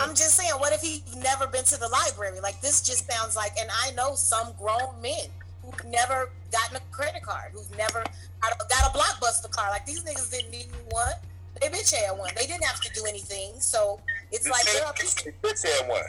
I'm 0.00 0.10
just 0.10 0.36
saying, 0.36 0.52
what 0.58 0.72
if 0.72 0.80
he's 0.80 1.16
never 1.16 1.48
been 1.48 1.64
to 1.64 1.76
the 1.76 1.88
library? 1.88 2.38
Like 2.40 2.60
this 2.60 2.80
just 2.80 3.10
sounds 3.10 3.34
like, 3.34 3.52
and 3.58 3.68
I 3.84 3.90
know 3.92 4.14
some 4.14 4.52
grown 4.56 5.02
men 5.02 5.28
who've 5.70 5.90
never 5.90 6.30
gotten 6.52 6.76
a 6.76 6.80
credit 6.90 7.22
card, 7.22 7.52
who've 7.52 7.76
never 7.76 8.04
got 8.40 8.52
a, 8.52 8.56
got 8.68 8.94
a 8.94 8.98
blockbuster 8.98 9.50
card. 9.50 9.70
Like 9.70 9.86
these 9.86 10.02
niggas 10.04 10.30
didn't 10.30 10.50
need 10.50 10.66
one. 10.90 11.12
They 11.60 11.68
bitch 11.68 11.94
had 11.94 12.16
one. 12.16 12.30
They 12.36 12.46
didn't 12.46 12.64
have 12.64 12.80
to 12.80 12.92
do 12.92 13.04
anything. 13.06 13.54
So 13.58 14.00
it's 14.30 14.48
like 14.48 14.64
there 14.72 14.84
are 14.84 14.92
people 14.92 15.32
Bitch 15.42 15.62
had 15.66 15.88
one. 15.88 16.02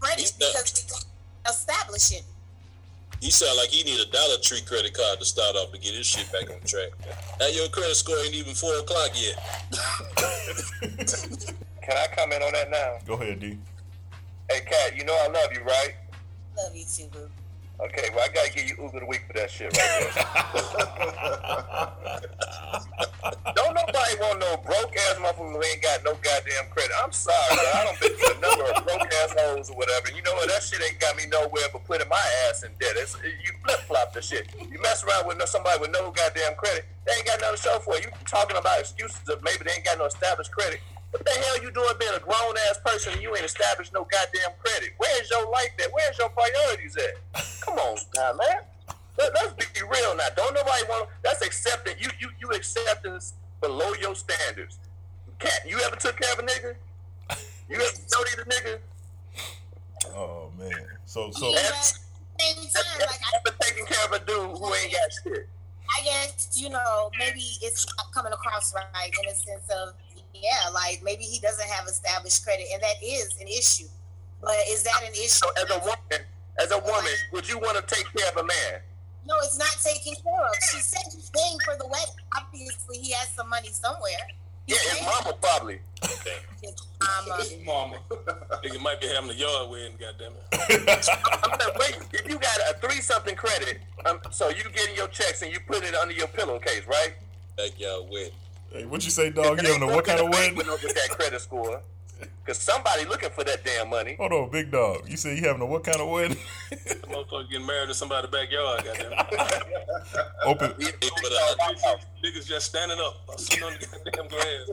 credit 0.00 0.32
because 0.38 0.72
they 0.72 0.88
don't 0.88 1.04
establish 1.48 2.12
it. 2.12 2.24
He 3.20 3.30
sound 3.30 3.56
like 3.56 3.68
he 3.70 3.82
need 3.82 3.98
a 4.00 4.10
Dollar 4.10 4.36
Tree 4.42 4.60
credit 4.66 4.92
card 4.92 5.18
to 5.20 5.24
start 5.24 5.56
off 5.56 5.72
to 5.72 5.78
get 5.78 5.94
his 5.94 6.06
shit 6.06 6.30
back 6.32 6.50
on 6.50 6.60
track. 6.66 6.90
Now 7.40 7.48
your 7.48 7.68
credit 7.68 7.94
score 7.96 8.16
ain't 8.18 8.34
even 8.34 8.54
four 8.54 8.74
o'clock 8.76 9.10
yet. 9.14 9.36
Can 11.82 11.96
I 11.96 12.06
comment 12.14 12.42
on 12.42 12.52
that 12.52 12.70
now? 12.70 12.98
Go 13.06 13.14
ahead, 13.14 13.40
D. 13.40 13.58
Hey, 14.50 14.60
Kat, 14.60 14.96
you 14.96 15.04
know 15.04 15.14
I 15.14 15.28
love 15.28 15.52
you, 15.52 15.60
right? 15.62 15.94
Love 16.56 16.74
you 16.76 16.84
too, 16.84 17.06
boo. 17.12 17.28
Okay, 17.78 18.08
well 18.14 18.24
I 18.24 18.32
gotta 18.32 18.50
give 18.52 18.64
you 18.68 18.76
Uber 18.80 19.00
the 19.00 19.06
week 19.06 19.24
for 19.26 19.34
that 19.34 19.50
shit 19.50 19.68
right 19.76 19.90
there. 20.00 20.12
don't 23.54 23.74
nobody 23.74 24.14
want 24.16 24.40
no 24.40 24.56
broke 24.64 24.96
ass 24.96 25.20
motherfucker 25.20 25.52
who 25.52 25.62
ain't 25.62 25.82
got 25.82 26.02
no 26.04 26.14
goddamn 26.24 26.72
credit. 26.72 26.96
I'm 27.02 27.12
sorry, 27.12 27.56
man. 27.56 27.72
I 27.74 27.84
don't 27.84 28.00
been 28.00 28.16
through 28.16 28.32
a 28.32 28.40
number 28.40 28.64
of 28.64 28.84
broke 28.84 29.12
ass 29.20 29.34
hoes 29.36 29.68
or 29.68 29.76
whatever. 29.76 30.08
You 30.16 30.22
know 30.22 30.32
what? 30.34 30.48
That 30.48 30.62
shit 30.62 30.80
ain't 30.80 30.98
got 31.00 31.16
me 31.16 31.24
nowhere 31.28 31.68
but 31.72 31.84
putting 31.84 32.08
my 32.08 32.24
ass 32.48 32.62
in 32.64 32.72
debt. 32.80 32.96
It's, 32.96 33.16
you 33.20 33.52
flip 33.64 33.80
flop 33.84 34.12
the 34.14 34.22
shit. 34.22 34.48
You 34.56 34.80
mess 34.80 35.04
around 35.04 35.26
with 35.28 35.36
no, 35.36 35.44
somebody 35.44 35.80
with 35.80 35.90
no 35.90 36.10
goddamn 36.10 36.54
credit, 36.56 36.84
they 37.04 37.12
ain't 37.12 37.26
got 37.26 37.40
nothing 37.40 37.56
to 37.56 37.62
show 37.62 37.78
for 37.80 37.96
it. 37.96 38.04
You 38.04 38.10
talking 38.24 38.56
about 38.56 38.80
excuses 38.80 39.28
of 39.28 39.42
maybe 39.44 39.64
they 39.64 39.72
ain't 39.72 39.84
got 39.84 39.98
no 39.98 40.06
established 40.06 40.52
credit. 40.52 40.80
What 41.10 41.24
the 41.24 41.30
hell 41.30 41.62
you 41.62 41.70
doing 41.70 41.94
being 41.98 42.14
a 42.14 42.20
grown 42.20 42.54
ass 42.68 42.78
person 42.84 43.14
and 43.14 43.22
you 43.22 43.34
ain't 43.36 43.44
established 43.44 43.92
no 43.92 44.06
goddamn 44.10 44.52
credit? 44.58 44.90
Where's 44.98 45.30
your 45.30 45.50
life 45.50 45.70
at? 45.80 45.90
Where's 45.92 46.18
your 46.18 46.28
priorities 46.30 46.96
at? 46.96 47.42
Come 47.62 47.78
on, 47.78 47.96
now, 48.14 48.32
man. 48.34 48.62
Let, 49.18 49.34
us 49.36 49.54
be 49.54 49.64
real 49.82 50.14
now. 50.16 50.28
Don't 50.36 50.54
nobody 50.54 50.82
want. 50.88 51.08
That's 51.22 51.40
accepting. 51.40 51.94
You 51.98 52.10
you 52.20 52.28
you 52.38 52.50
acceptance 52.50 53.34
below 53.60 53.94
your 54.00 54.14
standards. 54.14 54.78
Cat, 55.38 55.60
you 55.66 55.78
ever 55.80 55.96
took 55.96 56.18
care 56.20 56.32
of 56.32 56.38
a 56.38 56.42
nigga? 56.42 56.74
You 57.68 57.76
ever 57.76 57.84
dirty 57.84 58.36
the 58.36 58.44
nigga? 58.44 58.78
Oh 60.14 60.50
man. 60.58 60.70
So 61.06 61.30
so 61.30 61.50
Yeah, 61.50 61.62
but 61.70 61.98
same 62.38 62.56
time, 62.56 63.00
like 63.00 63.20
I, 63.24 63.38
Ever 63.46 63.56
taking 63.60 63.86
care 63.86 64.04
of 64.04 64.12
a 64.12 64.18
dude 64.24 64.58
who 64.58 64.74
ain't 64.74 64.92
got 64.92 65.10
shit? 65.24 65.48
I 65.98 66.04
guess 66.04 66.60
you 66.60 66.68
know 66.68 67.10
maybe 67.18 67.40
it's 67.62 67.86
coming 68.14 68.32
across 68.32 68.74
right 68.74 69.10
in 69.22 69.30
a 69.30 69.34
sense 69.34 69.70
of 69.70 69.94
yeah, 70.42 70.70
like 70.72 71.02
maybe 71.02 71.24
he 71.24 71.38
doesn't 71.40 71.68
have 71.68 71.86
established 71.86 72.44
credit, 72.44 72.66
and 72.72 72.82
that 72.82 72.96
is 73.02 73.36
an 73.40 73.48
issue. 73.48 73.88
But 74.40 74.56
is 74.68 74.82
that 74.84 75.02
an 75.02 75.12
issue? 75.12 75.28
So 75.28 75.48
as 75.62 75.70
a 75.70 75.78
woman, 75.80 76.26
as 76.58 76.70
a 76.70 76.78
woman, 76.78 77.12
would 77.32 77.48
you 77.48 77.58
want 77.58 77.76
to 77.76 77.94
take 77.94 78.06
care 78.16 78.28
of 78.30 78.36
a 78.36 78.44
man? 78.44 78.80
No, 79.26 79.34
it's 79.42 79.58
not 79.58 79.74
taken 79.82 80.14
care 80.22 80.40
of. 80.40 80.54
She 80.70 80.80
said 80.80 81.02
she's 81.12 81.30
paying 81.30 81.58
for 81.64 81.76
the 81.76 81.86
wedding. 81.86 82.14
Obviously, 82.36 82.98
he 82.98 83.12
has 83.12 83.28
some 83.30 83.48
money 83.48 83.70
somewhere. 83.70 84.22
Yeah, 84.66 84.76
his 84.78 85.02
mama 85.02 85.36
probably. 85.40 85.80
His 86.02 86.74
Mama. 87.00 87.42
His 87.42 87.56
Mama. 87.64 87.96
Nigga 88.64 88.80
might 88.80 89.00
be 89.00 89.06
having 89.06 89.30
a 89.30 89.34
yard 89.34 89.70
wedding, 89.70 89.96
goddammit. 89.98 90.42
I'm 90.52 91.60
saying, 91.60 91.72
wait, 91.78 91.98
if 92.12 92.28
you 92.28 92.38
got 92.38 92.58
a 92.68 92.74
three 92.78 93.00
something 93.00 93.36
credit, 93.36 93.80
um, 94.06 94.18
so 94.30 94.48
you 94.48 94.64
getting 94.74 94.96
your 94.96 95.08
checks 95.08 95.42
and 95.42 95.52
you 95.52 95.60
put 95.60 95.84
it 95.84 95.94
under 95.94 96.14
your 96.14 96.26
pillowcase, 96.28 96.82
right? 96.86 97.14
Backyard 97.56 98.04
wedding. 98.10 98.32
Hey, 98.72 98.84
what 98.86 99.04
you 99.04 99.10
say, 99.10 99.30
dog? 99.30 99.60
You 99.62 99.72
having 99.72 99.88
a 99.88 99.92
what 99.94 100.04
kind 100.04 100.20
of 100.20 100.28
wedding? 100.32 100.56
With 100.56 100.66
that 100.66 101.08
credit 101.10 101.40
score, 101.40 101.82
because 102.18 102.58
somebody 102.58 103.04
looking 103.04 103.30
for 103.30 103.44
that 103.44 103.64
damn 103.64 103.90
money. 103.90 104.14
Hold 104.18 104.32
on, 104.32 104.50
big 104.50 104.70
dog. 104.70 105.08
You 105.08 105.16
say 105.16 105.36
you 105.36 105.42
having 105.42 105.62
a 105.62 105.66
what 105.66 105.84
kind 105.84 106.00
of 106.00 106.08
wedding? 106.08 106.36
Motherfucker 106.70 107.50
getting 107.50 107.66
married 107.66 107.88
in 107.88 107.94
somebody's 107.94 108.30
backyard, 108.30 108.84
goddamn. 108.84 109.12
Open. 110.44 110.70
Niggas 112.24 112.46
just 112.46 112.66
standing 112.66 112.98
up, 113.00 113.16
sitting 113.38 113.64
on 113.64 113.72
the 113.72 114.10
goddamn 114.10 114.28
grass. 114.28 114.70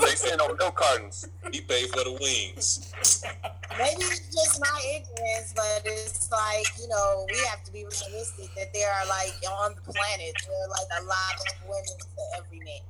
They 0.00 0.14
sitting 0.16 0.40
on 0.40 0.56
milk 0.56 0.74
cartons. 0.74 1.28
He 1.52 1.60
paid 1.60 1.88
for 1.90 2.04
the 2.04 2.12
wings. 2.12 2.92
Maybe 3.78 4.02
it's 4.02 4.34
just 4.34 4.60
my 4.60 4.80
ignorance, 4.96 5.52
but 5.54 5.82
it's 5.84 6.30
like, 6.30 6.66
you 6.80 6.88
know, 6.88 7.26
we 7.30 7.38
have 7.50 7.62
to 7.64 7.72
be 7.72 7.84
realistic 7.84 8.50
that 8.56 8.74
there 8.74 8.90
are 8.90 9.06
like 9.06 9.34
on 9.62 9.74
the 9.74 9.92
planet, 9.92 10.34
there 10.46 10.54
are 10.54 10.70
like 10.70 10.90
a 11.00 11.04
lot 11.04 11.34
of 11.38 11.68
women 11.68 11.98
to 11.98 12.22
every 12.38 12.58
man. 12.58 12.82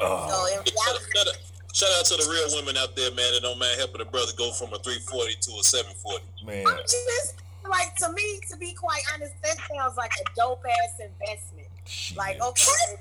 Oh. 0.00 0.28
So 0.28 0.54
in 0.54 0.60
oh. 0.60 1.24
Shout, 1.24 1.36
shout 1.76 1.90
out- 1.98 2.06
to 2.06 2.16
the 2.16 2.30
real 2.30 2.56
women 2.56 2.76
out 2.76 2.96
there, 2.96 3.10
man, 3.12 3.32
that 3.34 3.42
don't 3.42 3.58
mind 3.58 3.78
helping 3.78 4.00
a 4.00 4.04
brother 4.04 4.32
go 4.36 4.50
from 4.52 4.72
a 4.72 4.78
340 4.78 5.34
to 5.36 5.50
a 5.60 5.62
740. 5.62 6.24
Man. 6.44 6.66
I'm 6.66 6.78
just 6.78 7.34
like 7.68 7.94
to 7.96 8.10
me, 8.12 8.40
to 8.50 8.56
be 8.56 8.72
quite 8.72 9.02
honest, 9.12 9.34
that 9.42 9.56
sounds 9.68 9.96
like 9.96 10.12
a 10.12 10.24
dope 10.34 10.64
ass 10.64 11.00
investment. 11.00 11.68
Like, 12.16 12.40
okay, 12.40 12.96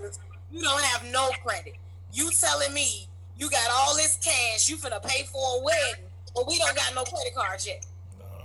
you 0.52 0.62
don't 0.62 0.84
have 0.84 1.06
no 1.12 1.30
credit. 1.44 1.76
You 2.12 2.30
telling 2.32 2.74
me 2.74 3.08
you 3.38 3.50
got 3.50 3.70
all 3.72 3.96
this 3.96 4.18
cash, 4.18 4.68
you 4.70 4.78
finna 4.78 5.02
pay 5.04 5.24
for 5.24 5.60
a 5.60 5.64
wedding, 5.64 6.06
but 6.34 6.48
we 6.48 6.58
don't 6.58 6.76
got 6.76 6.94
no 6.96 7.04
credit 7.04 7.34
cards 7.36 7.66
yet. 7.66 7.86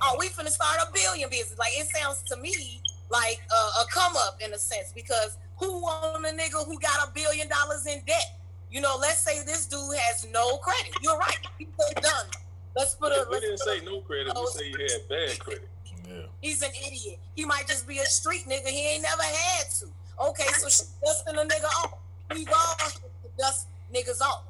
Oh, 0.03 0.17
we 0.19 0.29
finna 0.29 0.49
start 0.49 0.79
a 0.87 0.93
billion 0.93 1.29
business. 1.29 1.59
Like 1.59 1.73
it 1.75 1.89
sounds 1.95 2.23
to 2.29 2.37
me 2.37 2.81
like 3.11 3.41
a, 3.51 3.81
a 3.81 3.87
come 3.91 4.17
up 4.17 4.41
in 4.41 4.53
a 4.53 4.59
sense 4.59 4.93
because 4.95 5.37
who 5.57 5.83
on 5.85 6.25
a 6.25 6.29
nigga 6.31 6.65
who 6.65 6.79
got 6.79 7.07
a 7.09 7.11
billion 7.13 7.49
dollars 7.49 7.87
in 7.87 8.01
debt? 8.07 8.40
You 8.71 8.81
know, 8.81 8.97
let's 9.01 9.19
say 9.19 9.43
this 9.45 9.67
dude 9.67 9.97
has 9.97 10.27
no 10.33 10.59
credit. 10.59 10.93
You're 11.03 11.19
right. 11.19 11.39
He's 11.59 11.69
done. 12.01 12.27
Let's 12.77 12.95
put 12.95 13.13
a. 13.13 13.27
we 13.31 13.41
didn't 13.41 13.59
say 13.59 13.81
no 13.85 14.01
credit. 14.01 14.33
We 14.35 14.47
say 14.47 14.69
you 14.69 14.79
had 14.79 15.09
bad 15.09 15.39
credit. 15.39 15.69
He's 16.41 16.63
an 16.63 16.71
idiot. 16.87 17.19
He 17.35 17.45
might 17.45 17.67
just 17.67 17.87
be 17.87 17.99
a 17.99 18.05
street 18.05 18.45
nigga. 18.49 18.67
He 18.67 18.95
ain't 18.95 19.03
never 19.03 19.23
had 19.23 19.71
to. 19.81 19.87
Okay, 20.29 20.47
so 20.59 20.69
she 20.69 20.83
dusting 21.05 21.37
a 21.37 21.45
nigga 21.45 21.65
off. 21.85 21.95
We 22.35 22.47
all 22.47 22.77
dust 23.39 23.69
niggas 23.95 24.21
off. 24.21 24.45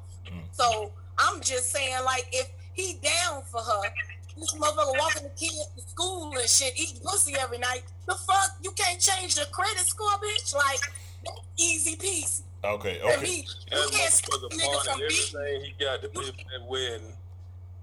So 0.51 0.91
I'm 1.17 1.41
just 1.41 1.71
saying, 1.71 2.03
like, 2.05 2.27
if 2.31 2.49
he 2.73 2.93
down 3.01 3.41
for 3.43 3.61
her, 3.61 3.81
this 4.37 4.53
motherfucker 4.55 4.97
walking 4.99 5.23
the 5.23 5.31
kid 5.37 5.51
to 5.75 5.89
school 5.89 6.33
and 6.37 6.49
shit, 6.49 6.73
eating 6.79 7.01
pussy 7.03 7.35
every 7.39 7.57
night. 7.57 7.83
The 8.07 8.15
fuck? 8.15 8.57
You 8.63 8.71
can't 8.71 8.99
change 8.99 9.35
the 9.35 9.45
credit 9.51 9.85
score, 9.85 10.09
bitch? 10.23 10.55
Like, 10.55 10.79
easy 11.57 11.95
peasy. 11.95 12.41
Okay, 12.63 12.99
For 13.01 13.11
okay. 13.13 13.21
me, 13.23 13.37
you 13.37 13.43
That 13.71 13.89
can't 13.91 14.13
stop 14.13 14.39
motherfucker 14.39 14.53
a 14.53 14.57
nigga 14.57 14.83
from 14.85 14.99
beating. 14.99 15.35
everything 15.39 15.61
he 15.77 15.83
got 15.85 16.01
to 16.03 16.09
pay 16.09 16.25
for 16.25 16.31
that 16.31 16.67
wedding. 16.69 17.13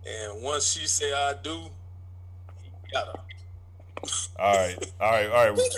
And 0.07 0.43
once 0.43 0.73
she 0.73 0.87
say 0.87 1.13
I 1.13 1.35
do, 1.43 1.69
he 2.63 2.71
got 2.93 3.07
her. 3.07 3.13
All 4.39 4.57
right, 4.57 4.93
all 5.01 5.11
right, 5.11 5.31
all 5.31 5.51
right. 5.51 5.61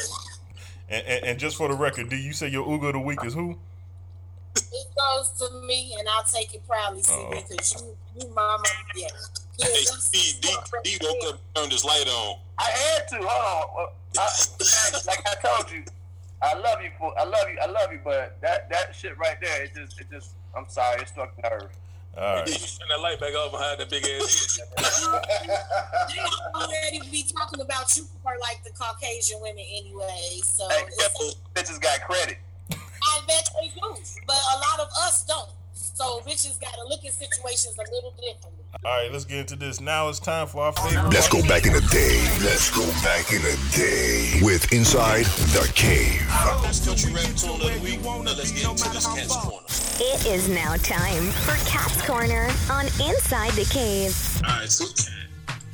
And, 0.92 1.06
and, 1.06 1.24
and 1.24 1.38
just 1.38 1.56
for 1.56 1.68
the 1.68 1.74
record, 1.74 2.08
do 2.08 2.16
you 2.16 2.32
say 2.32 2.48
your 2.48 2.68
Ugo 2.68 2.88
of 2.88 2.94
the 2.94 2.98
week 2.98 3.24
is 3.24 3.32
who? 3.32 3.56
It 4.56 4.88
goes 4.98 5.30
to 5.38 5.60
me, 5.64 5.94
and 5.96 6.08
I'll 6.08 6.24
take 6.24 6.52
it 6.52 6.66
proudly, 6.66 7.00
see, 7.04 7.14
Oh. 7.14 7.30
because 7.30 7.80
you, 7.80 7.96
you 8.20 8.34
mama, 8.34 8.64
yeah. 8.96 9.06
yeah 9.58 9.66
Hey, 9.66 9.72
that's- 9.84 10.02
Steve, 10.12 10.40
D, 10.40 10.48
D 10.82 10.98
woke 11.00 11.16
up 11.28 11.34
and 11.34 11.40
turned 11.54 11.70
his 11.72 11.84
light 11.84 12.08
on. 12.08 12.40
I 12.58 12.64
had 12.70 13.06
to. 13.06 13.16
Hold 13.22 13.30
on. 13.78 13.88
Uh, 14.18 14.20
I, 14.20 15.00
like 15.06 15.24
I 15.28 15.34
told 15.48 15.70
you, 15.70 15.84
I 16.42 16.58
love 16.58 16.82
you 16.82 16.90
for. 16.98 17.12
I 17.18 17.24
love 17.24 17.46
you. 17.50 17.58
I 17.62 17.66
love 17.66 17.92
you. 17.92 18.00
But 18.02 18.40
that 18.40 18.70
that 18.70 18.94
shit 18.94 19.16
right 19.18 19.36
there, 19.40 19.64
it 19.64 19.72
just, 19.74 20.00
it 20.00 20.06
just. 20.10 20.34
I'm 20.56 20.68
sorry, 20.68 21.02
it 21.02 21.08
struck 21.08 21.32
a 21.38 21.48
nerve. 21.48 21.70
All 22.18 22.38
You 22.40 22.54
turn 22.54 22.88
that 22.90 23.00
light 23.00 23.20
back 23.20 23.34
off 23.34 23.52
behind 23.52 23.78
that 23.78 23.88
big 23.88 24.04
ass. 24.04 24.58
They 24.76 26.20
already 26.60 27.00
be 27.10 27.22
talking 27.22 27.60
about 27.60 27.96
you 27.96 28.04
for 28.22 28.32
like 28.40 28.64
the 28.64 28.70
Caucasian 28.70 29.38
women 29.40 29.64
anyway. 29.70 30.40
So 30.42 30.68
Hey, 30.68 30.86
it's, 30.88 31.36
bitches 31.54 31.80
got 31.80 32.00
credit. 32.02 32.38
I 32.72 33.20
bet 33.28 33.48
they 33.60 33.68
do, 33.68 33.94
but 34.26 34.36
a 34.36 34.56
lot 34.58 34.80
of 34.80 34.88
us 35.06 35.24
don't. 35.24 35.50
So 35.72 36.20
bitches 36.26 36.60
got 36.60 36.74
to 36.74 36.88
look 36.88 37.04
at 37.04 37.12
situations 37.12 37.76
a 37.78 37.94
little 37.94 38.12
differently. 38.12 38.59
All 38.72 38.96
right, 38.96 39.10
let's 39.12 39.24
get 39.24 39.38
into 39.38 39.56
this. 39.56 39.80
Now 39.80 40.08
it's 40.08 40.20
time 40.20 40.46
for 40.46 40.62
our 40.62 40.72
favorite. 40.72 41.12
Let's 41.12 41.28
go 41.28 41.42
back 41.48 41.66
in 41.66 41.72
the 41.72 41.80
day. 41.90 42.22
Let's 42.40 42.70
go 42.70 42.86
back 43.02 43.32
in 43.32 43.42
the 43.42 43.58
day 43.76 44.38
with 44.42 44.72
Inside 44.72 45.26
the 45.26 45.70
Cave. 45.74 46.24
Best 46.62 46.86
country 46.86 47.12
rap 47.12 47.24
tune 47.36 47.50
of 47.50 47.74
the 47.74 47.80
week. 47.82 48.00
Now 48.02 48.22
let's 48.22 48.52
get 48.52 48.70
into 48.70 48.88
this 48.90 49.06
Kat's 49.06 49.36
corner. 49.36 49.66
It 49.98 50.24
is 50.24 50.48
now 50.48 50.76
time 50.76 51.24
for 51.44 51.56
Kat's 51.68 52.00
Corner 52.06 52.48
on 52.70 52.86
Inside 53.04 53.50
the 53.52 53.68
Cave. 53.70 54.16
All 54.48 54.60
right, 54.60 54.70
so 54.70 54.86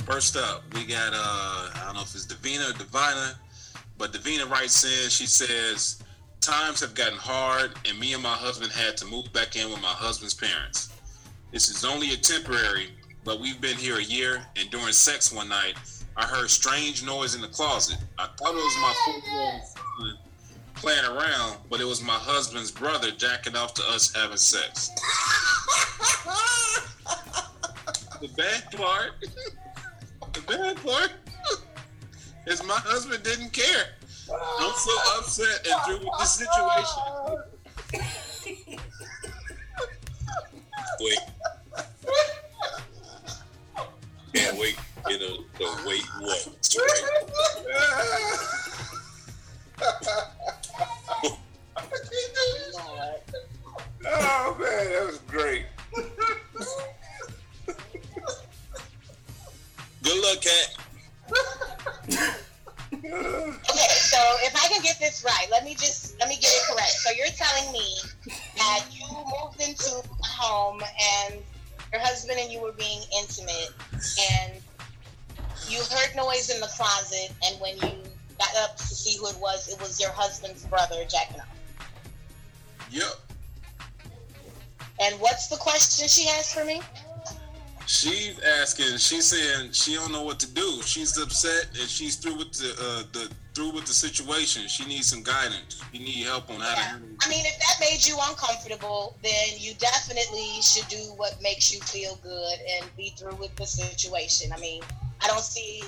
first 0.06 0.36
up, 0.36 0.62
we 0.74 0.86
got 0.86 1.12
uh, 1.12 1.70
I 1.74 1.82
don't 1.84 1.96
know 1.96 2.00
if 2.00 2.14
it's 2.14 2.26
Davina 2.26 2.70
or 2.74 2.78
Divina, 2.78 3.38
but 3.98 4.12
Davina 4.12 4.48
writes 4.50 4.84
in. 4.84 5.10
She 5.10 5.26
says, 5.26 6.02
"Times 6.40 6.80
have 6.80 6.94
gotten 6.94 7.18
hard, 7.18 7.72
and 7.86 8.00
me 8.00 8.14
and 8.14 8.22
my 8.22 8.34
husband 8.34 8.72
had 8.72 8.96
to 8.96 9.04
move 9.04 9.30
back 9.34 9.54
in 9.54 9.70
with 9.70 9.82
my 9.82 9.88
husband's 9.88 10.34
parents. 10.34 10.95
This 11.56 11.70
is 11.70 11.86
only 11.86 12.12
a 12.12 12.18
temporary, 12.18 12.88
but 13.24 13.40
we've 13.40 13.58
been 13.62 13.78
here 13.78 13.96
a 13.96 14.02
year, 14.02 14.42
and 14.56 14.70
during 14.70 14.92
sex 14.92 15.32
one 15.32 15.48
night, 15.48 15.76
I 16.14 16.26
heard 16.26 16.50
strange 16.50 17.02
noise 17.02 17.34
in 17.34 17.40
the 17.40 17.48
closet. 17.48 17.96
I 18.18 18.26
thought 18.26 18.50
it 18.50 18.56
was 18.56 18.76
my 18.82 18.94
four-year-old 19.06 20.18
playing 20.74 21.06
around, 21.06 21.56
but 21.70 21.80
it 21.80 21.86
was 21.86 22.02
my 22.02 22.12
husband's 22.12 22.70
brother 22.70 23.10
jacking 23.10 23.56
off 23.56 23.72
to 23.72 23.82
us 23.88 24.14
having 24.14 24.36
sex." 24.36 24.90
The 28.20 28.28
bad 28.36 28.70
part, 28.72 29.12
the 30.34 30.40
bad 30.42 30.76
part 30.84 31.12
is 32.46 32.62
my 32.64 32.78
husband 32.80 33.22
didn't 33.22 33.54
care. 33.54 33.94
I'm 34.30 34.74
so 34.74 35.18
upset 35.18 35.66
and 35.66 35.82
through 35.86 36.00
with 36.00 36.18
this 36.18 36.34
situation. 36.34 37.02
Wait. 41.00 41.18
Asking. 88.78 88.98
She's 88.98 89.26
saying 89.26 89.72
she 89.72 89.94
don't 89.94 90.12
know 90.12 90.22
what 90.22 90.38
to 90.40 90.50
do. 90.52 90.80
She's 90.82 91.16
upset 91.18 91.68
and 91.78 91.88
she's 91.88 92.16
through 92.16 92.36
with 92.36 92.52
the 92.52 92.70
uh, 92.72 93.02
the 93.12 93.30
through 93.54 93.72
with 93.72 93.86
the 93.86 93.92
situation. 93.92 94.68
She 94.68 94.84
needs 94.86 95.08
some 95.08 95.22
guidance. 95.22 95.80
You 95.92 96.00
need 96.00 96.24
help 96.24 96.50
on 96.50 96.60
how 96.60 96.74
to 96.74 96.80
handle. 96.80 97.08
I 97.22 97.28
mean, 97.28 97.44
if 97.46 97.58
that 97.58 97.80
made 97.80 98.04
you 98.06 98.16
uncomfortable, 98.28 99.16
then 99.22 99.48
you 99.58 99.74
definitely 99.74 100.60
should 100.62 100.88
do 100.88 101.12
what 101.16 101.40
makes 101.42 101.72
you 101.72 101.80
feel 101.80 102.18
good 102.22 102.58
and 102.76 102.96
be 102.96 103.14
through 103.18 103.36
with 103.36 103.54
the 103.56 103.66
situation. 103.66 104.52
I 104.52 104.60
mean, 104.60 104.82
I 105.22 105.26
don't 105.26 105.40
see, 105.40 105.82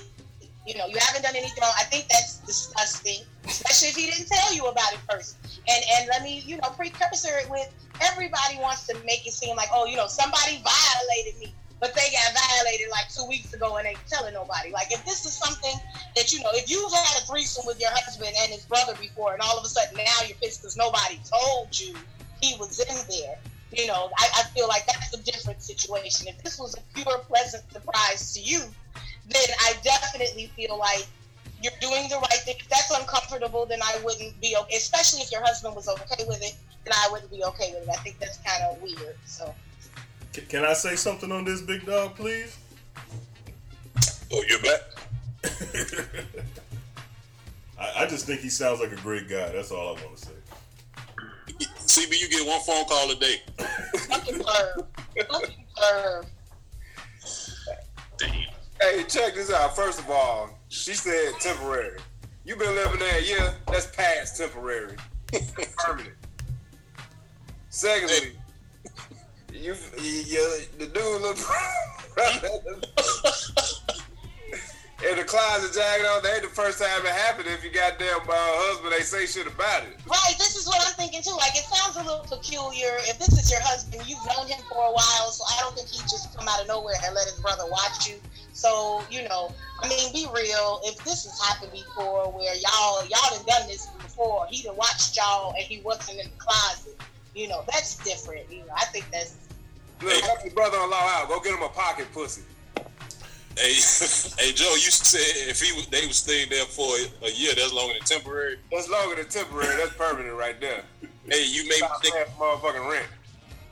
you 0.66 0.78
know, 0.78 0.86
you 0.86 0.96
haven't 0.98 1.22
done 1.22 1.36
anything 1.36 1.60
wrong. 1.60 1.74
I 1.78 1.84
think 1.84 2.08
that's 2.08 2.38
disgusting, 2.38 3.20
especially 3.44 3.88
if 3.88 3.96
he 3.96 4.06
didn't 4.06 4.28
tell 4.28 4.54
you 4.54 4.66
about 4.66 4.92
it 4.94 5.00
first. 5.10 5.36
And 5.68 5.84
and 5.98 6.08
let 6.08 6.22
me, 6.22 6.42
you 6.46 6.56
know, 6.56 6.70
precursor 6.70 7.36
it 7.38 7.50
with 7.50 7.68
everybody 8.00 8.56
wants 8.60 8.86
to 8.86 8.94
make 9.04 9.26
it 9.26 9.32
seem 9.32 9.56
like, 9.56 9.68
oh, 9.74 9.84
you 9.84 9.96
know, 9.96 10.06
somebody 10.06 10.62
violated 10.64 11.38
me. 11.38 11.52
But 11.80 11.94
they 11.94 12.10
got 12.10 12.34
violated 12.34 12.88
like 12.90 13.08
two 13.08 13.24
weeks 13.26 13.54
ago 13.54 13.76
and 13.76 13.86
ain't 13.86 13.98
telling 14.08 14.34
nobody. 14.34 14.72
Like 14.72 14.90
if 14.90 15.04
this 15.04 15.24
is 15.24 15.32
something 15.32 15.74
that 16.16 16.32
you 16.32 16.42
know, 16.42 16.50
if 16.52 16.68
you've 16.68 16.92
had 16.92 17.22
a 17.22 17.26
threesome 17.26 17.64
with 17.66 17.80
your 17.80 17.90
husband 17.92 18.32
and 18.42 18.52
his 18.52 18.64
brother 18.64 18.94
before, 19.00 19.32
and 19.32 19.42
all 19.42 19.56
of 19.56 19.64
a 19.64 19.68
sudden 19.68 19.96
now 19.96 20.26
you're 20.26 20.36
pissed 20.38 20.62
because 20.62 20.76
nobody 20.76 21.20
told 21.24 21.78
you 21.78 21.94
he 22.40 22.56
was 22.58 22.80
in 22.80 22.96
there, 23.08 23.36
You 23.72 23.86
know, 23.86 24.10
I, 24.18 24.28
I 24.38 24.42
feel 24.54 24.68
like 24.68 24.86
that's 24.86 25.14
a 25.14 25.22
different 25.22 25.62
situation. 25.62 26.26
If 26.28 26.42
this 26.42 26.58
was 26.58 26.74
a 26.76 26.80
pure 26.94 27.18
pleasant 27.18 27.64
surprise 27.72 28.32
to 28.34 28.40
you, 28.40 28.62
then 29.28 29.46
I 29.60 29.74
definitely 29.82 30.50
feel 30.56 30.78
like 30.78 31.06
you're 31.62 31.72
doing 31.80 32.08
the 32.08 32.16
right 32.16 32.40
thing. 32.44 32.56
If 32.58 32.68
that's 32.68 32.90
uncomfortable, 32.90 33.66
then 33.66 33.80
I 33.82 34.00
wouldn't 34.04 34.40
be 34.40 34.56
okay. 34.56 34.76
Especially 34.76 35.20
if 35.20 35.32
your 35.32 35.42
husband 35.42 35.74
was 35.74 35.88
okay 35.88 36.24
with 36.26 36.42
it, 36.42 36.54
then 36.84 36.94
I 36.94 37.08
wouldn't 37.10 37.30
be 37.30 37.42
okay 37.44 37.74
with 37.74 37.88
it. 37.88 37.90
I 37.90 37.96
think 38.02 38.18
that's 38.18 38.38
kind 38.38 38.62
of 38.70 38.80
weird. 38.80 39.16
So 39.26 39.54
C- 40.32 40.42
Can 40.42 40.64
I 40.64 40.72
say 40.72 40.96
something 40.96 41.30
on 41.32 41.44
this 41.44 41.60
big 41.60 41.84
dog, 41.86 42.14
please? 42.16 42.56
Oh, 44.32 44.44
you're 44.48 44.60
back. 44.60 44.80
I, 47.78 48.02
I 48.04 48.06
just 48.06 48.26
think 48.26 48.40
he 48.40 48.48
sounds 48.50 48.80
like 48.80 48.92
a 48.92 48.96
great 48.96 49.28
guy. 49.28 49.50
That's 49.52 49.70
all 49.70 49.96
I 49.96 50.04
want 50.04 50.16
to 50.16 50.26
say. 50.26 50.32
CB, 51.58 52.20
you 52.20 52.28
get 52.28 52.46
one 52.46 52.60
phone 52.60 52.84
call 52.84 53.10
a 53.10 53.14
day. 53.14 53.42
fucking 54.08 54.38
blur, 54.38 54.86
fucking 55.30 55.64
blur. 55.74 56.22
Hey, 58.80 59.02
check 59.08 59.34
this 59.34 59.50
out. 59.52 59.74
First 59.74 59.98
of 59.98 60.10
all, 60.10 60.50
she 60.68 60.92
said 60.94 61.32
temporary. 61.40 61.98
you 62.44 62.54
been 62.56 62.74
living 62.74 63.00
there 63.00 63.18
a 63.18 63.22
year, 63.22 63.54
that's 63.66 63.86
past 63.86 64.36
temporary. 64.36 64.94
Permanent. 65.78 66.14
Secondly, 67.70 68.37
you, 69.52 69.74
you 70.02 70.60
the 70.78 70.86
dude 70.86 71.22
look 71.22 71.38
in 75.08 75.16
the 75.16 75.24
closet 75.24 75.72
jacket 75.72 76.06
on. 76.06 76.22
That 76.22 76.34
ain't 76.34 76.42
the 76.42 76.48
first 76.48 76.78
time 76.78 77.06
it 77.06 77.12
happened. 77.12 77.48
If 77.48 77.64
you 77.64 77.70
goddamn 77.70 78.26
uh, 78.28 78.34
husband, 78.34 78.92
they 78.92 79.02
say 79.02 79.26
shit 79.26 79.46
about 79.46 79.84
it. 79.84 79.96
Right, 80.06 80.34
this 80.38 80.56
is 80.56 80.66
what 80.66 80.82
I'm 80.86 80.94
thinking 80.94 81.22
too. 81.22 81.36
Like, 81.38 81.54
it 81.54 81.64
sounds 81.64 81.96
a 81.96 82.02
little 82.02 82.26
peculiar. 82.26 82.98
If 83.06 83.18
this 83.18 83.32
is 83.38 83.50
your 83.50 83.60
husband, 83.62 84.02
you've 84.06 84.24
known 84.26 84.46
him 84.48 84.60
for 84.68 84.84
a 84.84 84.92
while, 84.92 85.30
so 85.30 85.44
I 85.46 85.60
don't 85.62 85.74
think 85.76 85.88
he'd 85.88 86.08
just 86.10 86.36
come 86.36 86.48
out 86.48 86.60
of 86.60 86.68
nowhere 86.68 86.96
and 87.04 87.14
let 87.14 87.24
his 87.24 87.38
brother 87.40 87.64
watch 87.70 88.08
you. 88.08 88.18
So, 88.52 89.02
you 89.08 89.22
know, 89.28 89.54
I 89.80 89.88
mean, 89.88 90.12
be 90.12 90.26
real. 90.34 90.80
If 90.82 90.98
this 91.04 91.22
has 91.24 91.38
happened 91.46 91.70
before, 91.70 92.32
where 92.34 92.54
y'all 92.58 93.06
y'all 93.06 93.30
done 93.30 93.46
done 93.46 93.68
this 93.68 93.86
before, 94.02 94.46
he 94.50 94.62
done 94.62 94.76
watched 94.76 95.16
y'all 95.16 95.54
and 95.54 95.62
he 95.62 95.80
wasn't 95.86 96.18
in 96.18 96.26
the 96.26 96.36
closet. 96.38 96.98
You 97.38 97.46
know, 97.46 97.62
that's 97.70 97.94
different. 98.02 98.50
You 98.50 98.66
know, 98.66 98.74
I 98.76 98.84
think 98.86 99.06
that's 99.12 99.36
Look, 100.02 100.12
help 100.24 100.44
your 100.44 100.52
brother-in-law 100.54 100.96
out. 100.96 101.28
Go 101.28 101.38
get 101.38 101.54
him 101.54 101.62
a 101.62 101.68
pocket 101.68 102.08
pussy. 102.12 102.42
Hey, 103.56 103.74
hey, 104.42 104.52
Joe, 104.52 104.74
you 104.74 104.90
said 104.90 105.48
if 105.48 105.60
he 105.60 105.72
was, 105.72 105.86
they 105.86 106.04
was 106.08 106.16
staying 106.16 106.48
there 106.50 106.64
for 106.64 106.96
a 107.22 107.30
year, 107.30 107.52
that's 107.54 107.72
longer 107.72 107.94
than 107.94 108.02
temporary. 108.02 108.56
That's 108.72 108.90
longer 108.90 109.14
than 109.14 109.28
temporary. 109.28 109.76
That's 109.76 109.94
permanent 109.94 110.34
right 110.36 110.60
there. 110.60 110.82
Hey, 111.28 111.46
you 111.46 111.62
made 111.68 111.80
me 111.80 111.88
think. 112.02 112.16
paying 112.16 112.26
motherfucking 112.38 112.90
rent. 112.90 113.06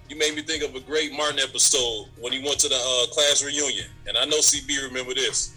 You 0.09 0.17
made 0.17 0.37
me 0.37 0.43
think 0.43 0.62
of 0.62 0.73
a 0.77 0.81
great 0.81 1.12
Martin 1.12 1.41
episode 1.41 2.07
when 2.21 2.33
he 2.33 2.39
went 2.39 2.61
to 2.61 2.69
the 2.69 2.77
uh, 2.77 3.12
class 3.12 3.45
reunion, 3.45 3.87
and 4.07 4.17
I 4.17 4.27
know 4.27 4.39
CB 4.39 4.87
remember 4.87 5.14
this. 5.14 5.57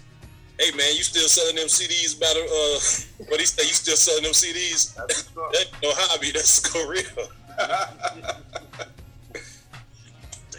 Hey 0.59 0.71
man, 0.75 0.95
you 0.95 1.03
still 1.03 1.27
selling 1.27 1.55
them 1.55 1.67
CDs 1.67 2.17
about 2.17 2.35
uh 2.35 3.25
what 3.29 3.39
he 3.39 3.45
said? 3.45 3.65
You 3.65 3.73
still 3.73 3.95
selling 3.95 4.23
them 4.23 4.33
CDs? 4.33 4.95
that 4.95 5.57
ain't 5.59 5.83
no 5.83 5.91
hobby, 5.93 6.31
that's 6.31 6.65
a 6.65 6.71
career. 6.71 7.29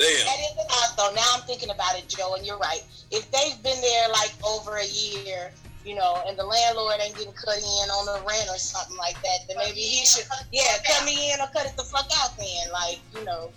Damn. 0.00 0.24
That 0.24 0.40
is 0.40 0.56
an 0.56 0.66
odd 0.70 0.96
though. 0.96 1.12
Now 1.14 1.28
I'm 1.34 1.42
thinking 1.42 1.70
about 1.70 1.98
it, 1.98 2.08
Joe, 2.08 2.34
and 2.34 2.46
you're 2.46 2.58
right. 2.58 2.82
If 3.10 3.30
they've 3.30 3.62
been 3.62 3.80
there 3.80 4.08
like 4.08 4.32
over 4.44 4.76
a 4.78 4.86
year, 4.86 5.50
you 5.84 5.94
know, 5.94 6.22
and 6.26 6.38
the 6.38 6.44
landlord 6.44 6.96
ain't 7.02 7.16
getting 7.16 7.32
cut 7.32 7.58
in 7.58 7.90
on 7.90 8.06
the 8.06 8.26
rent 8.26 8.48
or 8.48 8.58
something 8.58 8.96
like 8.96 9.20
that, 9.22 9.48
then 9.48 9.56
maybe 9.58 9.80
he 9.80 10.04
should, 10.06 10.24
yeah, 10.52 10.78
cut 10.86 11.04
me 11.04 11.32
in 11.32 11.40
or 11.40 11.48
cut 11.48 11.66
it 11.66 11.76
the 11.76 11.84
fuck 11.84 12.08
out 12.22 12.36
then. 12.38 12.72
Like, 12.72 12.98
you 13.14 13.24
know, 13.24 13.50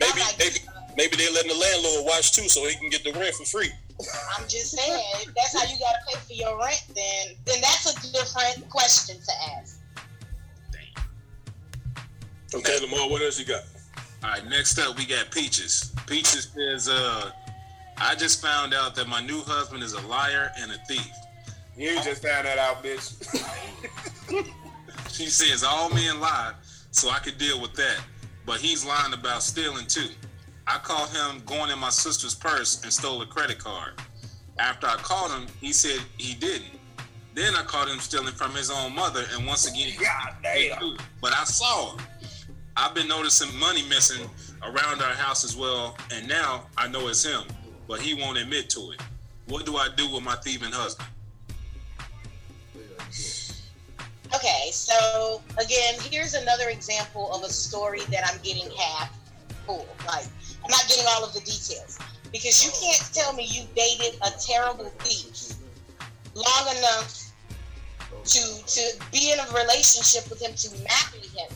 Maybe 0.00 0.20
maybe 0.38 0.56
maybe 0.96 1.16
they're 1.16 1.32
letting 1.32 1.50
the 1.50 1.58
landlord 1.58 2.06
watch 2.06 2.32
too, 2.32 2.48
so 2.48 2.66
he 2.66 2.74
can 2.76 2.88
get 2.88 3.02
the 3.02 3.12
rent 3.18 3.34
for 3.34 3.44
free. 3.44 3.72
I'm 4.38 4.46
just 4.46 4.70
saying, 4.70 5.02
if 5.14 5.34
that's 5.34 5.58
how 5.58 5.66
you 5.66 5.78
gotta 5.78 5.98
pay 6.06 6.18
for 6.20 6.32
your 6.34 6.58
rent, 6.58 6.84
then 6.94 7.34
then 7.44 7.60
that's 7.60 7.86
a 7.90 8.12
different 8.12 8.68
question 8.70 9.16
to 9.18 9.32
ask. 9.58 9.77
Okay, 12.54 12.78
Lamar, 12.80 13.08
what 13.10 13.22
else 13.22 13.38
you 13.38 13.44
got? 13.44 13.62
All 14.24 14.30
right, 14.30 14.46
next 14.48 14.78
up 14.78 14.96
we 14.96 15.04
got 15.04 15.30
Peaches. 15.30 15.92
Peaches 16.06 16.50
says, 16.54 16.88
uh, 16.88 17.30
I 17.98 18.14
just 18.14 18.40
found 18.40 18.72
out 18.74 18.94
that 18.94 19.06
my 19.08 19.20
new 19.20 19.40
husband 19.42 19.82
is 19.82 19.92
a 19.92 20.00
liar 20.06 20.50
and 20.58 20.72
a 20.72 20.78
thief. 20.88 21.10
You 21.76 21.94
just 22.02 22.22
found 22.22 22.46
that 22.46 22.58
out, 22.58 22.82
bitch. 22.82 23.14
She 25.10 25.26
says 25.26 25.64
all 25.64 25.90
men 25.90 26.20
lie, 26.20 26.52
so 26.90 27.10
I 27.10 27.18
could 27.18 27.38
deal 27.38 27.60
with 27.60 27.74
that. 27.74 27.98
But 28.46 28.58
he's 28.60 28.84
lying 28.84 29.12
about 29.12 29.42
stealing 29.42 29.86
too. 29.86 30.08
I 30.66 30.78
caught 30.78 31.10
him 31.10 31.42
going 31.44 31.70
in 31.70 31.78
my 31.78 31.90
sister's 31.90 32.34
purse 32.34 32.82
and 32.82 32.92
stole 32.92 33.20
a 33.22 33.26
credit 33.26 33.58
card. 33.58 33.94
After 34.58 34.86
I 34.86 34.96
caught 34.96 35.30
him, 35.30 35.46
he 35.60 35.72
said 35.72 36.00
he 36.18 36.34
didn't. 36.34 36.78
Then 37.34 37.54
I 37.54 37.62
caught 37.62 37.88
him 37.88 37.98
stealing 38.00 38.34
from 38.34 38.52
his 38.54 38.70
own 38.70 38.94
mother, 38.94 39.24
and 39.32 39.46
once 39.46 39.70
again, 39.70 39.92
God 40.00 40.34
damn. 40.42 40.96
but 41.20 41.32
I 41.32 41.44
saw 41.44 41.96
him. 41.96 42.04
I've 42.80 42.94
been 42.94 43.08
noticing 43.08 43.58
money 43.58 43.82
missing 43.88 44.30
around 44.62 45.02
our 45.02 45.12
house 45.14 45.44
as 45.44 45.56
well, 45.56 45.96
and 46.12 46.28
now 46.28 46.66
I 46.76 46.86
know 46.86 47.08
it's 47.08 47.24
him, 47.24 47.42
but 47.88 48.00
he 48.00 48.14
won't 48.14 48.38
admit 48.38 48.70
to 48.70 48.92
it. 48.92 49.02
What 49.48 49.66
do 49.66 49.76
I 49.76 49.88
do 49.96 50.08
with 50.08 50.22
my 50.22 50.36
thieving 50.36 50.70
husband? 50.70 51.08
Okay, 54.32 54.70
so 54.70 55.42
again, 55.60 55.94
here's 56.08 56.34
another 56.34 56.68
example 56.68 57.32
of 57.32 57.42
a 57.42 57.48
story 57.48 58.02
that 58.10 58.22
I'm 58.30 58.38
getting 58.44 58.70
half 58.70 59.12
full. 59.66 59.88
Like, 60.06 60.26
I'm 60.62 60.70
not 60.70 60.86
getting 60.86 61.04
all 61.08 61.24
of 61.24 61.32
the 61.34 61.40
details 61.40 61.98
because 62.30 62.64
you 62.64 62.70
can't 62.80 63.12
tell 63.12 63.32
me 63.32 63.44
you 63.44 63.64
dated 63.74 64.20
a 64.22 64.30
terrible 64.38 64.92
thief 65.00 65.56
long 66.34 66.76
enough 66.76 67.32
to 68.24 68.40
to 68.66 68.80
be 69.10 69.32
in 69.32 69.38
a 69.40 69.52
relationship 69.52 70.30
with 70.30 70.40
him 70.40 70.54
to 70.54 70.70
marry 70.78 71.26
him, 71.34 71.50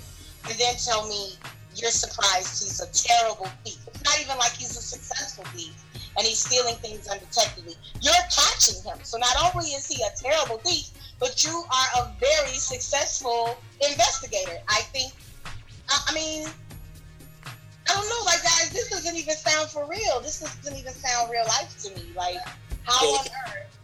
and 0.49 0.59
then 0.59 0.75
tell 0.77 1.07
me 1.09 1.35
you're 1.75 1.91
surprised 1.91 2.63
he's 2.63 2.81
a 2.81 2.91
terrible 2.93 3.47
thief. 3.65 3.79
It's 3.87 4.05
not 4.05 4.21
even 4.21 4.37
like 4.39 4.53
he's 4.53 4.77
a 4.77 4.83
successful 4.83 5.45
thief 5.55 5.73
and 6.17 6.27
he's 6.27 6.39
stealing 6.39 6.75
things 6.77 7.09
undetectedly. 7.09 7.77
You're 8.01 8.15
catching 8.31 8.83
him. 8.83 8.99
So 9.03 9.19
not 9.19 9.55
only 9.55 9.69
is 9.71 9.89
he 9.89 10.03
a 10.03 10.11
terrible 10.17 10.59
thief, 10.59 10.91
but 11.19 11.45
you 11.45 11.65
are 11.71 12.05
a 12.05 12.13
very 12.21 12.57
successful 12.57 13.57
investigator. 13.81 14.59
I 14.69 14.81
think. 14.93 15.13
I, 15.89 16.03
I 16.09 16.15
mean, 16.15 16.49
I 17.89 17.95
don't 17.95 18.09
know, 18.09 18.25
like 18.25 18.43
guys, 18.43 18.71
this 18.73 18.91
doesn't 18.91 19.17
even 19.17 19.35
sound 19.35 19.69
for 19.71 19.87
real. 19.87 20.21
This 20.21 20.41
doesn't 20.41 20.79
even 20.79 20.93
sound 20.93 21.31
real 21.31 21.45
life 21.47 21.77
to 21.85 21.91
me. 21.95 22.13
Like, 22.15 22.37
how 22.85 23.07
on 23.07 23.27
earth? 23.49 23.79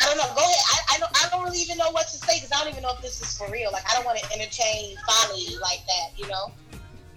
I 0.00 0.04
don't 0.06 0.16
know. 0.16 0.34
Go 0.34 0.40
ahead. 0.40 0.64
I, 0.68 0.96
I 0.96 0.98
don't. 0.98 1.24
I 1.24 1.28
don't 1.30 1.44
really 1.44 1.58
even 1.58 1.78
know 1.78 1.90
what 1.90 2.06
to 2.08 2.18
say 2.18 2.40
because 2.40 2.52
I 2.52 2.62
don't 2.62 2.72
even 2.72 2.82
know 2.82 2.92
if 2.94 3.02
this 3.02 3.20
is 3.20 3.36
for 3.36 3.50
real. 3.50 3.72
Like, 3.72 3.84
I 3.90 3.94
don't 3.94 4.04
want 4.04 4.18
to 4.18 4.24
entertain 4.32 4.96
folly 5.06 5.56
like 5.60 5.80
that. 5.86 6.16
You 6.16 6.28
know. 6.28 6.52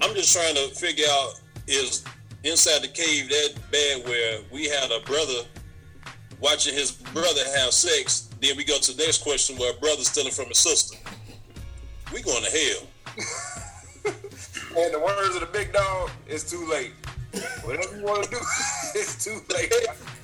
I'm 0.01 0.15
just 0.15 0.33
trying 0.33 0.55
to 0.55 0.69
figure 0.75 1.05
out 1.09 1.39
is 1.67 2.03
inside 2.43 2.81
the 2.81 2.87
cave 2.87 3.29
that 3.29 3.53
bad 3.71 4.07
where 4.07 4.39
we 4.51 4.65
had 4.65 4.91
a 4.91 4.99
brother 5.05 5.45
watching 6.39 6.73
his 6.73 6.91
brother 6.91 7.41
have 7.55 7.71
sex. 7.71 8.29
Then 8.41 8.57
we 8.57 8.63
go 8.63 8.79
to 8.79 8.93
the 8.93 9.03
next 9.03 9.21
question 9.21 9.57
where 9.57 9.71
a 9.71 9.79
brother 9.79 10.03
stealing 10.03 10.31
from 10.31 10.47
his 10.47 10.57
sister. 10.57 10.97
We 12.11 12.21
going 12.23 12.43
to 12.43 12.49
hell. 12.49 12.87
And 14.77 14.93
the 14.93 14.99
words 14.99 15.35
of 15.35 15.41
the 15.41 15.47
big 15.47 15.73
dog, 15.73 16.11
it's 16.27 16.49
too 16.49 16.65
late. 16.69 16.93
Whatever 17.63 17.97
you 17.97 18.05
want 18.05 18.23
to 18.23 18.29
do, 18.29 18.37
it's 18.95 19.21
too 19.23 19.41
late. 19.53 19.71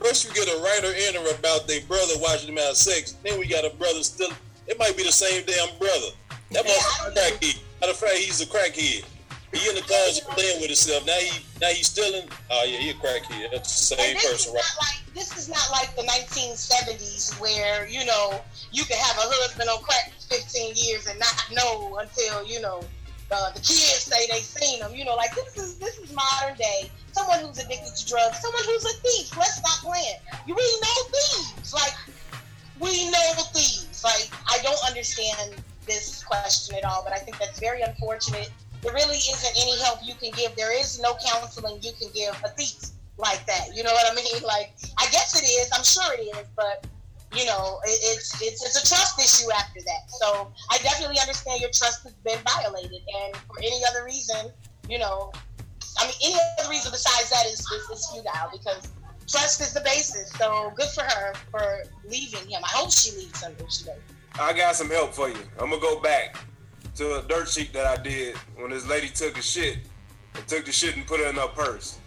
First, 0.00 0.24
you 0.24 0.34
get 0.34 0.48
a 0.48 0.60
writer 0.60 0.92
in 0.92 1.16
or 1.16 1.34
about 1.34 1.66
their 1.66 1.80
brother 1.82 2.14
watching 2.18 2.50
him 2.50 2.56
have 2.56 2.76
sex. 2.76 3.16
Then 3.24 3.38
we 3.38 3.46
got 3.46 3.64
a 3.64 3.70
brother 3.76 4.02
still. 4.02 4.30
It 4.66 4.78
might 4.78 4.96
be 4.96 5.02
the 5.02 5.12
same 5.12 5.44
damn 5.46 5.76
brother. 5.78 6.08
That 6.52 6.64
motherfucker 6.64 7.14
crackhead. 7.14 7.60
Matter 7.80 7.92
of 7.92 7.98
fact, 7.98 8.16
he's 8.16 8.40
a 8.40 8.46
crackhead. 8.46 9.04
He 9.52 9.68
in 9.68 9.76
the 9.76 9.82
closet 9.82 10.24
playing 10.30 10.60
with 10.60 10.66
himself. 10.66 11.06
Now 11.06 11.14
he 11.14 11.44
now 11.60 11.68
he's 11.68 11.86
stealing. 11.86 12.28
Oh 12.50 12.64
yeah, 12.64 12.78
he 12.78 12.90
a 12.90 12.94
crackhead. 12.94 13.52
That's 13.52 13.88
the 13.88 13.96
same 13.96 14.16
person, 14.16 14.52
right? 14.52 14.62
like 14.80 15.14
this 15.14 15.36
is 15.38 15.48
not 15.48 15.68
like 15.70 15.94
the 15.94 16.02
1970s 16.02 17.40
where 17.40 17.86
you 17.86 18.04
know 18.04 18.40
you 18.72 18.84
can 18.84 18.96
have 18.98 19.16
a 19.16 19.20
husband 19.22 19.70
on 19.70 19.80
crack 19.82 20.12
for 20.28 20.34
15 20.34 20.74
years 20.74 21.06
and 21.06 21.18
not 21.20 21.46
know 21.52 21.98
until 21.98 22.44
you 22.44 22.60
know 22.60 22.80
uh, 23.30 23.50
the 23.52 23.60
kids 23.60 24.02
say 24.02 24.26
they 24.30 24.40
seen 24.40 24.80
him. 24.80 24.94
You 24.94 25.04
know, 25.04 25.14
like 25.14 25.34
this 25.34 25.56
is 25.56 25.76
this 25.76 25.98
is 25.98 26.12
modern 26.12 26.56
day. 26.56 26.90
Someone 27.34 27.50
who's 27.50 27.64
addicted 27.64 27.96
to 27.96 28.06
drugs, 28.06 28.38
someone 28.38 28.62
who's 28.64 28.84
a 28.84 28.94
thief. 29.02 29.36
Let's 29.36 29.56
stop 29.56 29.82
playing. 29.82 30.18
You 30.46 30.54
really 30.54 30.80
know 30.82 31.18
thieves. 31.18 31.74
Like 31.74 31.94
we 32.78 33.10
know 33.10 33.32
thieves. 33.52 34.04
Like 34.04 34.30
I 34.46 34.58
don't 34.62 34.78
understand 34.86 35.56
this 35.84 36.22
question 36.22 36.76
at 36.76 36.84
all, 36.84 37.02
but 37.02 37.12
I 37.12 37.18
think 37.18 37.38
that's 37.38 37.58
very 37.58 37.82
unfortunate. 37.82 38.50
There 38.82 38.94
really 38.94 39.16
isn't 39.16 39.54
any 39.60 39.82
help 39.82 39.98
you 40.04 40.14
can 40.14 40.30
give. 40.30 40.54
There 40.54 40.78
is 40.78 41.00
no 41.00 41.16
counseling 41.26 41.78
you 41.82 41.92
can 41.98 42.08
give 42.14 42.40
a 42.44 42.50
thief 42.50 42.90
like 43.18 43.44
that. 43.46 43.74
You 43.74 43.82
know 43.82 43.92
what 43.92 44.10
I 44.10 44.14
mean? 44.14 44.24
Like 44.44 44.74
I 44.98 45.06
guess 45.10 45.34
it 45.34 45.44
is. 45.44 45.70
I'm 45.74 45.84
sure 45.84 46.14
it 46.14 46.36
is, 46.36 46.46
but 46.54 46.86
you 47.34 47.46
know, 47.46 47.80
it's 47.84 48.40
it's 48.40 48.62
it's 48.62 48.76
a 48.78 48.86
trust 48.86 49.18
issue 49.18 49.50
after 49.50 49.80
that. 49.80 50.10
So 50.20 50.52
I 50.70 50.78
definitely 50.78 51.18
understand 51.18 51.60
your 51.60 51.70
trust 51.70 52.04
has 52.04 52.12
been 52.24 52.38
violated, 52.46 53.02
and 53.24 53.36
for 53.36 53.58
any 53.58 53.80
other 53.90 54.04
reason, 54.04 54.52
you 54.88 54.98
know, 54.98 55.32
I 55.98 56.06
mean, 56.06 56.14
any 56.22 56.34
other 56.58 56.70
reason 56.70 56.92
besides 56.92 57.30
that 57.30 57.46
is, 57.46 57.60
is, 57.60 57.90
is 57.90 58.10
futile 58.10 58.50
because 58.52 58.88
trust 59.28 59.60
is 59.60 59.72
the 59.72 59.80
basis. 59.80 60.30
So 60.32 60.72
good 60.76 60.88
for 60.88 61.02
her 61.02 61.34
for 61.50 61.84
leaving 62.08 62.48
him. 62.48 62.62
I 62.64 62.68
hope 62.68 62.90
she 62.90 63.12
leaves 63.16 63.42
him 63.42 63.54
if 63.58 63.70
she 63.70 63.84
does. 63.84 63.98
I 64.38 64.52
got 64.52 64.74
some 64.74 64.90
help 64.90 65.14
for 65.14 65.28
you. 65.28 65.38
I'm 65.60 65.70
gonna 65.70 65.80
go 65.80 66.00
back 66.00 66.36
to 66.96 67.18
a 67.18 67.22
dirt 67.22 67.48
sheet 67.48 67.72
that 67.72 67.86
I 67.86 68.02
did 68.02 68.36
when 68.56 68.70
this 68.70 68.86
lady 68.86 69.08
took 69.08 69.38
a 69.38 69.42
shit 69.42 69.78
and 70.34 70.46
took 70.48 70.64
the 70.64 70.72
shit 70.72 70.96
and 70.96 71.06
put 71.06 71.20
it 71.20 71.28
in 71.28 71.36
her 71.36 71.48
purse. 71.48 71.98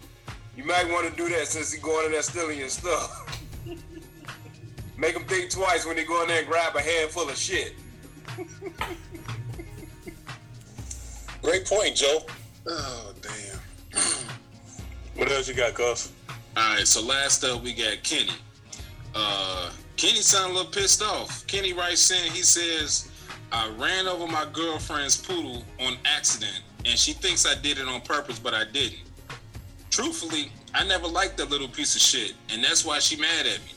You 0.56 0.64
might 0.66 0.90
want 0.90 1.10
to 1.10 1.16
do 1.16 1.30
that 1.30 1.48
since 1.48 1.72
he 1.72 1.80
going 1.80 2.08
in 2.08 2.12
there 2.12 2.22
stealing 2.22 2.60
your 2.60 2.70
stuff. 2.70 3.42
Make 4.98 5.16
him 5.16 5.24
think 5.26 5.52
twice 5.52 5.86
when 5.86 5.98
he 5.98 6.04
go 6.04 6.22
in 6.24 6.30
there 6.30 6.40
and 6.40 6.48
grab 6.48 6.76
a 6.76 6.82
handful 6.82 7.30
of 7.30 7.38
shit. 7.38 7.76
Great 11.42 11.66
point, 11.66 11.96
Joe. 11.96 12.26
Oh 12.68 13.14
damn. 13.22 13.60
What 15.16 15.32
else 15.32 15.48
you 15.48 15.54
got, 15.54 15.74
Cuz? 15.74 16.12
All 16.56 16.76
right, 16.76 16.88
so 16.88 17.02
last 17.02 17.44
up 17.44 17.64
we 17.64 17.74
got 17.74 18.04
Kenny. 18.04 18.32
Uh, 19.16 19.72
Kenny 19.96 20.22
sounded 20.22 20.54
a 20.54 20.58
little 20.58 20.72
pissed 20.72 21.02
off. 21.02 21.46
Kenny 21.48 21.74
writes 21.74 22.12
in, 22.12 22.32
he 22.32 22.44
says, 22.44 23.10
I 23.52 23.70
ran 23.78 24.08
over 24.08 24.28
my 24.28 24.46
girlfriend's 24.54 25.18
poodle 25.18 25.64
on 25.80 25.98
accident, 26.06 26.62
and 26.86 26.98
she 26.98 27.14
thinks 27.14 27.46
I 27.46 27.56
did 27.56 27.78
it 27.78 27.88
on 27.88 28.02
purpose, 28.02 28.40
but 28.40 28.54
I 28.54 28.66
didn't. 28.66 29.02
Truthfully, 29.90 30.52
I 30.74 30.84
never 30.86 31.08
liked 31.08 31.38
that 31.38 31.50
little 31.50 31.68
piece 31.68 31.96
of 31.96 32.02
shit, 32.02 32.34
and 32.52 32.64
that's 32.64 32.86
why 32.86 33.00
she 33.00 33.16
mad 33.16 33.48
at 33.48 33.60
me. 33.60 33.72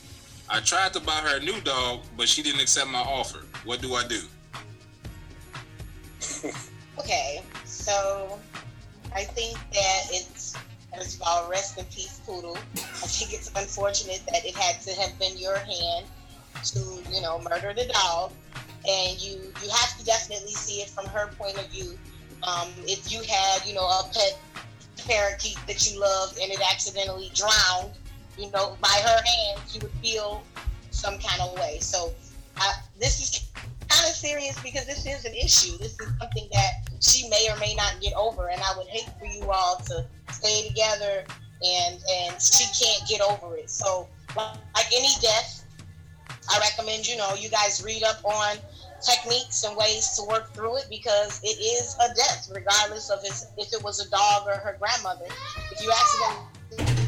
I 0.49 0.59
tried 0.59 0.93
to 0.93 0.99
buy 0.99 1.13
her 1.13 1.37
a 1.37 1.39
new 1.39 1.59
dog, 1.61 2.01
but 2.17 2.27
she 2.27 2.43
didn't 2.43 2.61
accept 2.61 2.89
my 2.89 2.99
offer. 2.99 3.45
What 3.63 3.81
do 3.81 3.95
I 3.95 4.05
do? 4.05 4.21
Okay, 6.99 7.41
so 7.65 8.37
I 9.13 9.23
think 9.23 9.57
that 9.73 10.01
it's 10.09 10.55
first 10.95 11.15
of 11.15 11.21
all, 11.25 11.49
rest 11.49 11.77
in 11.77 11.85
peace, 11.85 12.21
poodle. 12.25 12.57
I 12.75 13.07
think 13.07 13.33
it's 13.33 13.49
unfortunate 13.55 14.21
that 14.31 14.45
it 14.45 14.55
had 14.55 14.81
to 14.81 14.93
have 14.99 15.17
been 15.19 15.37
your 15.37 15.57
hand 15.57 16.05
to, 16.65 16.79
you 17.11 17.21
know, 17.21 17.39
murder 17.39 17.73
the 17.73 17.91
dog, 17.93 18.31
and 18.87 19.21
you 19.21 19.53
you 19.63 19.69
have 19.69 19.97
to 19.97 20.05
definitely 20.05 20.53
see 20.53 20.81
it 20.81 20.89
from 20.89 21.05
her 21.07 21.27
point 21.37 21.57
of 21.57 21.67
view. 21.69 21.97
Um, 22.43 22.69
if 22.87 23.11
you 23.11 23.21
had, 23.21 23.65
you 23.65 23.75
know, 23.75 23.85
a 23.85 24.09
pet 24.13 24.39
parakeet 25.07 25.57
that 25.67 25.89
you 25.89 25.99
loved 25.99 26.39
and 26.39 26.51
it 26.51 26.59
accidentally 26.71 27.31
drowned, 27.33 27.91
you 28.37 28.49
know, 28.51 28.77
by 28.81 29.01
her 29.03 29.21
hands, 29.23 29.75
you 29.75 29.81
would 29.81 29.91
feel 30.01 30.43
some 30.89 31.17
kind 31.19 31.41
of 31.41 31.53
way. 31.55 31.77
So 31.79 32.11
I, 32.57 32.73
this 32.99 33.21
is 33.21 33.51
kind 33.87 34.09
of 34.09 34.15
serious 34.15 34.59
because 34.61 34.87
this 34.87 35.05
is 35.05 35.25
an 35.25 35.33
issue. 35.33 35.77
This 35.77 35.99
is 35.99 36.07
something 36.19 36.47
that 36.51 36.89
she 37.01 37.27
may 37.29 37.47
or 37.49 37.57
may 37.57 37.75
not 37.75 37.99
get 37.99 38.13
over, 38.13 38.49
and 38.49 38.61
I 38.61 38.77
would 38.77 38.87
hate 38.87 39.09
for 39.19 39.25
you 39.25 39.49
all 39.51 39.77
to 39.87 40.05
stay 40.31 40.67
together 40.67 41.25
and 41.63 41.99
and 42.09 42.41
she 42.41 42.65
can't 42.83 43.07
get 43.07 43.21
over 43.21 43.55
it. 43.57 43.69
So 43.69 44.07
like 44.35 44.87
any 44.95 45.09
death, 45.21 45.65
I 46.49 46.59
recommend 46.59 47.07
you 47.07 47.17
know 47.17 47.33
you 47.35 47.49
guys 47.49 47.83
read 47.83 48.03
up 48.03 48.23
on 48.23 48.57
techniques 49.01 49.63
and 49.63 49.75
ways 49.75 50.09
to 50.15 50.23
work 50.23 50.53
through 50.53 50.77
it 50.77 50.85
because 50.89 51.41
it 51.43 51.57
is 51.59 51.95
a 51.99 52.13
death, 52.13 52.49
regardless 52.53 53.09
of 53.09 53.19
if, 53.23 53.73
it 53.73 53.83
was 53.83 54.05
a 54.05 54.09
dog 54.09 54.47
or 54.47 54.53
her 54.53 54.77
grandmother. 54.79 55.25
If 55.71 55.81
you 55.81 55.91
accidentally 55.91 57.03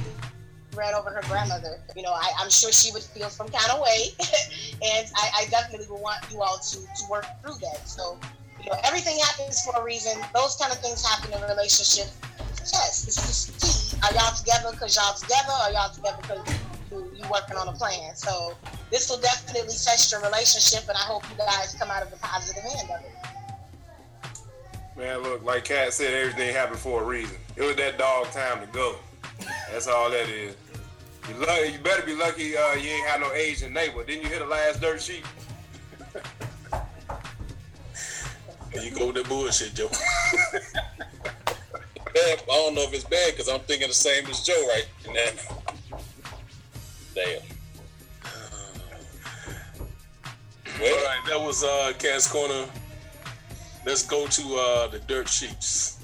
ran 0.75 0.95
over 0.95 1.11
her 1.11 1.21
grandmother, 1.27 1.79
you 1.95 2.01
know, 2.01 2.13
I, 2.13 2.31
I'm 2.39 2.49
sure 2.49 2.71
she 2.71 2.91
would 2.91 3.03
feel 3.03 3.29
some 3.29 3.47
kind 3.47 3.71
of 3.71 3.79
way, 3.79 4.07
and 4.83 5.07
I, 5.15 5.29
I 5.41 5.45
definitely 5.51 5.87
would 5.89 6.01
want 6.01 6.25
you 6.31 6.41
all 6.41 6.57
to 6.57 6.77
to 6.77 7.03
work 7.09 7.25
through 7.41 7.59
that. 7.61 7.87
So, 7.87 8.17
you 8.63 8.71
know, 8.71 8.77
everything 8.83 9.17
happens 9.19 9.61
for 9.63 9.79
a 9.79 9.83
reason. 9.83 10.13
Those 10.33 10.55
kind 10.55 10.71
of 10.71 10.79
things 10.79 11.05
happen 11.05 11.33
in 11.33 11.41
relationships. 11.49 12.15
Yes, 12.71 13.03
this 13.03 13.17
is 13.19 13.51
key. 13.59 13.99
Are 14.03 14.13
y'all 14.13 14.35
together 14.35 14.71
because 14.71 14.95
y'all 14.95 15.13
together, 15.13 15.51
or 15.67 15.71
y'all 15.71 15.93
together 15.93 16.17
because 16.21 16.59
you, 16.91 17.11
you 17.15 17.29
working 17.29 17.57
on 17.57 17.67
a 17.67 17.73
plan? 17.73 18.15
So 18.15 18.55
this 18.89 19.09
will 19.09 19.19
definitely 19.19 19.67
test 19.67 20.11
your 20.11 20.21
relationship, 20.21 20.87
and 20.87 20.97
I 20.97 21.01
hope 21.01 21.23
you 21.29 21.37
guys 21.37 21.75
come 21.77 21.89
out 21.91 22.03
of 22.03 22.11
the 22.11 22.17
positive 22.17 22.63
end 22.63 22.89
of 22.89 23.01
it. 23.01 23.23
Man, 24.97 25.23
look, 25.23 25.43
like 25.43 25.65
Kat 25.65 25.91
said, 25.91 26.13
everything 26.13 26.53
happened 26.53 26.79
for 26.79 27.01
a 27.01 27.05
reason. 27.05 27.35
It 27.55 27.63
was 27.63 27.75
that 27.77 27.97
dog 27.97 28.27
time 28.31 28.61
to 28.61 28.67
go. 28.67 28.95
That's 29.71 29.87
all 29.87 30.09
that 30.11 30.29
is. 30.29 30.55
You, 31.27 31.35
lucky, 31.35 31.71
you 31.73 31.79
better 31.79 32.05
be 32.05 32.15
lucky 32.15 32.55
uh, 32.55 32.73
you 32.73 32.89
ain't 32.89 33.07
had 33.07 33.19
no 33.19 33.31
Asian 33.33 33.73
neighbor. 33.73 34.03
Didn't 34.03 34.23
you 34.23 34.29
hit 34.29 34.39
the 34.39 34.45
last 34.45 34.81
dirt 34.81 35.01
sheet? 35.01 35.25
You 38.81 38.91
go 38.91 39.07
with 39.07 39.15
that 39.15 39.27
bullshit, 39.29 39.73
Joe. 39.75 39.89
I 42.15 42.35
don't 42.47 42.75
know 42.75 42.81
if 42.83 42.93
it's 42.93 43.03
bad 43.03 43.31
because 43.31 43.49
I'm 43.49 43.59
thinking 43.61 43.87
the 43.87 43.93
same 43.93 44.25
as 44.27 44.41
Joe 44.43 44.67
right 44.67 44.87
now. 45.07 45.31
Damn. 47.15 47.41
Well, 50.79 50.91
All 50.91 51.05
right, 51.05 51.21
that 51.29 51.39
was 51.39 51.63
uh, 51.63 51.93
Kat's 51.99 52.27
Corner. 52.29 52.65
Let's 53.85 54.05
go 54.07 54.25
to 54.25 54.55
uh, 54.55 54.87
the 54.87 54.99
dirt 55.07 55.29
sheets. 55.29 55.99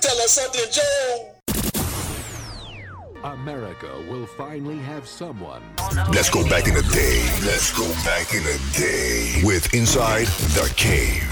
Tell 0.00 0.16
us 0.18 0.32
something, 0.32 0.70
Joe. 0.70 1.33
America 3.24 3.88
will 4.06 4.26
finally 4.26 4.76
have 4.76 5.08
someone. 5.08 5.62
Let's 6.12 6.28
go 6.28 6.46
back 6.46 6.68
in 6.68 6.74
the 6.74 6.82
day. 6.82 7.24
Let's 7.46 7.72
go 7.72 7.88
back 8.04 8.34
in 8.34 8.42
the 8.42 8.60
day 8.76 9.40
with 9.42 9.72
Inside 9.72 10.26
the 10.52 10.70
Cave. 10.76 11.24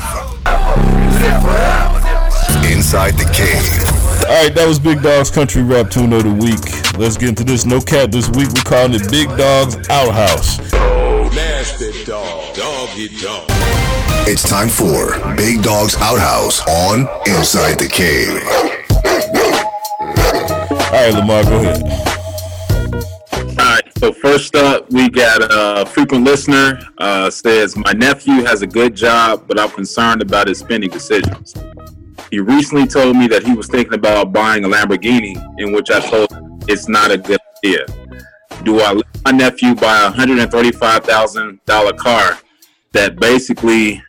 Inside 2.72 3.12
the 3.18 3.30
Cave. 3.34 4.26
All 4.26 4.42
right, 4.42 4.54
that 4.54 4.64
was 4.66 4.78
Big 4.78 5.02
Dog's 5.02 5.30
Country 5.30 5.62
Rap 5.62 5.90
Tune 5.90 6.14
of 6.14 6.22
the 6.22 6.32
Week. 6.32 6.96
Let's 6.98 7.18
get 7.18 7.28
into 7.28 7.44
this. 7.44 7.66
No 7.66 7.78
cat 7.78 8.10
this 8.10 8.30
week. 8.30 8.48
We're 8.48 8.62
calling 8.62 8.94
it 8.94 9.10
Big 9.10 9.28
Dog's 9.36 9.76
Outhouse. 9.90 10.60
Nasty 11.34 12.04
dog. 12.06 12.54
Doggy 12.56 13.08
dog. 13.20 13.44
It's 14.24 14.48
time 14.48 14.70
for 14.70 15.12
Big 15.36 15.62
Dog's 15.62 15.96
Outhouse 15.96 16.66
on 16.66 17.06
Inside 17.26 17.78
the 17.78 17.88
Cave. 17.88 18.71
All 20.92 20.98
right, 20.98 21.14
Lamar, 21.14 21.42
go 21.44 21.56
ahead. 21.58 21.82
All 23.32 23.56
right. 23.56 23.82
So 23.96 24.12
first 24.12 24.54
up, 24.54 24.90
we 24.90 25.08
got 25.08 25.40
a 25.40 25.86
frequent 25.86 26.24
listener 26.24 26.80
uh, 26.98 27.30
says 27.30 27.76
my 27.78 27.92
nephew 27.92 28.44
has 28.44 28.60
a 28.60 28.66
good 28.66 28.94
job, 28.94 29.44
but 29.48 29.58
I'm 29.58 29.70
concerned 29.70 30.20
about 30.20 30.48
his 30.48 30.58
spending 30.58 30.90
decisions. 30.90 31.54
He 32.30 32.40
recently 32.40 32.86
told 32.86 33.16
me 33.16 33.26
that 33.28 33.42
he 33.42 33.54
was 33.54 33.68
thinking 33.68 33.94
about 33.94 34.34
buying 34.34 34.66
a 34.66 34.68
Lamborghini, 34.68 35.34
in 35.58 35.72
which 35.72 35.90
I 35.90 36.00
told 36.00 36.30
him 36.30 36.60
it's 36.68 36.90
not 36.90 37.10
a 37.10 37.16
good 37.16 37.40
idea. 37.64 37.86
Do 38.62 38.80
I 38.80 38.92
let 38.92 39.06
my 39.24 39.30
nephew 39.30 39.74
buy 39.74 40.04
a 40.04 40.10
hundred 40.10 40.40
and 40.40 40.50
thirty-five 40.52 41.04
thousand 41.04 41.58
dollar 41.64 41.94
car 41.94 42.38
that 42.92 43.16
basically 43.18 44.02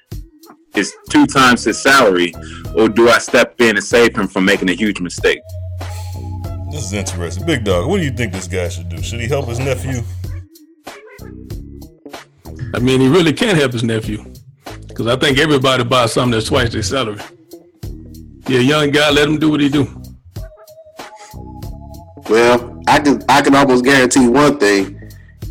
is 0.75 0.93
two 1.09 1.27
times 1.27 1.63
his 1.63 1.81
salary, 1.81 2.33
or 2.75 2.89
do 2.89 3.07
I 3.07 3.19
step 3.19 3.61
in 3.61 3.77
and 3.77 3.85
save 3.85 4.17
him 4.17 4.27
from 4.27 4.43
making 4.43 4.69
a 4.69 4.73
huge 4.73 4.99
mistake? 4.99 5.39
This 6.73 6.85
is 6.85 6.93
interesting. 6.93 7.45
Big 7.45 7.63
dog, 7.63 7.87
what 7.87 7.97
do 7.97 8.03
you 8.03 8.09
think 8.09 8.33
this 8.33 8.47
guy 8.47 8.67
should 8.67 8.89
do? 8.89 8.99
Should 8.99 9.19
he 9.19 9.27
help 9.27 9.47
his 9.47 9.59
nephew? 9.59 10.01
I 12.73 12.79
mean, 12.79 12.99
he 12.99 13.07
really 13.07 13.31
can't 13.31 13.55
help 13.55 13.73
his 13.73 13.83
nephew 13.83 14.25
because 14.87 15.05
I 15.05 15.15
think 15.15 15.37
everybody 15.37 15.83
buys 15.83 16.13
something 16.13 16.31
that's 16.31 16.47
twice 16.47 16.71
their 16.71 16.81
salary. 16.81 17.21
Yeah, 18.47 18.57
young 18.57 18.89
guy, 18.89 19.11
let 19.11 19.29
him 19.29 19.37
do 19.37 19.51
what 19.51 19.59
he 19.61 19.69
do. 19.69 19.83
Well, 22.27 22.81
I 22.87 22.99
can 22.99 23.21
I 23.29 23.43
can 23.43 23.53
almost 23.53 23.85
guarantee 23.85 24.27
one 24.27 24.57
thing. 24.57 24.99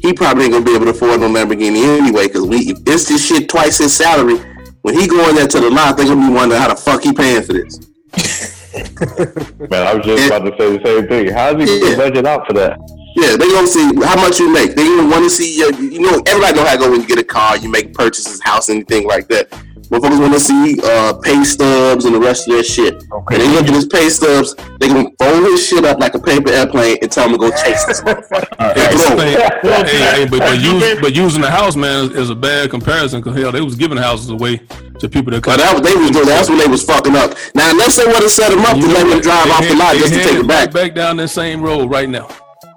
He 0.00 0.12
probably 0.12 0.46
ain't 0.46 0.54
gonna 0.54 0.64
be 0.64 0.74
able 0.74 0.86
to 0.86 0.90
afford 0.90 1.20
no 1.20 1.28
Lamborghini 1.28 2.00
anyway, 2.00 2.26
because 2.26 2.48
we 2.48 2.70
if 2.70 2.78
it's 2.84 3.08
this 3.08 3.24
shit 3.24 3.48
twice 3.48 3.78
his 3.78 3.96
salary. 3.96 4.40
When 4.80 4.98
he 4.98 5.06
going 5.06 5.36
there 5.36 5.46
to 5.46 5.60
the 5.60 5.70
lot, 5.70 5.96
they 5.96 6.04
gonna 6.04 6.26
be 6.26 6.34
wondering 6.34 6.60
how 6.60 6.66
the 6.66 6.74
fuck 6.74 7.04
he 7.04 7.12
paying 7.12 7.44
for 7.44 7.52
this. 7.52 8.48
Man, 8.72 9.86
I 9.86 9.94
was 9.94 10.04
just 10.04 10.26
about 10.26 10.44
to 10.44 10.54
say 10.58 10.76
the 10.76 10.80
same 10.84 11.08
thing. 11.08 11.32
How's 11.32 11.60
he 11.62 11.80
gonna 11.80 11.96
budget 11.96 12.26
out 12.26 12.46
for 12.46 12.54
that? 12.54 12.78
Yeah, 13.14 13.36
they 13.36 13.48
gonna 13.50 13.66
see 13.66 13.84
how 14.02 14.16
much 14.16 14.38
you 14.38 14.50
make. 14.52 14.74
They 14.74 14.84
gonna 14.84 15.08
want 15.08 15.24
to 15.24 15.30
see 15.30 15.58
your. 15.58 15.72
You 15.74 16.00
know, 16.00 16.22
everybody 16.26 16.56
know 16.56 16.64
how 16.64 16.74
it 16.74 16.78
go 16.78 16.90
when 16.90 17.02
you 17.02 17.06
get 17.06 17.18
a 17.18 17.24
car, 17.24 17.58
you 17.58 17.70
make 17.70 17.92
purchases, 17.92 18.40
house, 18.42 18.70
anything 18.70 19.06
like 19.06 19.28
that. 19.28 19.52
Motherfuckers 19.92 20.20
want 20.20 20.32
to 20.32 20.40
see 20.40 20.80
uh, 20.82 21.12
pay 21.20 21.44
stubs 21.44 22.06
and 22.06 22.14
the 22.14 22.18
rest 22.18 22.48
of 22.48 22.54
their 22.54 22.64
shit. 22.64 23.04
Okay. 23.12 23.34
And 23.34 23.42
they 23.42 23.48
look 23.48 23.66
at 23.66 23.74
his 23.74 23.84
pay 23.84 24.08
stubs, 24.08 24.54
they 24.80 24.88
gonna 24.88 25.10
fold 25.18 25.44
his 25.44 25.66
shit 25.66 25.84
up 25.84 25.98
like 25.98 26.14
a 26.14 26.18
paper 26.18 26.48
airplane 26.48 26.96
and 27.02 27.12
tell 27.12 27.26
him 27.26 27.32
to 27.32 27.38
go 27.38 27.50
chase 27.50 27.84
this 27.84 28.00
motherfucker. 28.06 28.56
Hey, 28.72 29.36
Bro. 29.60 29.70
hey, 29.84 30.24
hey, 30.24 30.24
but, 30.24 30.38
but, 30.38 30.60
use, 30.62 31.00
but 31.02 31.14
using 31.14 31.42
the 31.42 31.50
house, 31.50 31.76
man, 31.76 32.06
is, 32.06 32.16
is 32.16 32.30
a 32.30 32.34
bad 32.34 32.70
comparison 32.70 33.20
because 33.20 33.38
hell, 33.38 33.52
they 33.52 33.60
was 33.60 33.74
giving 33.74 33.98
houses 33.98 34.30
away 34.30 34.56
to 34.98 35.10
people 35.10 35.30
that. 35.32 35.42
But 35.42 35.58
that 35.58 35.74
was, 35.74 35.82
they 35.82 35.94
was 35.94 36.10
doing. 36.10 36.26
That's 36.26 36.48
when 36.48 36.56
they 36.56 36.66
was 36.66 36.82
fucking 36.82 37.14
up. 37.14 37.36
Now, 37.54 37.70
unless 37.70 37.96
they 37.96 38.06
would 38.06 38.16
have 38.16 38.30
set 38.30 38.50
him 38.50 38.60
up 38.60 38.78
to 38.80 38.86
let 38.86 39.06
him 39.06 39.20
drive 39.20 39.50
off 39.50 39.68
the 39.68 39.76
lot 39.76 39.94
just 39.96 40.14
to 40.14 40.22
take 40.24 40.38
it 40.38 40.48
back. 40.48 40.72
Back 40.72 40.94
down 40.94 41.18
that 41.18 41.28
same 41.28 41.60
road 41.60 41.90
right 41.90 42.08
now. 42.08 42.28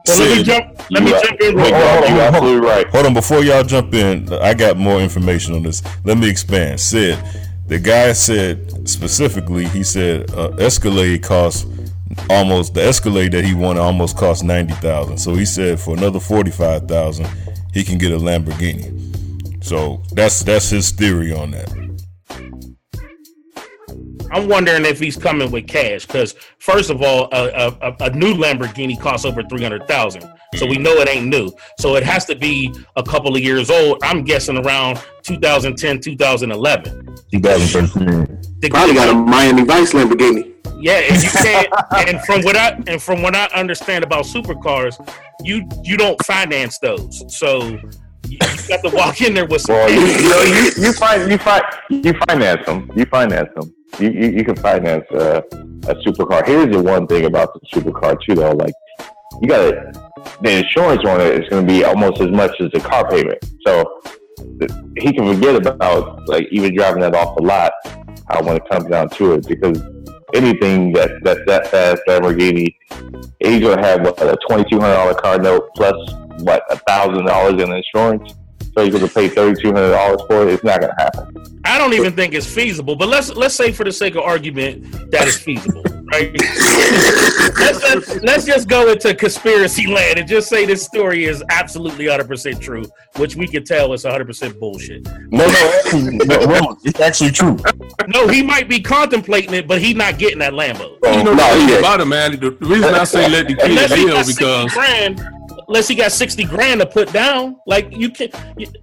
Well, 0.08 0.20
let 0.20 0.38
me 0.38 0.44
jump- 0.44 0.66
let 0.92 1.04
me 1.04 1.10
You- 1.10 1.22
jump 1.22 1.42
in. 1.42 1.58
Hold 1.58 1.74
on, 1.74 1.82
Hold 1.82 2.04
on, 2.06 2.20
absolutely 2.20 2.68
right. 2.68 2.88
Hold 2.90 3.06
on, 3.08 3.14
before 3.14 3.44
y'all 3.44 3.64
jump 3.64 3.94
in, 3.94 4.32
I 4.34 4.54
got 4.54 4.78
more 4.78 5.00
information 5.00 5.54
on 5.56 5.64
this. 5.64 5.82
Let 6.04 6.18
me 6.18 6.30
expand. 6.30 6.80
Sid, 6.80 7.18
the 7.68 7.80
guy 7.80 8.14
said 8.14 8.88
specifically, 8.88 9.66
he 9.68 9.84
said 9.84 10.32
uh, 10.36 10.50
Escalade 10.60 11.24
costs 11.24 11.66
almost 12.30 12.76
the 12.76 12.84
Escalade 12.84 13.32
that 13.32 13.44
he 13.44 13.54
wanted 13.56 13.80
almost 13.80 14.16
cost 14.18 14.44
ninety 14.44 14.74
thousand. 14.76 15.18
So 15.18 15.34
he 15.34 15.44
said 15.46 15.80
for 15.80 15.98
another 15.98 16.20
forty 16.20 16.52
five 16.52 16.88
thousand, 16.88 17.28
he 17.74 17.84
can 17.84 17.98
get 17.98 18.12
a 18.12 18.18
Lamborghini. 18.18 19.64
So 19.64 20.04
that's 20.14 20.44
that's 20.44 20.70
his 20.70 20.92
theory 20.92 21.34
on 21.34 21.52
that. 21.52 21.70
I'm 24.32 24.48
wondering 24.48 24.86
if 24.86 25.00
he's 25.00 25.18
coming 25.18 25.52
with 25.52 25.68
cash 25.68 26.06
because 26.06 26.36
first 26.60 26.90
of 26.90 27.02
all, 27.02 27.30
a, 27.32 27.76
a, 27.82 27.96
a 28.02 28.10
new 28.12 28.34
Lamborghini 28.34 29.00
costs 29.00 29.26
over 29.26 29.44
three 29.44 29.62
hundred 29.62 29.88
thousand, 29.88 30.24
so 30.56 30.66
we 30.66 30.78
know 30.78 30.94
it 30.94 31.10
ain't 31.10 31.28
new. 31.28 31.52
So 31.80 31.96
it 31.96 32.04
has 32.04 32.26
to 32.26 32.36
be 32.36 32.74
a 32.96 33.04
couple 33.04 33.36
of 33.36 33.42
years 33.42 33.70
old. 33.70 34.00
I'm 34.04 34.24
guessing 34.24 34.58
around 34.58 35.00
2010, 35.24 36.00
2011. 36.00 37.16
2013. 37.32 38.70
Probably 38.70 38.96
got 38.96 39.10
a 39.10 39.14
Miami 39.14 39.64
Vice 39.64 39.94
Lamborghini. 39.94 40.54
Yeah, 40.78 41.00
and 41.10 41.24
you 41.24 41.30
can't. 41.30 41.74
and 42.10 42.22
from 42.22 42.42
what 42.42 42.56
I 42.56 42.82
and 42.88 43.02
from 43.02 43.22
what 43.22 43.36
I 43.36 43.46
understand 43.48 44.04
about 44.04 44.26
supercars, 44.26 44.96
you 45.44 45.68
you 45.84 45.98
don't 45.98 46.24
finance 46.26 46.80
those. 46.80 47.24
So 47.36 47.62
you, 47.64 47.80
you 48.30 48.68
got 48.68 48.84
to 48.84 48.92
walk 48.94 49.22
in 49.22 49.34
there 49.34 49.46
with 49.46 49.62
some. 49.62 49.76
Well, 49.76 49.90
you, 49.92 50.02
you 50.02 50.30
know, 50.30 50.42
you, 50.42 50.72
you 50.78 50.94
find 50.94 51.32
you 51.32 51.38
find 51.38 51.64
you 51.90 52.14
finance 52.28 52.66
them. 52.66 52.92
You 52.96 53.06
finance 53.06 53.50
them. 53.56 53.74
You 54.00 54.12
you, 54.12 54.30
you 54.38 54.44
can 54.44 54.56
finance 54.56 55.06
uh, 55.12 55.42
a 55.88 55.96
supercar. 55.96 56.46
Here's 56.46 56.74
the 56.74 56.82
one 56.82 57.08
thing 57.08 57.26
about 57.26 57.54
the 57.54 57.60
supercar 57.74 58.18
too, 58.24 58.36
though. 58.36 58.52
Like 58.52 58.74
you 59.42 59.48
got 59.48 59.74
the 60.42 60.52
insurance 60.52 61.04
on 61.06 61.22
it 61.22 61.44
is 61.44 61.50
going 61.50 61.66
to 61.66 61.74
be 61.74 61.84
almost 61.84 62.22
as 62.22 62.30
much 62.30 62.60
as 62.60 62.72
the 62.72 62.80
car 62.80 63.08
payment. 63.10 63.44
So 63.66 64.02
he 64.98 65.14
can 65.14 65.34
forget 65.34 65.56
about 65.56 66.28
like 66.28 66.48
even 66.52 66.76
driving 66.76 67.02
that 67.02 67.16
off 67.16 67.36
the 67.36 67.44
lot 67.44 67.74
uh, 67.86 68.44
when 68.44 68.58
it 68.58 68.64
comes 68.70 68.86
down 68.86 69.10
to 69.10 69.34
it 69.34 69.48
because 69.48 69.82
anything 70.34 70.92
that 70.94 71.12
that 71.24 71.46
that 71.48 71.68
fast 71.68 72.02
Lamborghini, 72.08 72.76
he's 73.40 73.62
going 73.62 73.78
to 73.78 73.84
have 73.84 74.02
what 74.02 74.22
a 74.22 74.38
twenty 74.48 74.70
two 74.70 74.80
hundred 74.80 74.96
dollar 74.96 75.14
car 75.14 75.38
note 75.38 75.70
plus 75.76 75.96
what 76.40 76.64
a 76.70 76.78
thousand 76.88 77.26
dollars 77.26 77.62
in 77.62 77.72
insurance. 77.72 78.34
So 78.76 78.84
he's 78.84 78.94
going 78.94 79.08
to 79.08 79.14
pay 79.14 79.30
thirty 79.30 79.62
two 79.62 79.72
hundred 79.72 79.92
dollars 79.92 80.22
for 80.28 80.48
it. 80.48 80.54
It's 80.54 80.64
not 80.64 80.82
going 80.82 80.94
to 80.94 81.02
happen. 81.02 81.62
I 81.64 81.78
don't 81.78 81.94
even 81.94 82.14
think 82.14 82.34
it's 82.34 82.46
feasible, 82.46 82.96
but 82.96 83.08
let's 83.08 83.34
let's 83.34 83.56
say 83.56 83.72
for 83.72 83.86
the 83.86 83.92
sake 83.92 84.16
of 84.16 84.24
argument 84.24 85.12
that 85.12 85.28
it's 85.28 85.38
feasible, 85.38 85.82
right? 86.12 86.32
let's, 87.58 87.82
let's, 87.84 88.16
let's 88.24 88.46
just 88.46 88.68
go 88.68 88.92
into 88.92 89.16
conspiracy 89.16 89.88
land 89.88 90.20
and 90.20 90.28
just 90.28 90.50
say 90.50 90.66
this 90.66 90.84
story 90.84 91.24
is 91.24 91.42
absolutely 91.50 92.06
100% 92.06 92.60
true, 92.60 92.84
which 93.16 93.36
we 93.36 93.48
can 93.48 93.64
tell 93.64 93.94
is 93.94 94.04
100% 94.04 94.60
bullshit. 94.60 95.06
No, 95.32 95.48
no, 95.48 95.80
actually, 95.80 96.18
no, 96.18 96.40
no, 96.46 96.78
it's 96.84 97.00
actually 97.00 97.32
true. 97.32 97.58
No, 98.08 98.28
he 98.28 98.44
might 98.44 98.68
be 98.68 98.82
contemplating 98.82 99.54
it, 99.54 99.68
but 99.68 99.82
he's 99.82 99.96
not 99.96 100.20
getting 100.20 100.40
that 100.40 100.54
Lambo. 100.54 100.98
You 101.04 101.24
know 101.24 101.34
the 101.34 101.66
thing 101.68 101.80
about 101.80 102.02
it, 102.02 102.06
man. 102.06 102.32
The 102.32 102.52
the 102.52 102.66
reason 102.66 102.94
I 102.94 103.06
say 103.06 103.30
let 103.30 103.48
the 103.48 103.56
kid 103.56 103.70
Unless 103.70 103.92
live 103.92 104.28
because 104.28 104.74
grand, 104.74 105.22
unless 105.68 105.88
he 105.88 105.96
got 105.96 106.12
60 106.12 106.44
grand 106.46 106.82
to 106.82 106.86
put 106.88 107.12
down, 107.12 107.58
like 107.68 107.96
you 107.96 108.10
can, 108.10 108.30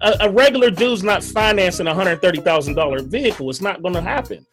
a, 0.01 0.17
a 0.21 0.31
regular 0.31 0.71
dude's 0.71 1.03
not 1.03 1.23
financing 1.23 1.87
a 1.87 1.95
$130,000 1.95 3.07
vehicle. 3.09 3.51
It's 3.51 3.61
not 3.61 3.83
going 3.83 3.95
to 3.95 4.01
happen. 4.01 4.47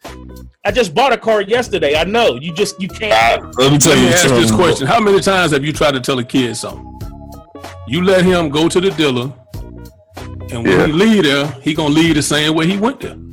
I 0.64 0.70
just 0.70 0.94
bought 0.94 1.12
a 1.12 1.16
car 1.18 1.40
yesterday. 1.42 1.96
I 1.96 2.04
know 2.04 2.34
you 2.36 2.52
just, 2.54 2.80
you 2.80 2.88
can't. 2.88 3.12
Ah, 3.44 3.50
let 3.56 3.72
me 3.72 3.78
tell 3.78 3.96
you. 3.96 4.08
ask 4.08 4.28
this 4.28 4.50
question: 4.50 4.86
How 4.86 5.00
many 5.00 5.20
times 5.20 5.52
have 5.52 5.64
you 5.64 5.72
tried 5.72 5.92
to 5.92 6.00
tell 6.00 6.18
a 6.18 6.24
kid 6.24 6.54
something? 6.56 6.86
You 7.88 8.04
let 8.04 8.24
him 8.24 8.50
go 8.50 8.68
to 8.68 8.80
the 8.80 8.90
dealer, 8.90 9.32
and 10.52 10.64
when 10.64 10.66
Yeah. 10.66 10.86
he 10.86 10.92
leave 10.92 11.22
there, 11.24 11.46
he 11.62 11.74
gonna 11.74 11.94
leave 11.94 12.14
the 12.14 12.22
same 12.22 12.54
way 12.54 12.66
he 12.66 12.76
went 12.76 13.00
there. 13.00 13.16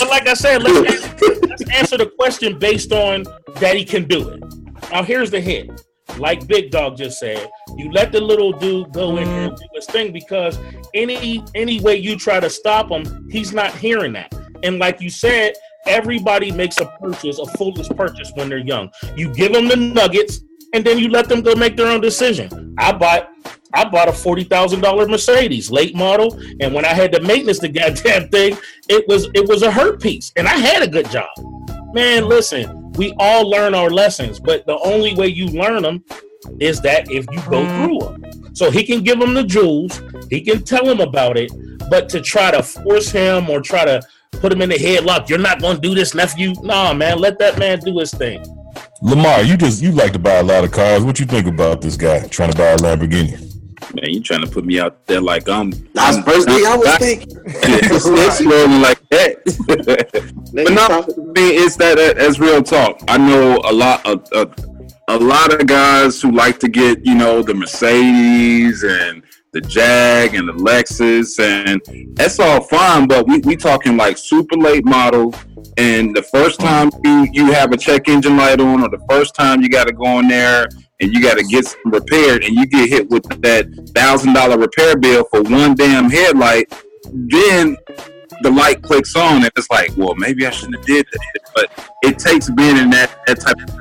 But 0.00 0.08
like 0.08 0.26
I 0.28 0.34
said, 0.34 0.62
let's, 0.62 1.22
let's 1.48 1.70
answer 1.76 1.98
the 1.98 2.06
question 2.18 2.58
based 2.58 2.92
on 2.92 3.24
that 3.56 3.76
he 3.76 3.84
can 3.84 4.04
do 4.08 4.28
it. 4.30 4.42
Now 4.90 5.02
here's 5.02 5.30
the 5.30 5.40
hit. 5.40 5.70
Like 6.18 6.46
Big 6.46 6.70
Dog 6.70 6.96
just 6.96 7.18
said, 7.18 7.48
you 7.76 7.90
let 7.92 8.12
the 8.12 8.20
little 8.20 8.52
dude 8.52 8.92
go 8.92 9.16
in 9.16 9.26
here 9.26 9.42
and 9.42 9.52
mm-hmm. 9.52 9.62
do 9.62 9.68
his 9.74 9.86
thing 9.86 10.12
because 10.12 10.58
any 10.94 11.44
any 11.54 11.80
way 11.80 11.96
you 11.96 12.16
try 12.16 12.40
to 12.40 12.50
stop 12.50 12.90
him, 12.90 13.28
he's 13.30 13.52
not 13.52 13.74
hearing 13.74 14.12
that. 14.14 14.34
And 14.62 14.78
like 14.78 15.00
you 15.00 15.10
said, 15.10 15.54
everybody 15.86 16.52
makes 16.52 16.78
a 16.78 16.86
purchase, 17.00 17.38
a 17.38 17.46
foolish 17.56 17.88
purchase 17.90 18.32
when 18.34 18.48
they're 18.48 18.58
young. 18.58 18.90
You 19.16 19.32
give 19.32 19.52
them 19.52 19.68
the 19.68 19.76
nuggets, 19.76 20.40
and 20.74 20.84
then 20.84 20.98
you 20.98 21.08
let 21.08 21.28
them 21.28 21.42
go 21.42 21.54
make 21.54 21.76
their 21.76 21.88
own 21.88 22.00
decision. 22.00 22.74
I 22.78 22.92
bought 22.92 23.30
I 23.72 23.88
bought 23.88 24.08
a 24.08 24.12
forty 24.12 24.44
thousand 24.44 24.80
dollar 24.80 25.06
Mercedes, 25.08 25.70
late 25.70 25.94
model, 25.94 26.38
and 26.60 26.74
when 26.74 26.84
I 26.84 26.94
had 26.94 27.12
to 27.12 27.22
maintenance 27.22 27.58
the 27.58 27.68
goddamn 27.80 28.28
thing, 28.28 28.56
it 28.88 29.06
was 29.08 29.28
it 29.34 29.48
was 29.48 29.62
a 29.62 29.70
hurt 29.70 30.02
piece, 30.02 30.32
and 30.36 30.46
I 30.46 30.56
had 30.56 30.82
a 30.82 30.88
good 30.88 31.10
job. 31.10 31.28
Man, 31.92 32.28
listen, 32.28 32.79
we 32.96 33.14
all 33.18 33.48
learn 33.48 33.74
our 33.74 33.90
lessons, 33.90 34.40
but 34.40 34.66
the 34.66 34.78
only 34.78 35.14
way 35.14 35.28
you 35.28 35.46
learn 35.46 35.82
them 35.82 36.04
is 36.58 36.80
that 36.80 37.10
if 37.10 37.26
you 37.30 37.40
go 37.48 37.62
mm-hmm. 37.62 37.84
through 37.84 37.98
them. 38.30 38.54
So 38.54 38.70
he 38.70 38.84
can 38.84 39.02
give 39.02 39.20
him 39.20 39.34
the 39.34 39.44
jewels, 39.44 40.02
he 40.28 40.40
can 40.40 40.62
tell 40.62 40.88
him 40.88 41.00
about 41.00 41.36
it, 41.36 41.50
but 41.88 42.08
to 42.10 42.20
try 42.20 42.50
to 42.50 42.62
force 42.62 43.10
him 43.10 43.48
or 43.48 43.60
try 43.60 43.84
to 43.84 44.02
put 44.32 44.52
him 44.52 44.62
in 44.62 44.70
the 44.70 44.76
headlock, 44.76 45.28
you're 45.28 45.38
not 45.38 45.60
going 45.60 45.76
to 45.76 45.82
do 45.82 45.94
this, 45.94 46.14
nephew. 46.14 46.52
Nah, 46.62 46.92
man, 46.92 47.18
let 47.18 47.38
that 47.38 47.58
man 47.58 47.78
do 47.80 47.98
his 47.98 48.12
thing. 48.12 48.44
Lamar, 49.02 49.42
you 49.42 49.56
just 49.56 49.82
you 49.82 49.92
like 49.92 50.12
to 50.12 50.18
buy 50.18 50.34
a 50.34 50.42
lot 50.42 50.64
of 50.64 50.72
cars. 50.72 51.02
What 51.02 51.18
you 51.18 51.26
think 51.26 51.46
about 51.46 51.80
this 51.80 51.96
guy 51.96 52.26
trying 52.28 52.52
to 52.52 52.58
buy 52.58 52.68
a 52.68 52.76
Lamborghini? 52.76 53.49
Man, 53.94 54.10
you 54.10 54.20
trying 54.20 54.42
to 54.42 54.46
put 54.46 54.64
me 54.64 54.78
out 54.78 55.04
there 55.06 55.20
like 55.20 55.48
I'm. 55.48 55.70
That's 55.94 56.18
first 56.18 56.48
thing 56.48 56.64
I 56.66 56.76
was 56.76 56.96
thinking. 56.96 57.36
It's 57.46 58.40
rolling 58.40 58.80
like 58.80 59.00
that. 59.08 59.42
but 60.54 60.72
no, 60.72 60.86
I 60.86 61.40
mean, 61.40 61.60
it's 61.60 61.76
that 61.76 61.98
as 61.98 62.38
real 62.38 62.62
talk. 62.62 63.00
I 63.08 63.18
know 63.18 63.60
a 63.64 63.72
lot 63.72 64.06
of 64.06 64.26
a, 64.32 64.48
a 65.08 65.18
lot 65.18 65.52
of 65.52 65.66
guys 65.66 66.22
who 66.22 66.30
like 66.30 66.58
to 66.60 66.68
get 66.68 67.04
you 67.04 67.14
know 67.14 67.42
the 67.42 67.54
Mercedes 67.54 68.84
and 68.84 69.22
the 69.52 69.60
Jag 69.60 70.34
and 70.34 70.48
the 70.48 70.52
Lexus, 70.52 71.38
and 71.40 71.80
that's 72.14 72.38
all 72.38 72.60
fine. 72.60 73.08
But 73.08 73.26
we 73.26 73.38
we 73.40 73.56
talking 73.56 73.96
like 73.96 74.18
super 74.18 74.56
late 74.56 74.84
model. 74.84 75.34
And 75.80 76.14
the 76.14 76.22
first 76.22 76.60
time 76.60 76.90
you, 77.02 77.26
you 77.32 77.52
have 77.52 77.72
a 77.72 77.76
check 77.76 78.06
engine 78.06 78.36
light 78.36 78.60
on, 78.60 78.82
or 78.82 78.90
the 78.90 79.02
first 79.08 79.34
time 79.34 79.62
you 79.62 79.70
got 79.70 79.86
to 79.86 79.94
go 79.94 80.18
in 80.18 80.28
there 80.28 80.68
and 81.00 81.10
you 81.10 81.22
got 81.22 81.38
to 81.38 81.44
get 81.44 81.64
some 81.64 81.80
repaired, 81.86 82.44
and 82.44 82.54
you 82.54 82.66
get 82.66 82.86
hit 82.90 83.08
with 83.08 83.24
that 83.40 83.66
thousand 83.94 84.34
dollar 84.34 84.58
repair 84.58 84.94
bill 84.98 85.24
for 85.30 85.40
one 85.42 85.74
damn 85.74 86.10
headlight, 86.10 86.70
then 87.04 87.78
the 88.42 88.50
light 88.50 88.82
clicks 88.82 89.16
on, 89.16 89.36
and 89.36 89.50
it's 89.56 89.70
like, 89.70 89.90
well, 89.96 90.14
maybe 90.16 90.46
I 90.46 90.50
shouldn't 90.50 90.76
have 90.76 90.86
did 90.86 91.06
that. 91.10 91.40
But 91.54 91.92
it 92.02 92.18
takes 92.18 92.50
being 92.50 92.76
in 92.76 92.90
that 92.90 93.10
that 93.26 93.40
type 93.40 93.56
of 93.66 93.80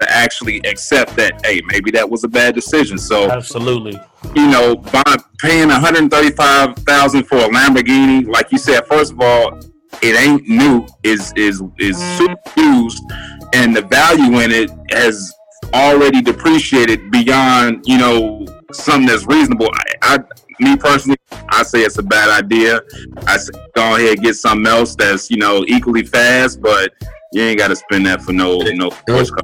to 0.00 0.10
actually 0.10 0.58
accept 0.64 1.14
that, 1.16 1.44
hey, 1.44 1.60
maybe 1.66 1.90
that 1.92 2.08
was 2.08 2.24
a 2.24 2.28
bad 2.28 2.54
decision. 2.56 2.98
So 2.98 3.30
absolutely, 3.30 4.00
you 4.34 4.48
know, 4.48 4.74
by 4.74 5.16
paying 5.38 5.68
one 5.68 5.80
hundred 5.80 6.10
thirty 6.10 6.34
five 6.34 6.74
thousand 6.78 7.24
for 7.28 7.36
a 7.36 7.48
Lamborghini, 7.48 8.26
like 8.26 8.50
you 8.50 8.58
said, 8.58 8.86
first 8.88 9.12
of 9.12 9.20
all, 9.20 9.60
it 10.02 10.18
ain't 10.18 10.48
new. 10.48 10.86
is 11.02 11.32
is 11.36 11.62
is 11.78 11.96
super 12.16 12.38
used, 12.56 13.02
and 13.54 13.74
the 13.74 13.82
value 13.82 14.40
in 14.40 14.50
it 14.50 14.70
has 14.90 15.32
already 15.74 16.20
depreciated 16.22 17.10
beyond 17.10 17.82
you 17.86 17.98
know 17.98 18.46
something 18.72 19.06
that's 19.06 19.26
reasonable. 19.26 19.68
I, 19.72 19.84
I 20.02 20.18
me 20.60 20.76
personally, 20.76 21.18
I 21.50 21.62
say 21.62 21.80
it's 21.80 21.98
a 21.98 22.02
bad 22.02 22.44
idea. 22.44 22.80
I 23.26 23.36
say 23.36 23.52
go 23.74 23.96
ahead 23.96 24.14
and 24.14 24.22
get 24.22 24.34
something 24.34 24.66
else 24.66 24.94
that's 24.94 25.30
you 25.30 25.38
know 25.38 25.64
equally 25.66 26.04
fast, 26.04 26.60
but 26.60 26.92
you 27.32 27.42
ain't 27.42 27.58
got 27.58 27.68
to 27.68 27.76
spend 27.76 28.06
that 28.06 28.22
for 28.22 28.32
no 28.32 28.58
no 28.58 28.90
sports 28.90 29.30
car. 29.30 29.42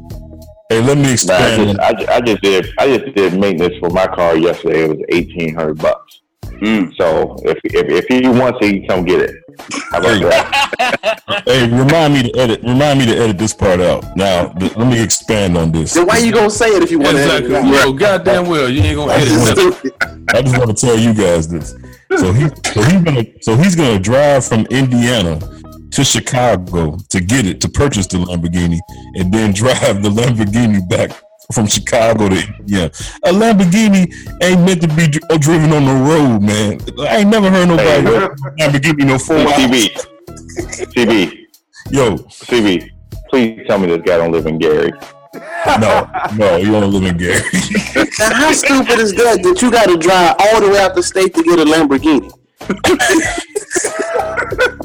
Hey, 0.69 0.81
let 0.81 0.99
me 0.99 1.13
expand. 1.13 1.81
I, 1.81 1.93
just, 1.93 2.09
I, 2.09 2.17
I 2.17 2.21
just 2.21 2.43
did 2.43 2.67
I 2.79 2.99
just 2.99 3.15
did 3.15 3.39
maintenance 3.39 3.77
for 3.79 3.91
my 3.91 4.07
car 4.07 4.37
yesterday. 4.37 4.85
It 4.85 4.89
was 4.89 5.07
eighteen 5.11 5.55
hundred 5.55 5.79
bucks. 5.79 6.23
Mm. 6.61 6.95
So 6.97 7.37
if, 7.45 7.59
if 7.65 7.89
if 7.89 8.05
he 8.07 8.29
wants 8.29 8.59
it, 8.63 8.67
he 8.67 8.79
can 8.81 8.89
come 8.89 9.05
get 9.05 9.21
it. 9.21 9.31
How 9.91 9.99
about 9.99 10.21
that? 10.23 11.43
hey, 11.47 11.69
remind 11.71 12.15
me 12.15 12.31
to 12.31 12.39
edit. 12.39 12.63
Remind 12.63 12.99
me 12.99 13.07
to 13.07 13.17
edit 13.17 13.39
this 13.39 13.53
part 13.53 13.81
out. 13.81 14.05
Now, 14.17 14.49
th- 14.49 14.77
let 14.77 14.87
me 14.89 15.03
expand 15.03 15.57
on 15.57 15.73
this. 15.73 15.95
Then 15.95 16.07
why 16.07 16.19
you 16.19 16.33
gonna 16.33 16.51
say 16.51 16.69
it 16.69 16.83
if 16.83 16.91
you 16.91 16.99
want 16.99 17.17
Exactly. 17.17 17.49
to? 17.49 17.61
Well, 17.63 17.93
goddamn 17.93 18.47
well, 18.49 18.69
you 18.69 18.83
ain't 18.83 18.97
gonna 18.97 19.13
I 19.13 19.17
edit 19.17 19.29
just, 19.29 19.83
that. 19.83 20.25
I 20.35 20.43
just 20.43 20.59
want 20.59 20.77
to 20.77 20.87
tell 20.87 20.99
you 20.99 21.15
guys 21.15 21.49
this. 21.49 21.75
So 22.17 22.33
he, 22.33 22.49
so 22.73 22.83
he's 22.83 23.03
gonna, 23.03 23.25
so 23.41 23.57
he's 23.57 23.75
gonna 23.77 23.99
drive 23.99 24.45
from 24.47 24.67
Indiana 24.71 25.39
to 25.91 26.05
Chicago 26.05 26.97
to 27.09 27.21
get 27.21 27.47
it 27.47 27.61
to 27.63 27.69
purchase 27.69 28.07
the 28.07 28.19
Lamborghini, 28.19 28.79
and 29.15 29.33
then 29.33 29.53
drive 29.53 30.03
the 30.03 30.11
Lamborghini 30.11 30.87
back 30.89 31.11
from 31.53 31.67
Chicago 31.67 32.29
to 32.29 32.43
yeah. 32.67 32.87
A 33.25 33.33
Lamborghini 33.33 34.13
ain't 34.43 34.61
meant 34.63 34.81
to 34.83 34.89
be 34.89 35.07
dri- 35.09 35.21
uh, 35.31 35.37
driven 35.39 35.73
on 35.73 35.85
the 35.85 35.95
road, 35.95 36.41
man. 36.43 36.81
I 37.09 37.19
ain't 37.19 37.29
never 37.31 37.49
heard 37.51 37.67
nobody 37.69 37.89
Hey, 37.89 38.03
drive 38.03 38.23
a 38.25 38.29
Lamborghini 38.59 39.07
no 39.07 39.19
four 39.19 39.37
CB. 39.37 39.91
CB, 40.95 41.33
Yo, 41.91 42.17
CB, 42.17 42.91
please 43.31 43.63
tell 43.69 43.79
me 43.79 43.87
this 43.87 44.03
guy 44.05 44.17
don't 44.19 44.33
live 44.33 44.47
in 44.47 44.59
Gary. 44.59 44.93
No, 45.79 46.09
no, 46.37 46.57
you 46.57 46.73
don't 46.73 46.91
live 46.93 47.05
in 47.05 47.17
Gary. 47.19 47.41
Now, 48.19 48.35
how 48.35 48.53
stupid 48.53 48.99
is 48.99 49.13
that 49.15 49.43
that 49.43 49.61
you 49.63 49.71
got 49.71 49.87
to 49.87 49.97
drive 49.99 50.37
all 50.39 50.61
the 50.63 50.69
way 50.71 50.79
out 50.81 50.95
the 50.95 51.03
state 51.03 51.35
to 51.35 51.43
get 51.43 51.59
a 51.59 51.65
Lamborghini? 51.65 52.31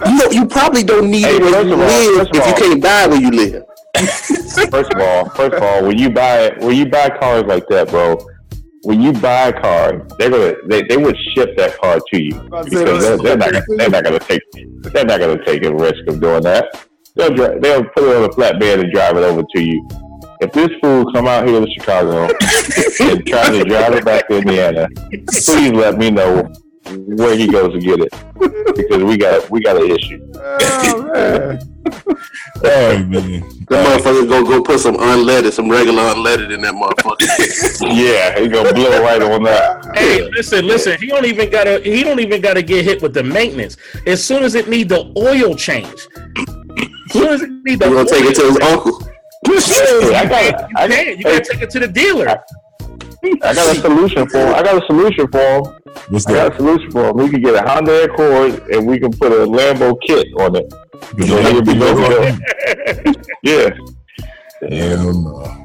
You 0.06 0.18
know, 0.18 0.32
you 0.32 0.46
probably 0.48 0.84
don't 0.84 1.10
need 1.10 1.24
Hey, 1.24 1.36
it 1.38 1.42
where 1.42 1.64
you 1.66 1.74
all- 1.74 1.78
live 1.78 2.16
first 2.18 2.32
of 2.32 2.38
if 2.38 2.48
you 2.48 2.54
can't 2.68 2.82
buy 2.84 3.08
where 3.08 3.22
you 3.22 3.32
live. 3.32 3.64
First 4.72 4.94
of 4.94 5.00
all, 5.00 5.30
first 5.30 5.54
of 5.54 5.64
all, 5.64 5.88
when 5.88 5.98
you 5.98 6.10
buy 6.10 6.52
when 6.60 6.76
you 6.76 6.86
buy 6.86 7.10
cars 7.10 7.44
like 7.46 7.68
that, 7.68 7.90
bro, 7.90 8.18
when 8.84 9.02
you 9.02 9.14
buy 9.14 9.48
a 9.48 9.62
car, 9.62 10.08
they're 10.18 10.30
gonna 10.30 10.54
they, 10.68 10.84
they 10.84 10.98
would 10.98 11.16
ship 11.36 11.56
that 11.58 11.78
car 11.80 12.00
to 12.14 12.22
you 12.22 12.40
about 12.40 12.66
to 12.66 12.72
say, 12.72 12.84
because 12.84 13.02
they're, 13.02 13.18
they're 13.18 13.38
not 13.38 13.52
gonna, 13.52 13.66
they're 13.78 13.90
not 13.90 14.04
gonna 14.04 14.20
take 14.20 14.42
they're 14.54 15.06
not 15.06 15.20
gonna 15.20 15.46
take 15.46 15.64
a 15.66 15.74
risk 15.74 16.00
of 16.08 16.20
doing 16.20 16.44
that. 16.44 16.88
They'll 17.16 17.34
dri- 17.34 17.60
they'll 17.60 17.84
put 17.84 18.04
it 18.04 18.16
on 18.16 18.24
a 18.24 18.30
flatbed 18.30 18.82
and 18.82 18.92
drive 18.92 19.18
it 19.18 19.24
over 19.24 19.44
to 19.56 19.62
you. 19.62 19.88
If 20.42 20.52
this 20.54 20.70
fool 20.82 21.12
come 21.14 21.28
out 21.28 21.48
here 21.48 21.60
to 21.60 21.68
Chicago 21.78 22.24
and 23.02 23.26
try 23.28 23.52
to 23.52 23.64
drive 23.64 23.94
it 23.94 24.06
back 24.06 24.28
to 24.30 24.38
Indiana, 24.38 24.88
please 25.28 25.72
let 25.72 25.98
me 25.98 26.10
know 26.10 26.52
where 26.92 27.36
he 27.36 27.48
goes 27.48 27.74
to 27.74 27.80
get 27.80 28.00
it 28.00 28.12
because 28.76 29.04
we 29.04 29.18
got 29.18 29.50
we 29.50 29.62
got 29.62 29.78
an 29.78 29.90
issue. 29.92 30.32
Oh 30.36 31.12
man. 31.14 31.60
All 32.64 32.70
right, 32.70 33.08
man. 33.08 33.42
That 33.70 34.00
motherfucker 34.00 34.30
gonna 34.30 34.46
go 34.46 34.62
put 34.62 34.80
some 34.80 34.96
unleaded, 34.96 35.52
some 35.52 35.70
regular 35.70 36.04
unleaded 36.14 36.54
in 36.54 36.62
that 36.62 36.74
motherfucker. 36.74 37.22
Yeah, 38.02 38.40
he 38.40 38.48
gonna 38.48 38.74
blow 38.74 39.02
right 39.02 39.22
on 39.22 39.44
that. 39.44 39.96
Hey, 39.96 40.30
listen, 40.30 40.66
listen. 40.66 41.00
He 41.00 41.08
don't 41.08 41.26
even 41.26 41.50
gotta. 41.50 41.80
He 41.80 42.04
don't 42.04 42.20
even 42.20 42.42
gotta 42.42 42.62
get 42.62 42.86
hit 42.86 43.02
with 43.02 43.14
the 43.14 43.24
maintenance. 43.24 43.78
As 44.06 44.24
soon 44.24 44.44
as 44.44 44.56
it 44.56 44.70
need 44.70 44.90
the 44.90 45.12
oil 45.18 45.56
change, 45.56 45.88
as 45.88 47.12
soon 47.12 47.28
as 47.28 47.42
it 47.42 47.50
need 47.64 47.80
the, 47.80 47.88
You 47.90 47.96
gonna 47.96 48.10
take 48.10 48.26
it 48.26 48.36
to 48.36 48.44
his 48.44 48.60
oil 48.60 48.74
uncle? 48.74 49.08
Hey, 49.46 50.16
I 50.16 50.26
got 50.28 50.90
change, 50.90 50.90
you 50.90 50.96
can't. 50.96 51.18
You 51.18 51.24
gotta 51.24 51.54
take 51.54 51.62
it 51.62 51.70
to 51.72 51.80
the 51.80 51.88
dealer. 51.88 52.44
I 53.24 53.54
got 53.54 53.76
a 53.76 53.80
solution 53.80 54.28
for 54.28 54.38
him. 54.38 54.54
I 54.54 54.64
got 54.64 54.82
a 54.82 54.86
solution 54.86 55.28
for 55.28 55.40
him. 55.40 55.81
What's 56.10 56.28
I 56.28 56.34
got 56.34 56.54
a 56.54 56.56
solution 56.58 56.92
for 56.92 57.10
him. 57.10 57.18
We 57.18 57.30
can 57.30 57.42
get 57.42 57.56
a 57.56 57.68
Honda 57.68 58.04
Accord 58.04 58.70
and 58.70 58.88
we 58.88 59.00
can 59.00 59.12
put 59.12 59.32
a 59.32 59.46
Lambo 59.46 59.98
kit 60.06 60.28
on 60.40 60.56
it. 60.56 60.72
So 61.20 61.42
he'll 61.42 61.62
be 61.62 61.76
no. 61.76 62.38
Yeah. 63.44 63.70
Hell 64.70 65.14
no. 65.14 65.62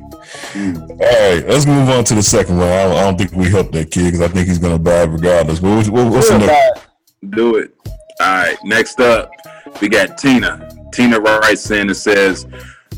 All 0.57 1.35
right, 1.35 1.45
let's 1.47 1.67
move 1.67 1.89
on 1.91 2.05
to 2.05 2.15
the 2.15 2.23
second 2.23 2.57
one. 2.57 2.69
I 2.69 2.85
don't, 2.85 2.97
I 2.97 3.03
don't 3.03 3.19
think 3.19 3.33
we 3.33 3.51
helped 3.51 3.73
that 3.73 3.91
kid 3.91 4.05
because 4.05 4.23
I 4.23 4.29
think 4.29 4.49
he's 4.49 4.59
gonna 4.59 4.79
buy 4.79 5.03
it 5.03 5.09
regardless. 5.09 5.61
What, 5.61 5.87
what, 5.89 6.11
what's 6.11 6.31
the 6.31 6.39
next? 6.39 6.87
Do 7.31 7.57
it. 7.57 7.75
All 8.21 8.27
right. 8.27 8.57
Next 8.65 9.01
up, 9.01 9.31
we 9.81 9.89
got 9.89 10.17
Tina. 10.17 10.69
Tina 10.93 11.21
writes 11.21 11.71
in 11.71 11.89
and 11.89 11.97
says, 11.97 12.47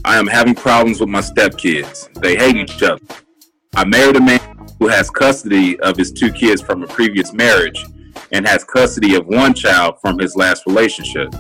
I 0.05 0.17
am 0.17 0.29
having 0.29 0.55
problems 0.55 1.01
with 1.01 1.09
my 1.09 1.21
stepkids. 1.21 2.13
They 2.21 2.37
hate 2.37 2.57
each 2.57 2.81
other. 2.83 3.03
I 3.75 3.85
married 3.85 4.17
a 4.17 4.21
man 4.21 4.41
who 4.79 4.89
has 4.89 5.11
custody 5.11 5.79
of 5.81 5.97
his 5.97 6.13
two 6.13 6.33
kids 6.33 6.61
from 6.61 6.83
a 6.83 6.87
previous 6.87 7.33
marriage 7.33 7.85
and 8.33 8.47
has 8.47 8.65
custody 8.65 9.15
of 9.15 9.27
one 9.27 9.55
child 9.55 10.01
from 10.01 10.19
his 10.19 10.37
last 10.37 10.67
relationship. 10.67 11.35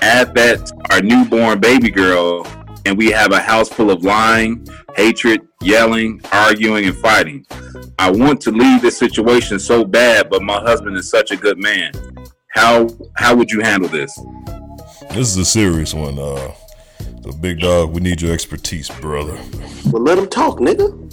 Add 0.00 0.34
that 0.34 0.66
to 0.66 0.94
our 0.94 1.02
newborn 1.02 1.60
baby 1.60 1.90
girl, 1.90 2.46
and 2.86 2.96
we 2.96 3.10
have 3.10 3.32
a 3.32 3.40
house 3.40 3.68
full 3.68 3.90
of 3.90 4.04
lying, 4.04 4.66
hatred, 4.96 5.40
yelling, 5.60 6.20
arguing, 6.32 6.86
and 6.86 6.96
fighting. 6.96 7.46
I 7.98 8.10
want 8.10 8.40
to 8.42 8.50
leave 8.50 8.82
this 8.82 8.98
situation 8.98 9.58
so 9.58 9.84
bad, 9.84 10.30
but 10.30 10.42
my 10.42 10.60
husband 10.60 10.96
is 10.96 11.08
such 11.10 11.30
a 11.30 11.36
good 11.36 11.58
man. 11.58 11.92
How 12.48 12.88
how 13.16 13.34
would 13.34 13.50
you 13.50 13.60
handle 13.60 13.88
this? 13.88 14.18
This 15.10 15.28
is 15.28 15.36
a 15.36 15.44
serious 15.44 15.94
one. 15.94 16.18
Uh, 16.18 16.52
so 17.22 17.32
big 17.32 17.60
dog, 17.60 17.92
we 17.92 18.00
need 18.00 18.20
your 18.20 18.32
expertise, 18.32 18.90
brother. 19.00 19.38
Well, 19.86 20.02
let 20.02 20.18
him 20.18 20.28
talk, 20.28 20.58
nigga. 20.58 21.03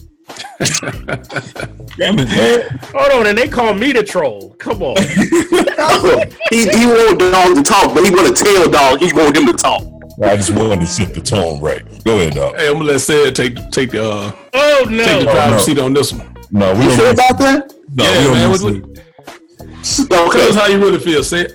Damn 1.98 2.20
it, 2.20 2.28
man. 2.30 2.80
Hold 2.94 3.12
on, 3.12 3.28
and 3.28 3.38
they 3.38 3.48
call 3.48 3.74
me 3.74 3.92
the 3.92 4.04
troll. 4.04 4.56
Come 4.60 4.82
on. 4.84 4.98
he 6.50 6.68
he 6.70 6.86
want 6.88 7.20
dog 7.20 7.56
to 7.56 7.64
talk, 7.64 7.94
but 7.94 8.04
he 8.06 8.12
want 8.12 8.36
to 8.36 8.44
tell 8.44 8.70
dog 8.70 9.00
he 9.00 9.12
want 9.14 9.36
him 9.36 9.46
to 9.48 9.54
talk. 9.54 9.84
I 10.24 10.36
just 10.36 10.52
wanted 10.54 10.82
to 10.82 10.88
set 10.88 11.14
the 11.14 11.22
tone 11.22 11.60
right. 11.62 11.82
Go 12.04 12.20
ahead, 12.20 12.34
dog. 12.36 12.56
Hey, 12.56 12.68
I'm 12.68 12.74
gonna 12.74 12.86
let 12.86 13.02
Sid 13.02 13.36
take 13.36 13.56
take 13.72 13.92
the 13.92 14.04
uh, 14.04 14.32
oh 14.54 14.86
no 14.90 15.04
take 15.04 15.26
the 15.26 15.32
Oh, 15.32 15.50
no. 15.52 15.58
seat 15.60 15.80
on 15.80 15.94
this 15.94 16.14
one. 16.14 16.36
No, 16.52 16.74
we 16.74 16.82
You 16.84 16.88
don't. 16.90 16.98
sure 16.98 17.12
about 17.12 17.38
that? 17.40 17.74
No, 17.94 18.04
yeah, 18.04 18.18
we 18.18 18.24
don't 18.24 18.34
man. 18.34 18.52
need 18.52 18.52
What, 18.52 18.94
to- 18.94 20.08
what, 20.08 20.32
tell 20.34 20.50
us 20.50 20.56
how 20.56 20.68
you 20.68 20.78
really 20.80 21.00
feel, 21.00 21.24
Sid. 21.24 21.54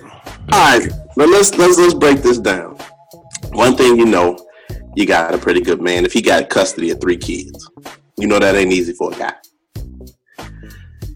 All 0.51 0.77
right, 0.79 0.89
now 1.15 1.25
let's 1.25 1.55
let's 1.57 1.77
let's 1.77 1.93
break 1.93 2.21
this 2.21 2.37
down. 2.39 2.77
One 3.51 3.75
thing 3.75 3.97
you 3.97 4.05
know, 4.05 4.37
you 4.95 5.05
got 5.05 5.33
a 5.33 5.37
pretty 5.37 5.61
good 5.61 5.81
man. 5.81 6.03
If 6.05 6.13
he 6.13 6.21
got 6.21 6.49
custody 6.49 6.89
of 6.91 6.99
three 6.99 7.17
kids, 7.17 7.69
you 8.17 8.27
know 8.27 8.39
that 8.39 8.55
ain't 8.55 8.73
easy 8.73 8.93
for 8.93 9.13
a 9.13 9.15
guy. 9.15 9.33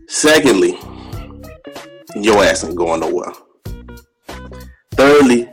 Secondly, 0.08 0.78
your 2.16 2.44
ass 2.44 2.64
ain't 2.64 2.76
going 2.76 3.00
nowhere. 3.00 3.32
Thirdly, 4.92 5.50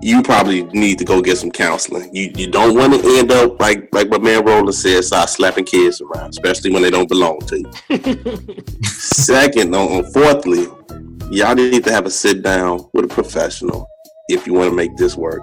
you 0.00 0.22
probably 0.22 0.64
need 0.64 0.98
to 0.98 1.04
go 1.04 1.20
get 1.20 1.38
some 1.38 1.50
counseling. 1.50 2.14
You 2.14 2.30
you 2.36 2.50
don't 2.50 2.76
want 2.76 2.92
to 2.94 3.18
end 3.18 3.32
up 3.32 3.60
like 3.60 3.88
like 3.92 4.08
my 4.08 4.18
man 4.18 4.44
Roland 4.44 4.74
said, 4.74 5.04
start 5.04 5.28
slapping 5.28 5.64
kids 5.64 6.00
around, 6.00 6.30
especially 6.30 6.70
when 6.70 6.82
they 6.82 6.90
don't 6.90 7.08
belong 7.08 7.40
to 7.40 7.58
you. 7.58 8.82
Second, 8.84 9.74
on, 9.74 9.92
on 9.92 10.12
fourthly, 10.12 10.66
y'all 11.30 11.54
need 11.54 11.84
to 11.84 11.92
have 11.92 12.06
a 12.06 12.10
sit 12.10 12.42
down 12.42 12.88
with 12.92 13.06
a 13.06 13.08
professional 13.08 13.86
if 14.28 14.46
you 14.46 14.54
want 14.54 14.70
to 14.70 14.76
make 14.76 14.96
this 14.96 15.16
work. 15.16 15.42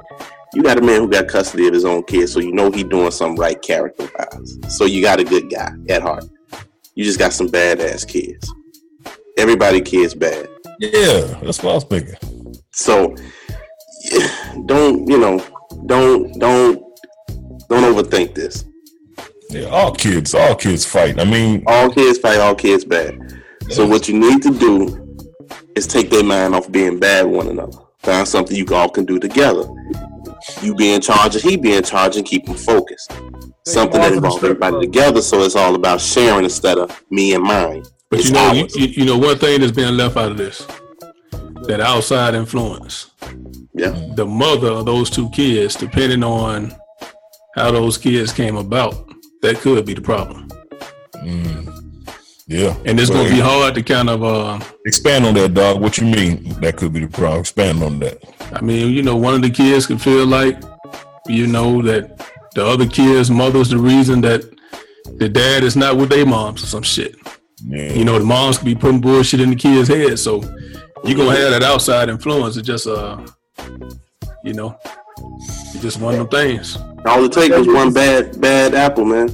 You 0.53 0.63
got 0.63 0.77
a 0.77 0.81
man 0.81 1.01
who 1.01 1.07
got 1.09 1.27
custody 1.27 1.67
of 1.67 1.73
his 1.73 1.85
own 1.85 2.03
kids, 2.03 2.33
so 2.33 2.39
you 2.39 2.51
know 2.51 2.71
he 2.71 2.83
doing 2.83 3.11
something 3.11 3.39
right 3.39 3.61
character 3.61 4.09
wise. 4.17 4.57
So 4.67 4.85
you 4.85 5.01
got 5.01 5.19
a 5.19 5.23
good 5.23 5.49
guy 5.49 5.71
at 5.87 6.01
heart. 6.01 6.25
You 6.93 7.05
just 7.05 7.19
got 7.19 7.31
some 7.31 7.47
badass 7.47 8.05
kids. 8.07 8.53
Everybody 9.37 9.79
kids 9.79 10.13
bad. 10.13 10.49
Yeah, 10.79 11.21
that's 11.41 11.63
what 11.63 11.71
I 11.71 11.75
was 11.75 11.83
thinking. 11.85 12.55
So 12.71 13.15
don't 14.65 15.07
you 15.07 15.17
know? 15.17 15.45
Don't 15.85 16.37
don't 16.37 16.79
don't 17.69 17.95
overthink 17.95 18.35
this. 18.35 18.65
Yeah, 19.49 19.65
all 19.65 19.93
kids, 19.93 20.33
all 20.33 20.55
kids 20.55 20.85
fight. 20.85 21.19
I 21.19 21.23
mean, 21.25 21.63
all 21.67 21.89
kids 21.89 22.19
fight, 22.19 22.39
all 22.39 22.55
kids 22.55 22.83
bad. 22.83 23.41
So 23.69 23.87
what 23.87 24.07
you 24.09 24.19
need 24.19 24.41
to 24.43 24.51
do 24.51 25.17
is 25.75 25.87
take 25.87 26.09
their 26.09 26.23
mind 26.23 26.55
off 26.55 26.71
being 26.71 26.99
bad 26.99 27.25
one 27.25 27.47
another. 27.47 27.77
Find 27.99 28.27
something 28.27 28.55
you 28.55 28.65
all 28.73 28.89
can 28.89 29.05
do 29.05 29.19
together. 29.19 29.65
You 30.61 30.75
be 30.75 30.93
in 30.93 31.01
charge 31.01 31.35
and 31.35 31.43
he 31.43 31.57
be 31.57 31.75
in 31.75 31.83
charge 31.83 32.17
and 32.17 32.25
keep 32.25 32.45
them 32.45 32.55
focused. 32.55 33.11
Something 33.65 34.01
that 34.01 34.13
involves 34.13 34.43
everybody 34.43 34.79
together, 34.79 35.21
so 35.21 35.41
it's 35.41 35.55
all 35.55 35.75
about 35.75 36.01
sharing 36.01 36.43
instead 36.43 36.77
of 36.77 37.03
me 37.09 37.33
and 37.33 37.43
mine. 37.43 37.83
But 38.09 38.19
It's 38.19 38.29
you 38.29 38.33
know, 38.33 38.51
you, 38.51 38.67
you, 38.75 38.87
you 38.87 39.05
know, 39.05 39.17
one 39.17 39.37
thing 39.37 39.61
that's 39.61 39.71
being 39.71 39.95
left 39.95 40.17
out 40.17 40.31
of 40.31 40.37
this, 40.37 40.67
that 41.63 41.79
outside 41.79 42.33
influence. 42.33 43.11
Yeah. 43.73 43.91
The 44.15 44.25
mother 44.25 44.69
of 44.69 44.85
those 44.85 45.09
two 45.09 45.29
kids, 45.29 45.75
depending 45.75 46.23
on 46.23 46.73
how 47.55 47.71
those 47.71 47.97
kids 47.97 48.33
came 48.33 48.57
about, 48.57 49.09
that 49.41 49.57
could 49.57 49.85
be 49.85 49.93
the 49.93 50.01
problem. 50.01 50.49
Mm. 51.17 51.80
Yeah. 52.51 52.75
And 52.85 52.99
it's 52.99 53.09
going 53.09 53.27
to 53.29 53.33
be 53.33 53.39
hard 53.39 53.75
to 53.75 53.83
kind 53.83 54.09
of 54.09 54.23
uh, 54.23 54.59
expand 54.85 55.25
on 55.25 55.33
that, 55.35 55.53
dog. 55.53 55.81
What 55.81 55.97
you 55.97 56.07
mean? 56.07 56.43
That 56.59 56.75
could 56.75 56.91
be 56.91 56.99
the 56.99 57.07
problem. 57.07 57.39
Expand 57.39 57.81
on 57.81 57.99
that. 57.99 58.21
I 58.51 58.61
mean, 58.61 58.93
you 58.93 59.01
know, 59.01 59.15
one 59.15 59.33
of 59.33 59.41
the 59.41 59.49
kids 59.49 59.87
could 59.87 60.01
feel 60.01 60.25
like, 60.25 60.61
you 61.27 61.47
know, 61.47 61.81
that 61.83 62.27
the 62.53 62.65
other 62.65 62.85
kid's 62.85 63.31
mother's 63.31 63.69
the 63.69 63.77
reason 63.77 64.19
that 64.21 64.43
the 65.17 65.29
dad 65.29 65.63
is 65.63 65.77
not 65.77 65.95
with 65.95 66.09
their 66.09 66.25
moms 66.25 66.61
or 66.63 66.67
some 66.67 66.83
shit. 66.83 67.15
You 67.65 68.03
know, 68.03 68.19
the 68.19 68.25
moms 68.25 68.57
could 68.57 68.65
be 68.65 68.75
putting 68.75 68.99
bullshit 68.99 69.39
in 69.39 69.51
the 69.51 69.55
kid's 69.55 69.87
head. 69.87 70.19
So 70.19 70.41
you're 71.05 71.17
gonna 71.17 71.37
have 71.37 71.51
that 71.51 71.63
outside 71.63 72.09
influence. 72.09 72.57
It's 72.57 72.67
just 72.67 72.87
uh 72.87 73.25
you 74.43 74.53
know, 74.53 74.77
it's 75.19 75.81
just 75.81 76.01
one 76.01 76.15
of 76.15 76.19
them 76.19 76.27
things. 76.27 76.77
All 77.05 77.23
it 77.23 77.31
takes 77.31 77.55
was 77.55 77.67
one 77.67 77.93
bad 77.93 78.41
bad 78.41 78.73
apple, 78.73 79.05
man. 79.05 79.29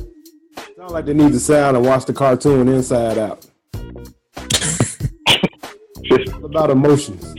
Sound 0.88 0.94
like 0.94 1.06
they 1.06 1.14
need 1.14 1.34
to 1.34 1.40
sit 1.42 1.52
down 1.56 1.76
and 1.76 1.86
watch 1.86 2.06
the 2.06 2.14
cartoon 2.14 2.70
Inside 2.70 3.18
Out. 3.18 3.46
It's 6.02 6.32
about 6.44 6.70
emotions. 6.70 7.36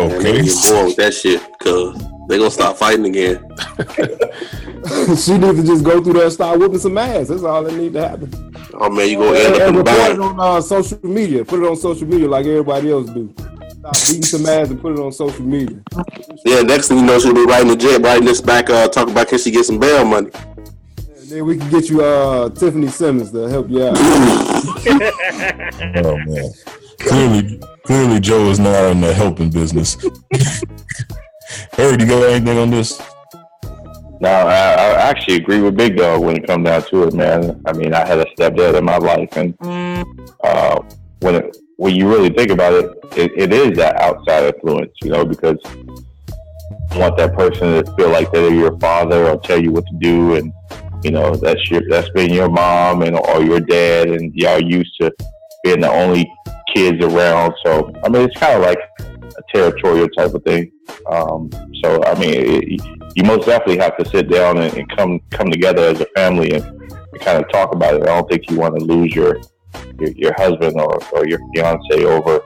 Okay. 0.00 0.42
get 0.42 0.62
bored 0.62 0.86
with 0.86 0.96
that 0.96 1.14
shit, 1.14 1.40
cause 1.60 1.96
they 2.28 2.38
gonna 2.38 2.50
stop 2.50 2.76
fighting 2.76 3.06
again. 3.06 3.36
she 5.16 5.38
needs 5.38 5.60
to 5.60 5.62
just 5.64 5.84
go 5.84 6.02
through 6.02 6.14
there 6.14 6.24
and 6.24 6.32
start 6.32 6.58
whooping 6.58 6.80
some 6.80 6.98
ass. 6.98 7.28
That's 7.28 7.44
all 7.44 7.62
that 7.62 7.72
need 7.74 7.92
to 7.92 8.08
happen. 8.08 8.32
Oh 8.74 8.90
man, 8.90 9.08
you 9.08 9.18
gonna 9.18 9.38
and, 9.38 9.54
end 9.54 9.54
up 9.54 9.60
and 9.60 9.68
in 9.68 9.74
the 9.74 9.78
report 9.78 9.84
back. 9.84 10.10
it 10.10 10.20
on 10.20 10.40
uh, 10.40 10.60
social 10.60 11.06
media. 11.06 11.44
Put 11.44 11.62
it 11.62 11.66
on 11.68 11.76
social 11.76 12.08
media 12.08 12.26
like 12.26 12.46
everybody 12.46 12.90
else 12.90 13.08
do. 13.10 13.32
Stop 13.36 13.92
beating 13.92 14.22
some 14.22 14.46
ass 14.46 14.70
and 14.70 14.80
put 14.80 14.98
it 14.98 14.98
on 14.98 15.12
social 15.12 15.44
media. 15.44 15.80
Yeah, 16.44 16.62
next 16.62 16.88
thing 16.88 16.98
you 16.98 17.04
know, 17.04 17.20
she'll 17.20 17.32
be 17.32 17.44
writing 17.44 17.68
the 17.68 17.76
jet, 17.76 18.02
writing 18.02 18.24
this 18.24 18.40
back, 18.40 18.70
uh, 18.70 18.88
talking 18.88 19.12
about 19.12 19.28
can 19.28 19.38
she 19.38 19.52
get 19.52 19.66
some 19.66 19.78
bail 19.78 20.04
money. 20.04 20.32
And 21.34 21.40
then 21.40 21.48
we 21.48 21.58
can 21.58 21.68
get 21.68 21.90
you 21.90 22.00
uh, 22.00 22.48
Tiffany 22.50 22.86
Simmons 22.86 23.32
to 23.32 23.48
help 23.48 23.68
you 23.68 23.82
out. 23.82 23.98
Oh 25.96 26.16
man. 26.18 26.52
Clearly, 27.00 27.60
clearly, 27.84 28.20
Joe 28.20 28.50
is 28.50 28.60
not 28.60 28.92
in 28.92 29.00
the 29.00 29.12
helping 29.12 29.50
business. 29.50 29.94
Heard 31.72 32.00
you 32.00 32.06
got 32.06 32.22
anything 32.30 32.58
on 32.58 32.70
this? 32.70 33.02
No, 34.20 34.28
I, 34.28 34.74
I 34.74 34.92
actually 35.10 35.36
agree 35.36 35.60
with 35.60 35.76
Big 35.76 35.96
Dog 35.96 36.22
when 36.22 36.36
it 36.36 36.46
comes 36.46 36.66
down 36.66 36.82
to 36.84 37.02
it, 37.08 37.14
man. 37.14 37.60
I 37.66 37.72
mean, 37.72 37.94
I 37.94 38.06
had 38.06 38.20
a 38.20 38.26
stepdad 38.36 38.78
in 38.78 38.84
my 38.84 38.98
life, 38.98 39.36
and 39.36 39.54
uh, 40.44 40.82
when 41.20 41.34
it, 41.34 41.56
when 41.76 41.96
you 41.96 42.08
really 42.08 42.30
think 42.30 42.50
about 42.50 42.74
it, 42.74 42.90
it, 43.16 43.32
it 43.36 43.52
is 43.52 43.76
that 43.78 43.96
outside 44.00 44.54
influence, 44.54 44.92
you 45.02 45.10
know, 45.10 45.24
because 45.24 45.58
you 45.64 47.00
want 47.00 47.16
that 47.16 47.34
person 47.34 47.84
to 47.84 47.94
feel 47.96 48.10
like 48.10 48.30
they're 48.30 48.54
your 48.54 48.78
father 48.78 49.28
or 49.28 49.40
tell 49.40 49.60
you 49.60 49.72
what 49.72 49.84
to 49.86 49.94
do, 49.98 50.36
and 50.36 50.52
you 51.04 51.10
know 51.10 51.36
that's 51.36 51.70
your 51.70 51.82
that's 51.88 52.08
been 52.10 52.32
your 52.32 52.48
mom 52.48 53.02
and 53.02 53.16
or 53.16 53.42
your 53.42 53.60
dad, 53.60 54.08
and 54.08 54.34
y'all 54.34 54.60
used 54.60 54.96
to 55.00 55.14
being 55.62 55.80
the 55.80 55.90
only 55.90 56.30
kids 56.74 57.04
around. 57.04 57.54
So 57.64 57.92
I 58.02 58.08
mean, 58.08 58.22
it's 58.22 58.38
kind 58.38 58.56
of 58.56 58.62
like 58.62 58.78
a 59.00 59.42
territorial 59.54 60.08
type 60.08 60.32
of 60.34 60.42
thing. 60.44 60.72
Um, 61.10 61.50
so 61.82 62.02
I 62.04 62.18
mean, 62.18 62.32
it, 62.34 62.82
you 63.14 63.22
most 63.22 63.46
definitely 63.46 63.78
have 63.78 63.96
to 63.98 64.04
sit 64.08 64.30
down 64.30 64.58
and, 64.58 64.74
and 64.76 64.88
come 64.96 65.20
come 65.30 65.50
together 65.50 65.82
as 65.82 66.00
a 66.00 66.06
family 66.16 66.52
and, 66.52 66.64
and 66.64 67.20
kind 67.20 67.42
of 67.42 67.50
talk 67.52 67.74
about 67.74 67.94
it. 67.94 68.02
I 68.02 68.06
don't 68.06 68.28
think 68.30 68.50
you 68.50 68.56
want 68.56 68.78
to 68.78 68.84
lose 68.84 69.14
your 69.14 69.36
your, 70.00 70.10
your 70.12 70.32
husband 70.38 70.80
or, 70.80 70.98
or 71.12 71.28
your 71.28 71.38
fiance 71.54 72.04
over 72.04 72.40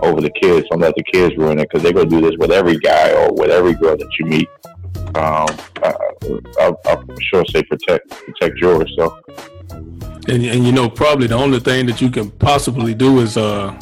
over 0.00 0.20
the 0.20 0.30
kids. 0.40 0.66
Don't 0.70 0.80
let 0.80 0.96
the 0.96 1.04
kids 1.04 1.36
ruin 1.36 1.60
it 1.60 1.68
because 1.70 1.84
they're 1.84 1.92
gonna 1.92 2.10
do 2.10 2.20
this 2.20 2.36
with 2.38 2.50
every 2.50 2.78
guy 2.78 3.12
or 3.12 3.32
with 3.32 3.50
every 3.50 3.74
girl 3.74 3.96
that 3.96 4.08
you 4.18 4.26
meet. 4.26 4.48
Um, 5.14 5.48
I, 5.82 5.94
I'll, 6.60 6.80
I'll 6.86 7.04
sure 7.20 7.44
say 7.46 7.62
protect 7.64 8.08
protect 8.10 8.58
yours. 8.58 8.92
So. 8.96 9.18
And, 10.28 10.44
and 10.44 10.64
you 10.64 10.72
know, 10.72 10.88
probably 10.88 11.26
the 11.26 11.34
only 11.34 11.58
thing 11.58 11.86
that 11.86 12.00
you 12.00 12.08
can 12.08 12.30
possibly 12.30 12.94
do 12.94 13.18
is 13.20 13.36
uh, 13.36 13.74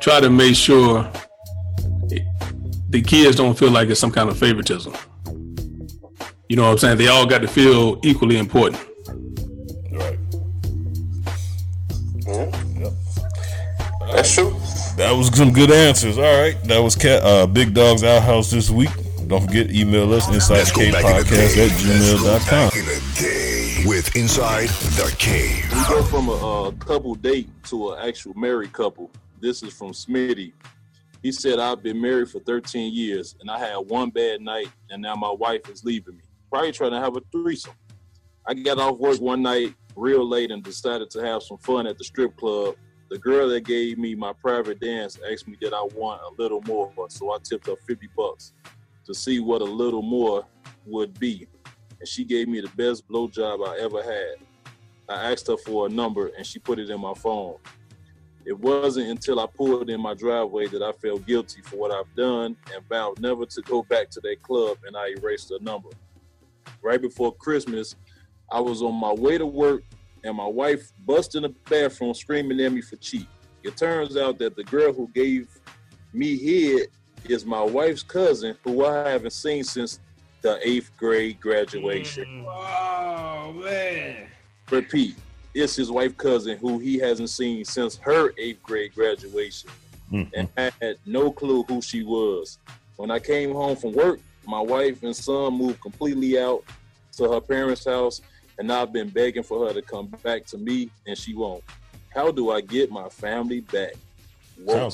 try 0.00 0.20
to 0.20 0.30
make 0.30 0.54
sure 0.54 1.10
the 2.88 3.02
kids 3.02 3.36
don't 3.36 3.58
feel 3.58 3.70
like 3.70 3.88
it's 3.88 4.00
some 4.00 4.12
kind 4.12 4.30
of 4.30 4.38
favoritism. 4.38 4.94
You 6.48 6.56
know 6.56 6.62
what 6.62 6.70
I'm 6.70 6.78
saying? 6.78 6.98
They 6.98 7.08
all 7.08 7.26
got 7.26 7.42
to 7.42 7.48
feel 7.48 8.00
equally 8.04 8.38
important. 8.38 8.80
Right. 9.90 10.18
That's 14.12 14.32
true. 14.32 14.56
That 14.96 15.12
was 15.12 15.36
some 15.36 15.52
good 15.52 15.72
answers. 15.72 16.16
All 16.16 16.40
right. 16.40 16.56
That 16.64 16.78
was 16.78 16.94
Cat 16.94 17.22
uh, 17.24 17.46
Big 17.46 17.74
Dog's 17.74 18.04
Outhouse 18.04 18.50
this 18.50 18.70
week. 18.70 18.90
Don't 19.28 19.44
forget, 19.44 19.72
email 19.72 20.12
us 20.14 20.28
inside 20.32 20.58
the 20.58 20.72
cave 20.72 20.94
podcast 20.94 21.58
at 21.58 21.70
gmail.com. 21.72 22.70
With 23.88 24.14
Inside 24.14 24.68
the 24.68 25.12
Cave. 25.18 25.64
We 25.72 25.82
go 25.88 26.04
from 26.04 26.28
a, 26.28 26.68
a 26.68 26.72
couple 26.72 27.16
date 27.16 27.48
to 27.64 27.90
an 27.90 28.08
actual 28.08 28.34
married 28.34 28.72
couple. 28.72 29.10
This 29.40 29.64
is 29.64 29.72
from 29.72 29.90
Smitty. 29.90 30.52
He 31.24 31.32
said, 31.32 31.58
I've 31.58 31.82
been 31.82 32.00
married 32.00 32.30
for 32.30 32.38
13 32.38 32.94
years 32.94 33.34
and 33.40 33.50
I 33.50 33.58
had 33.58 33.78
one 33.78 34.10
bad 34.10 34.42
night 34.42 34.68
and 34.90 35.02
now 35.02 35.16
my 35.16 35.32
wife 35.32 35.68
is 35.68 35.84
leaving 35.84 36.18
me. 36.18 36.22
Probably 36.48 36.70
trying 36.70 36.92
to 36.92 37.00
have 37.00 37.16
a 37.16 37.20
threesome. 37.32 37.74
I 38.46 38.54
got 38.54 38.78
off 38.78 38.96
work 38.98 39.20
one 39.20 39.42
night 39.42 39.74
real 39.96 40.24
late 40.24 40.52
and 40.52 40.62
decided 40.62 41.10
to 41.10 41.24
have 41.24 41.42
some 41.42 41.58
fun 41.58 41.88
at 41.88 41.98
the 41.98 42.04
strip 42.04 42.36
club. 42.36 42.76
The 43.10 43.18
girl 43.18 43.48
that 43.48 43.62
gave 43.62 43.98
me 43.98 44.14
my 44.14 44.32
private 44.32 44.78
dance 44.78 45.18
asked 45.32 45.48
me 45.48 45.56
that 45.62 45.72
I 45.72 45.82
want 45.96 46.22
a 46.22 46.40
little 46.40 46.62
more, 46.62 46.92
so 47.08 47.32
I 47.32 47.38
tipped 47.42 47.66
her 47.66 47.76
50 47.88 48.08
bucks 48.16 48.52
to 49.06 49.14
see 49.14 49.40
what 49.40 49.62
a 49.62 49.64
little 49.64 50.02
more 50.02 50.44
would 50.84 51.18
be. 51.18 51.46
And 51.98 52.08
she 52.08 52.24
gave 52.24 52.48
me 52.48 52.60
the 52.60 52.70
best 52.76 53.08
blowjob 53.08 53.66
I 53.66 53.78
ever 53.78 54.02
had. 54.02 54.46
I 55.08 55.32
asked 55.32 55.46
her 55.46 55.56
for 55.56 55.86
a 55.86 55.88
number 55.88 56.30
and 56.36 56.44
she 56.44 56.58
put 56.58 56.78
it 56.78 56.90
in 56.90 57.00
my 57.00 57.14
phone. 57.14 57.56
It 58.44 58.58
wasn't 58.58 59.08
until 59.08 59.40
I 59.40 59.46
pulled 59.46 59.90
in 59.90 60.00
my 60.00 60.14
driveway 60.14 60.68
that 60.68 60.82
I 60.82 60.92
felt 60.92 61.26
guilty 61.26 61.62
for 61.62 61.76
what 61.76 61.90
I've 61.90 62.14
done 62.14 62.56
and 62.72 62.88
vowed 62.88 63.20
never 63.20 63.46
to 63.46 63.62
go 63.62 63.82
back 63.82 64.10
to 64.10 64.20
that 64.20 64.42
club 64.42 64.78
and 64.86 64.96
I 64.96 65.14
erased 65.18 65.48
the 65.48 65.58
number. 65.60 65.88
Right 66.82 67.00
before 67.00 67.34
Christmas, 67.34 67.96
I 68.50 68.60
was 68.60 68.82
on 68.82 68.94
my 68.94 69.12
way 69.12 69.38
to 69.38 69.46
work 69.46 69.82
and 70.22 70.36
my 70.36 70.46
wife 70.46 70.92
busted 71.04 71.44
in 71.44 71.50
the 71.50 71.56
bathroom 71.70 72.14
screaming 72.14 72.60
at 72.60 72.72
me 72.72 72.80
for 72.82 72.96
cheat. 72.96 73.26
It 73.62 73.76
turns 73.76 74.16
out 74.16 74.38
that 74.38 74.54
the 74.54 74.64
girl 74.64 74.92
who 74.92 75.08
gave 75.08 75.48
me 76.12 76.38
head 76.38 76.88
is 77.24 77.44
my 77.44 77.62
wife's 77.62 78.02
cousin 78.02 78.56
who 78.64 78.84
I 78.84 79.10
haven't 79.10 79.32
seen 79.32 79.64
since 79.64 80.00
the 80.42 80.58
eighth 80.66 80.90
grade 80.96 81.40
graduation. 81.40 82.44
Oh 82.48 83.52
man. 83.52 84.26
Repeat, 84.70 85.16
it's 85.54 85.76
his 85.76 85.90
wife 85.90 86.16
cousin 86.16 86.58
who 86.58 86.78
he 86.78 86.98
hasn't 86.98 87.30
seen 87.30 87.64
since 87.64 87.96
her 87.96 88.32
eighth 88.38 88.62
grade 88.62 88.94
graduation. 88.94 89.70
Mm-hmm. 90.12 90.34
And 90.34 90.48
I 90.56 90.70
had 90.80 90.98
no 91.04 91.32
clue 91.32 91.64
who 91.64 91.82
she 91.82 92.04
was. 92.04 92.58
When 92.96 93.10
I 93.10 93.18
came 93.18 93.52
home 93.52 93.76
from 93.76 93.92
work, 93.92 94.20
my 94.46 94.60
wife 94.60 95.02
and 95.02 95.14
son 95.14 95.54
moved 95.54 95.80
completely 95.80 96.38
out 96.38 96.64
to 97.16 97.32
her 97.32 97.40
parents' 97.40 97.84
house, 97.84 98.20
and 98.58 98.72
I've 98.72 98.92
been 98.92 99.08
begging 99.08 99.42
for 99.42 99.66
her 99.66 99.74
to 99.74 99.82
come 99.82 100.06
back 100.22 100.46
to 100.46 100.58
me, 100.58 100.90
and 101.06 101.16
she 101.18 101.34
won't. 101.34 101.64
How 102.14 102.30
do 102.30 102.50
I 102.50 102.60
get 102.60 102.90
my 102.90 103.08
family 103.08 103.60
back? 103.60 103.94
Whoa. 104.64 104.90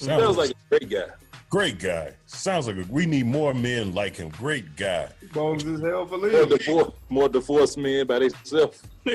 Sounds, 0.00 0.22
Sounds 0.22 0.36
like 0.38 0.50
a 0.50 0.54
great 0.78 0.88
guy. 0.88 1.12
Great 1.50 1.78
guy. 1.78 2.14
Sounds 2.24 2.66
like 2.66 2.76
a, 2.76 2.86
we 2.88 3.04
need 3.04 3.26
more 3.26 3.52
men 3.52 3.92
like 3.92 4.16
him. 4.16 4.30
Great 4.30 4.76
guy. 4.76 5.08
Bones 5.34 5.62
as 5.66 5.80
hell 5.82 6.06
for 6.06 6.16
More, 6.16 6.46
divorce, 6.46 6.92
more 7.10 7.28
divorced 7.28 7.76
men 7.76 8.06
by 8.06 8.20
themselves. 8.20 8.82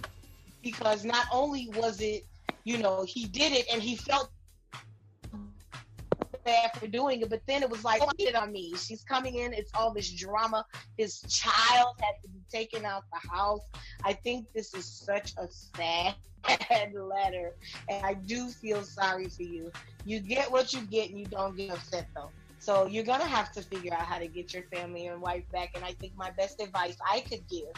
because 0.63 1.05
not 1.05 1.27
only 1.31 1.69
was 1.75 2.01
it, 2.01 2.25
you 2.63 2.79
know, 2.79 3.05
he 3.07 3.25
did 3.27 3.51
it 3.53 3.65
and 3.71 3.81
he 3.81 3.95
felt 3.95 4.31
bad 6.45 6.71
for 6.77 6.87
doing 6.87 7.21
it, 7.21 7.29
but 7.29 7.41
then 7.47 7.63
it 7.63 7.69
was 7.69 7.83
like, 7.83 8.01
oh, 8.01 8.11
it 8.17 8.35
on 8.35 8.51
me. 8.51 8.73
She's 8.77 9.03
coming 9.03 9.35
in. 9.35 9.53
It's 9.53 9.71
all 9.73 9.93
this 9.93 10.11
drama. 10.11 10.65
His 10.97 11.21
child 11.29 11.95
had 11.99 12.13
to 12.23 12.29
be 12.29 12.41
taken 12.51 12.85
out 12.85 13.03
the 13.11 13.29
house. 13.29 13.61
I 14.03 14.13
think 14.13 14.47
this 14.55 14.73
is 14.73 14.85
such 14.85 15.33
a 15.37 15.47
sad 15.77 16.15
letter, 16.93 17.55
and 17.89 18.05
I 18.05 18.13
do 18.13 18.49
feel 18.49 18.83
sorry 18.83 19.27
for 19.27 19.43
you. 19.43 19.71
You 20.05 20.19
get 20.19 20.51
what 20.51 20.73
you 20.73 20.81
get, 20.85 21.09
and 21.09 21.19
you 21.19 21.25
don't 21.25 21.57
get 21.57 21.71
upset 21.71 22.07
though. 22.15 22.31
So 22.59 22.87
you're 22.87 23.03
gonna 23.03 23.25
have 23.25 23.51
to 23.53 23.61
figure 23.61 23.93
out 23.93 24.05
how 24.05 24.19
to 24.19 24.27
get 24.27 24.53
your 24.53 24.63
family 24.63 25.07
and 25.07 25.21
wife 25.21 25.43
back. 25.51 25.71
And 25.75 25.83
I 25.83 25.93
think 25.93 26.13
my 26.15 26.31
best 26.31 26.61
advice 26.61 26.97
I 27.09 27.21
could 27.21 27.47
give 27.49 27.73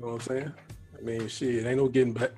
know 0.00 0.06
what 0.06 0.12
I'm 0.14 0.20
saying? 0.20 0.52
I 0.96 1.00
mean, 1.02 1.28
shit, 1.28 1.66
ain't 1.66 1.76
no 1.78 1.88
getting 1.88 2.12
back. 2.12 2.30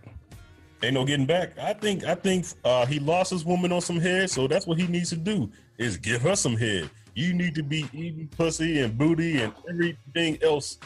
Ain't 0.84 0.94
no 0.94 1.04
getting 1.04 1.26
back. 1.26 1.58
I 1.58 1.72
think 1.72 2.04
I 2.04 2.14
think 2.14 2.46
uh, 2.64 2.84
he 2.86 2.98
lost 3.00 3.30
his 3.30 3.44
woman 3.44 3.72
on 3.72 3.80
some 3.80 3.98
head, 3.98 4.28
so 4.30 4.46
that's 4.46 4.66
what 4.66 4.78
he 4.78 4.86
needs 4.86 5.10
to 5.10 5.16
do 5.16 5.50
is 5.78 5.96
give 5.96 6.20
her 6.22 6.36
some 6.36 6.56
head. 6.56 6.90
You 7.14 7.32
need 7.32 7.54
to 7.54 7.62
be 7.62 7.86
eating 7.92 8.28
pussy 8.36 8.80
and 8.80 8.96
booty 8.98 9.40
and 9.40 9.52
everything 9.68 10.38
else, 10.42 10.78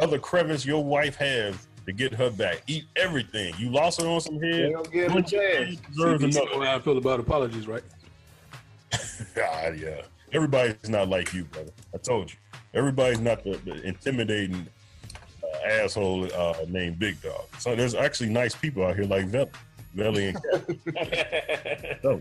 other 0.00 0.18
crevice 0.18 0.64
your 0.66 0.82
wife 0.82 1.14
has 1.16 1.68
to 1.86 1.92
get 1.92 2.12
her 2.14 2.30
back. 2.30 2.62
Eat 2.66 2.84
everything. 2.96 3.54
You 3.58 3.70
lost 3.70 4.00
her 4.00 4.08
on 4.08 4.20
some 4.20 4.40
head. 4.40 4.72
don't 4.72 4.90
give 4.90 5.08
Bunch 5.12 5.32
a 5.34 5.36
chance. 5.36 5.68
things 5.68 5.80
deserves 5.94 6.34
See, 6.34 6.40
another. 6.40 6.64
how 6.66 6.76
I 6.76 6.80
feel 6.80 6.98
about 6.98 7.20
apologies, 7.20 7.66
right? 7.68 7.82
Ah, 9.36 9.68
yeah. 9.68 10.02
Everybody's 10.32 10.88
not 10.88 11.08
like 11.08 11.32
you, 11.32 11.44
brother. 11.44 11.70
I 11.94 11.98
told 11.98 12.30
you. 12.32 12.38
Everybody's 12.72 13.20
not 13.20 13.44
the, 13.44 13.56
the 13.64 13.82
intimidating 13.82 14.66
asshole 15.64 16.32
uh, 16.32 16.54
named 16.68 16.98
Big 16.98 17.20
Dog. 17.22 17.44
So 17.58 17.74
there's 17.74 17.94
actually 17.94 18.30
nice 18.30 18.54
people 18.54 18.84
out 18.84 18.96
here 18.96 19.04
like 19.04 19.26
Vel- 19.26 19.50
Velly 19.94 20.28
and 20.28 20.38
Kat. 20.94 21.98
So, 22.02 22.20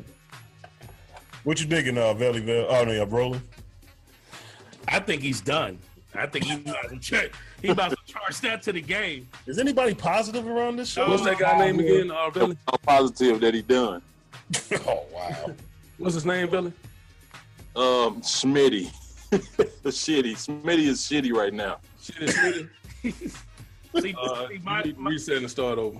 what 1.44 1.60
you 1.60 1.68
digging, 1.68 1.98
uh, 1.98 2.14
Velly? 2.14 2.40
Vel- 2.40 2.68
oh, 2.70 2.84
no, 2.86 2.92
yeah, 2.92 3.06
Broly. 3.06 3.42
I 4.88 5.00
think 5.00 5.22
he's 5.22 5.42
done. 5.42 5.78
I 6.16 6.28
think 6.28 6.46
he 6.46 6.54
about 6.54 6.90
to 6.90 7.00
check. 7.00 7.32
He 7.62 7.70
about 7.70 7.90
to 7.92 7.98
charge 8.06 8.40
that 8.42 8.62
to 8.64 8.72
the 8.72 8.82
game. 8.82 9.28
Is 9.48 9.58
anybody 9.58 9.96
positive 9.96 10.48
around 10.48 10.76
this 10.78 10.90
show? 10.90 11.10
What's 11.10 11.24
that 11.24 11.40
guy 11.40 11.58
name 11.58 11.80
again? 11.80 12.12
Uh, 12.12 12.30
Billy? 12.30 12.58
I'm 12.68 12.80
positive 12.80 13.40
that 13.42 13.54
he 13.54 13.62
done. 13.64 14.02
oh 14.88 15.06
wow. 15.12 15.52
What's 15.98 16.14
his 16.14 16.26
name, 16.26 16.50
Billy? 16.50 16.72
Um, 17.76 18.22
Smitty. 18.22 18.92
the 19.32 19.40
shitty. 19.90 20.34
Smitty 20.34 20.86
is 20.88 21.00
shitty 21.00 21.34
right 21.34 21.54
now. 21.54 21.78
Shitty, 22.02 22.30
Smitty. 22.30 22.70
See, 24.02 24.16
Uh, 24.18 24.48
see, 24.48 24.60
my, 24.64 24.80
you 24.80 24.86
need 24.94 24.98
reset 24.98 25.38
and 25.38 25.50
start 25.52 25.78
over. 25.78 26.00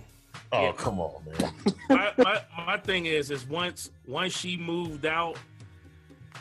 Oh, 0.52 0.74
come 0.74 1.00
on, 1.00 1.22
man. 1.26 1.54
my, 1.90 2.12
my, 2.18 2.42
my 2.66 2.78
thing 2.78 3.06
is 3.06 3.30
is 3.30 3.46
once 3.48 3.92
once 4.08 4.36
she 4.36 4.58
moved 4.58 5.06
out 5.06 5.38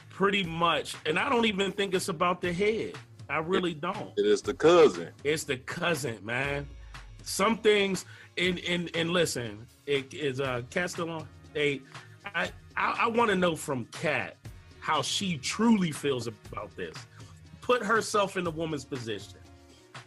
pretty 0.08 0.44
much 0.44 0.94
and 1.06 1.18
i 1.18 1.28
don't 1.28 1.46
even 1.46 1.72
think 1.72 1.94
it's 1.94 2.08
about 2.08 2.40
the 2.40 2.52
head. 2.52 2.92
I 3.28 3.38
really 3.38 3.72
don't. 3.74 4.12
It 4.18 4.26
is 4.26 4.42
the 4.42 4.52
cousin. 4.54 5.08
it's 5.24 5.44
the 5.44 5.56
cousin 5.58 6.18
man. 6.22 6.66
Some 7.22 7.58
things 7.58 8.04
and 8.38 8.58
and, 8.60 8.90
and 8.94 9.10
listen 9.10 9.66
it 9.86 10.12
is 10.14 10.40
uh 10.40 10.62
castellon 10.70 11.26
they 11.52 11.80
i 12.34 12.50
i, 12.76 12.96
I 13.02 13.08
want 13.08 13.30
to 13.30 13.36
know 13.36 13.56
from 13.56 13.84
kat 13.86 14.36
how 14.80 15.02
she 15.02 15.36
truly 15.38 15.92
feels 15.92 16.26
about 16.26 16.74
this. 16.76 16.94
Put 17.60 17.82
herself 17.82 18.36
in 18.36 18.44
the 18.44 18.50
woman's 18.50 18.84
position 18.84 19.38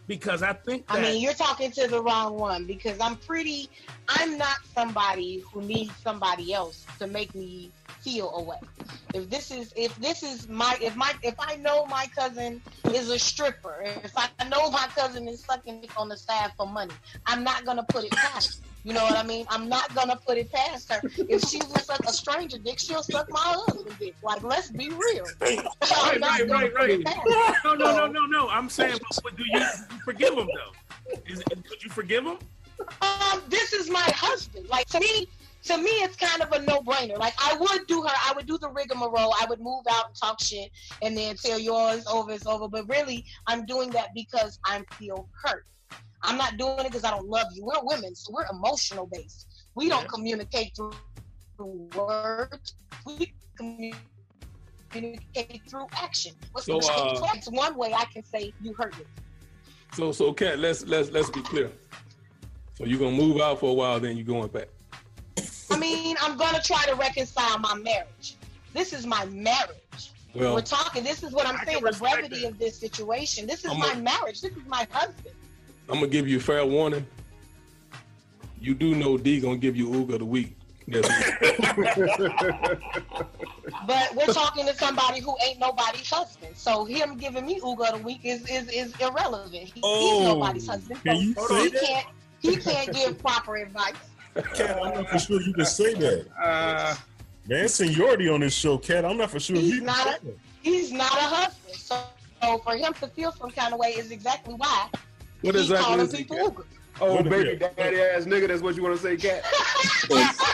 because 0.08 0.44
i 0.44 0.54
think 0.54 0.88
that 0.88 0.98
I 0.98 1.02
mean, 1.02 1.22
you're 1.22 1.34
talking 1.34 1.72
to 1.72 1.88
the 1.88 2.02
wrong 2.02 2.38
one 2.38 2.66
because 2.66 3.00
I'm 3.00 3.16
pretty. 3.16 3.70
I'm 4.08 4.38
not 4.38 4.58
somebody 4.74 5.44
who 5.52 5.62
needs 5.62 5.92
somebody 6.04 6.54
else 6.54 6.86
to 7.00 7.08
make 7.08 7.34
me 7.34 7.72
feel 8.02 8.30
away. 8.36 8.60
If 9.14 9.30
this 9.30 9.52
is 9.52 9.74
if 9.76 9.96
this 9.98 10.24
is 10.24 10.48
my 10.50 10.78
if 10.82 10.96
my 10.96 11.14
if 11.24 11.36
I 11.40 11.56
know 11.58 11.86
my 11.86 12.08
cousin 12.16 12.62
is 12.94 13.10
a 13.10 13.18
stripper, 13.18 13.84
if 14.04 14.14
I 14.18 14.30
know 14.50 14.70
my 14.70 14.88
cousin 14.96 15.28
is 15.28 15.42
sucking 15.44 15.82
dick 15.82 16.00
on 16.00 16.10
the 16.10 16.18
side 16.18 16.52
for 16.58 16.68
money, 16.68 16.94
I'm 17.26 17.44
not 17.44 17.66
gonna 17.66 17.86
put 17.90 18.04
it 18.04 18.12
past. 18.12 18.60
her. 18.60 18.66
You 18.86 18.94
know 18.94 19.04
what 19.04 19.18
I 19.18 19.24
mean? 19.24 19.48
I'm 19.50 19.68
not 19.68 19.94
gonna 19.96 20.16
put 20.16 20.38
it 20.38 20.52
past 20.52 20.92
her. 20.94 21.02
If 21.18 21.42
she 21.50 21.58
will 21.58 21.78
suck 21.78 22.06
a 22.08 22.14
stranger 22.14 22.60
dick, 22.60 22.78
she'll 22.78 23.02
suck 23.02 23.28
my 23.32 23.40
husband 23.40 23.96
dick. 24.00 24.14
Like, 24.22 24.44
let's 24.44 24.70
be 24.70 24.90
real. 24.90 25.26
Right, 25.42 25.66
right, 26.22 26.50
right, 26.52 26.76
right. 26.76 27.56
No, 27.64 27.74
no, 27.74 27.98
no, 27.98 28.06
no, 28.06 28.26
no. 28.28 28.48
I'm 28.50 28.70
saying, 28.70 29.00
but, 29.02 29.24
but 29.24 29.36
do 29.36 29.44
you, 29.44 29.66
forgive 30.04 30.36
him 30.36 30.48
though? 30.54 31.18
Is 31.26 31.44
you 31.82 31.90
forgive 31.90 32.26
him? 32.26 32.38
um, 33.02 33.42
this 33.50 33.74
is 33.74 33.90
my 33.90 34.08
husband. 34.16 34.70
Like 34.70 34.86
to 34.90 35.00
me, 35.00 35.28
to 35.66 35.78
me, 35.78 35.90
it's 35.90 36.16
kind 36.16 36.42
of 36.42 36.52
a 36.52 36.62
no-brainer. 36.62 37.18
Like 37.18 37.34
I 37.40 37.56
would 37.58 37.88
do 37.88 38.02
her, 38.04 38.10
I 38.10 38.34
would 38.36 38.46
do 38.46 38.58
the 38.58 38.70
rigmarole. 38.70 39.34
I 39.42 39.46
would 39.50 39.60
move 39.60 39.84
out 39.90 40.08
and 40.08 40.16
talk 40.16 40.40
shit, 40.42 40.70
and 41.02 41.18
then 41.18 41.36
tell 41.36 41.60
you, 41.60 41.74
"Oh, 41.74 41.96
it's 41.96 42.08
over, 42.08 42.32
it's 42.32 42.46
over." 42.46 42.68
But 42.68 42.88
really, 42.88 43.26
I'm 43.48 43.66
doing 43.66 43.90
that 43.92 44.10
because 44.14 44.60
I 44.66 44.84
feel 44.94 45.28
hurt. 45.44 45.66
I'm 46.22 46.38
not 46.38 46.58
doing 46.58 46.80
it 46.80 46.86
because 46.86 47.04
I 47.04 47.12
don't 47.12 47.28
love 47.28 47.48
you. 47.54 47.66
We're 47.66 47.84
women, 47.84 48.16
so 48.16 48.32
we're 48.34 48.46
emotional 48.52 49.08
based. 49.12 49.48
We 49.76 49.90
don't 49.90 50.08
communicate 50.08 50.76
through, 50.76 50.94
words. 51.96 52.76
We 53.06 53.34
communicate 54.92 55.62
through 55.70 55.88
action. 55.94 56.34
What's 56.52 56.68
So, 56.68 56.78
uh, 56.78 57.28
It's 57.34 57.50
one 57.50 57.78
way 57.78 57.94
I 57.94 58.06
can 58.06 58.24
say 58.24 58.54
you 58.62 58.74
hurt 58.78 58.98
me. 58.98 59.06
So, 59.94 60.12
so, 60.12 60.34
Kat, 60.34 60.60
let's 60.60 60.86
let's 60.86 61.10
let's 61.12 61.30
be 61.30 61.42
clear. 61.42 61.72
So 62.76 62.86
you're 62.86 63.00
gonna 63.00 63.16
move 63.16 63.40
out 63.40 63.60
for 63.60 63.70
a 63.72 63.74
while, 63.74 64.00
then 64.00 64.18
you're 64.18 64.26
going 64.26 64.50
back. 64.50 64.68
I 65.72 65.78
mean, 65.78 66.16
I'm 66.22 66.38
gonna 66.38 66.62
try 66.62 66.84
to 66.86 66.96
reconcile 66.96 67.58
my 67.60 67.76
marriage. 67.76 68.36
This 68.74 68.94
is 68.94 69.06
my 69.06 69.26
marriage. 69.26 70.12
Well- 70.34 70.54
We're 70.56 70.62
talking. 70.62 71.04
This 71.04 71.24
is 71.24 71.32
what 71.32 71.48
I'm 71.48 71.58
saying. 71.66 71.84
The 71.84 71.92
brevity 71.94 72.46
of 72.46 72.58
this 72.60 72.78
situation. 72.78 73.48
This 73.48 73.64
is 73.66 73.72
I'm 73.72 73.80
my 73.80 73.94
a- 73.94 73.98
marriage. 73.98 74.42
This 74.42 74.52
is 74.52 74.66
my 74.68 74.88
husband. 74.92 75.36
I'm 75.90 75.96
gonna 75.96 76.08
give 76.08 76.28
you 76.28 76.38
a 76.38 76.42
fair 76.42 76.66
warning. 76.66 77.06
You 78.60 78.74
do 78.74 78.96
know 78.96 79.18
D 79.18 79.40
gonna 79.40 79.58
give 79.58 79.76
you 79.76 79.90
Ooga 79.90 80.18
the 80.20 80.26
week. 80.26 80.58
But 83.88 84.16
we're 84.16 84.26
talking 84.34 84.66
to 84.68 84.76
somebody 84.76 85.20
who 85.20 85.36
ain't 85.46 85.60
nobody's 85.60 86.10
husband. 86.10 86.56
So 86.56 86.86
him 86.86 87.18
giving 87.18 87.46
me 87.46 87.60
Uga 87.60 87.98
the 87.98 88.04
week 88.04 88.22
is 88.24 88.48
is, 88.50 88.68
is 88.70 88.94
irrelevant. 89.00 89.54
He, 89.74 89.82
Oh, 89.84 90.20
he's 90.20 90.28
nobody's 90.28 90.68
husband. 90.68 91.00
So 91.36 91.48
can 91.48 91.58
he 91.64 91.70
that? 91.70 91.82
can't 91.82 92.08
he 92.40 92.56
can't 92.58 92.94
give 92.94 93.18
proper 93.20 93.56
advice. 93.58 93.96
Kat, 94.54 94.78
I'm 94.84 94.94
not 94.96 95.10
for 95.10 95.20
sure 95.20 95.42
you 95.42 95.54
can 95.54 95.66
say 95.66 95.94
that. 95.94 96.26
Uh, 96.42 96.96
Man, 97.48 97.68
seniority 97.70 98.28
on 98.28 98.40
this 98.40 98.54
show, 98.56 98.78
Kat. 98.78 99.06
I'm 99.06 99.18
not 99.18 99.30
for 99.30 99.40
sure 99.40 99.56
He's 99.56 99.76
you 99.76 99.82
not 99.82 100.08
a 100.08 100.26
that. 100.26 100.36
he's 100.64 100.92
not 100.92 101.12
a 101.12 101.22
husband. 101.22 101.76
So, 101.76 102.04
so 102.42 102.58
for 102.60 102.76
him 102.76 102.94
to 102.96 103.08
feel 103.08 103.32
some 103.32 103.52
kind 103.52 103.72
of 103.74 103.80
way 103.80 103.90
is 103.92 104.10
exactly 104.12 104.56
why 104.56 104.90
What 105.42 105.54
he's 105.56 105.70
exactly 105.70 105.96
calling 105.96 106.08
people 106.12 106.52
Kat? 106.52 106.66
Oh, 107.02 107.16
What- 107.16 107.30
baby 107.30 107.58
yeah. 107.62 107.70
daddy 107.78 108.02
ass 108.02 108.24
nigga. 108.24 108.48
That's 108.48 108.62
what 108.62 108.76
you 108.76 108.82
want 108.84 108.96
to 109.00 109.02
say, 109.02 109.16
cat? 109.18 109.44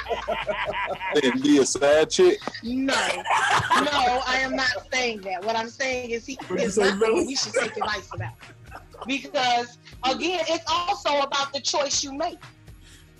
And 1.23 1.41
be 1.41 1.57
a 1.59 1.65
side 1.65 2.09
chick. 2.09 2.39
No, 2.63 2.93
no, 2.93 4.21
I 4.25 4.39
am 4.41 4.55
not 4.55 4.71
saying 4.91 5.21
that. 5.21 5.43
What 5.43 5.55
I'm 5.55 5.69
saying 5.69 6.09
is 6.11 6.25
he 6.25 6.37
What'd 6.47 6.65
is 6.65 6.77
not 6.77 6.99
Billy? 6.99 7.13
what 7.13 7.27
we 7.27 7.35
should 7.35 7.53
take 7.53 7.75
advice 7.77 8.09
about. 8.13 8.33
Because 9.07 9.77
again, 10.05 10.41
it's 10.47 10.63
also 10.67 11.19
about 11.19 11.53
the 11.53 11.59
choice 11.61 12.03
you 12.03 12.13
make. 12.13 12.37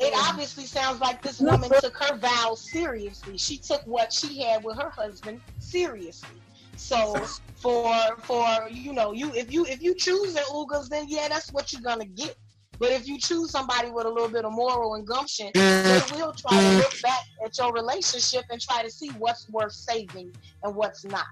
It 0.02 0.14
obviously 0.16 0.66
sounds 0.66 0.99
like 0.99 1.22
this 1.22 1.39
woman 1.39 1.70
took 1.80 1.95
her 1.97 2.18
vows 2.18 2.70
seriously. 2.72 3.38
She 3.38 3.58
took 3.58 3.82
what 3.86 4.12
she 4.12 4.41
had 4.41 4.64
with 4.64 4.78
her 4.78 4.89
husband 4.89 5.41
seriously. 5.60 6.41
So 6.76 7.14
for 7.56 7.93
for 8.24 8.68
you 8.70 8.93
know 8.93 9.12
you 9.12 9.32
if 9.36 9.52
you 9.54 9.66
if 9.66 9.82
you 9.82 9.93
choose 9.95 10.34
the 10.34 10.41
Ugas, 10.52 10.89
then 10.89 11.06
yeah, 11.08 11.28
that's 11.30 11.52
what 11.54 11.72
you're 11.72 11.84
gonna 11.84 12.06
get. 12.06 12.36
But 12.80 12.91
if 12.91 13.08
you 13.08 13.20
choose 13.20 13.52
somebody 13.52 13.91
with 13.91 14.08
a 14.08 14.10
little 14.10 14.30
bit 14.30 14.43
of 14.43 14.54
moral 14.54 14.95
and 14.95 15.06
gumption, 15.06 15.52
they 15.54 16.02
will 16.14 16.34
try 16.34 16.60
to 16.60 16.78
look 16.78 16.99
back 17.04 17.22
at 17.45 17.56
your 17.60 17.72
relationship 17.72 18.43
and 18.49 18.60
try 18.60 18.82
to 18.82 18.89
see 18.89 19.10
what's 19.20 19.47
worth 19.49 19.74
saving 19.74 20.32
and 20.64 20.76
what's 20.76 21.06
not. 21.06 21.26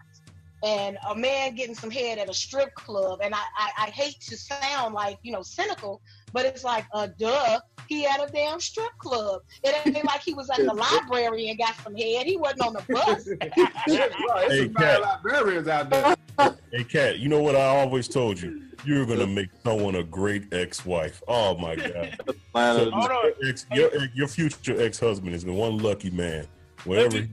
And 0.64 0.98
a 1.10 1.16
man 1.16 1.56
getting 1.56 1.74
some 1.74 1.90
head 1.90 2.20
at 2.20 2.30
a 2.30 2.34
strip 2.34 2.72
club, 2.76 3.22
and 3.24 3.34
I, 3.34 3.42
I, 3.58 3.72
I 3.86 3.90
hate 3.90 4.20
to 4.28 4.38
sound 4.38 4.94
like, 4.94 5.18
you 5.24 5.32
know, 5.32 5.42
cynical, 5.42 6.02
but 6.34 6.46
it's 6.46 6.64
like, 6.64 6.86
uh, 6.94 7.08
duh, 7.18 7.60
he 7.88 8.06
at 8.06 8.22
a 8.28 8.32
damn 8.32 8.60
strip 8.60 8.96
club. 9.00 9.42
It 9.64 9.76
ain't 9.86 10.06
like 10.06 10.22
he 10.22 10.34
was 10.34 10.50
at 10.50 10.58
the 10.58 10.74
library 10.74 11.50
and 11.50 11.58
got 11.58 11.76
some 11.84 11.96
head. 11.96 12.26
He 12.26 12.38
wasn't 12.38 12.62
on 12.62 12.74
the 12.74 12.86
bus. 12.94 13.28
right, 13.42 14.52
Hey, 14.52 14.64
some 14.64 14.74
bad 14.74 14.74
Kat. 14.74 15.02
librarians 15.02 15.68
out 15.68 15.90
there. 15.90 16.16
Hey, 16.72 16.86
Kat, 16.86 17.20
you 17.20 17.28
know 17.28 17.42
what 17.42 17.58
I 17.58 17.66
always 17.66 18.08
told 18.08 18.40
you? 18.40 18.62
You're 18.86 19.06
gonna 19.06 19.28
make 19.28 19.50
someone 19.62 19.96
a 19.96 20.04
great 20.04 20.54
ex-wife. 20.54 21.22
Oh 21.28 21.58
my 21.58 21.76
god! 21.76 22.18
So 22.56 22.92
Hold 22.92 22.94
on. 22.94 23.32
your, 23.42 23.50
ex, 23.50 23.66
your, 23.74 23.90
your 24.16 24.28
future 24.30 24.82
ex-husband 24.82 25.36
is 25.36 25.44
the 25.44 25.52
one 25.52 25.80
lucky 25.80 26.10
man. 26.12 26.48
Wherever 26.86 27.10
Let 27.10 27.24
me, 27.24 27.30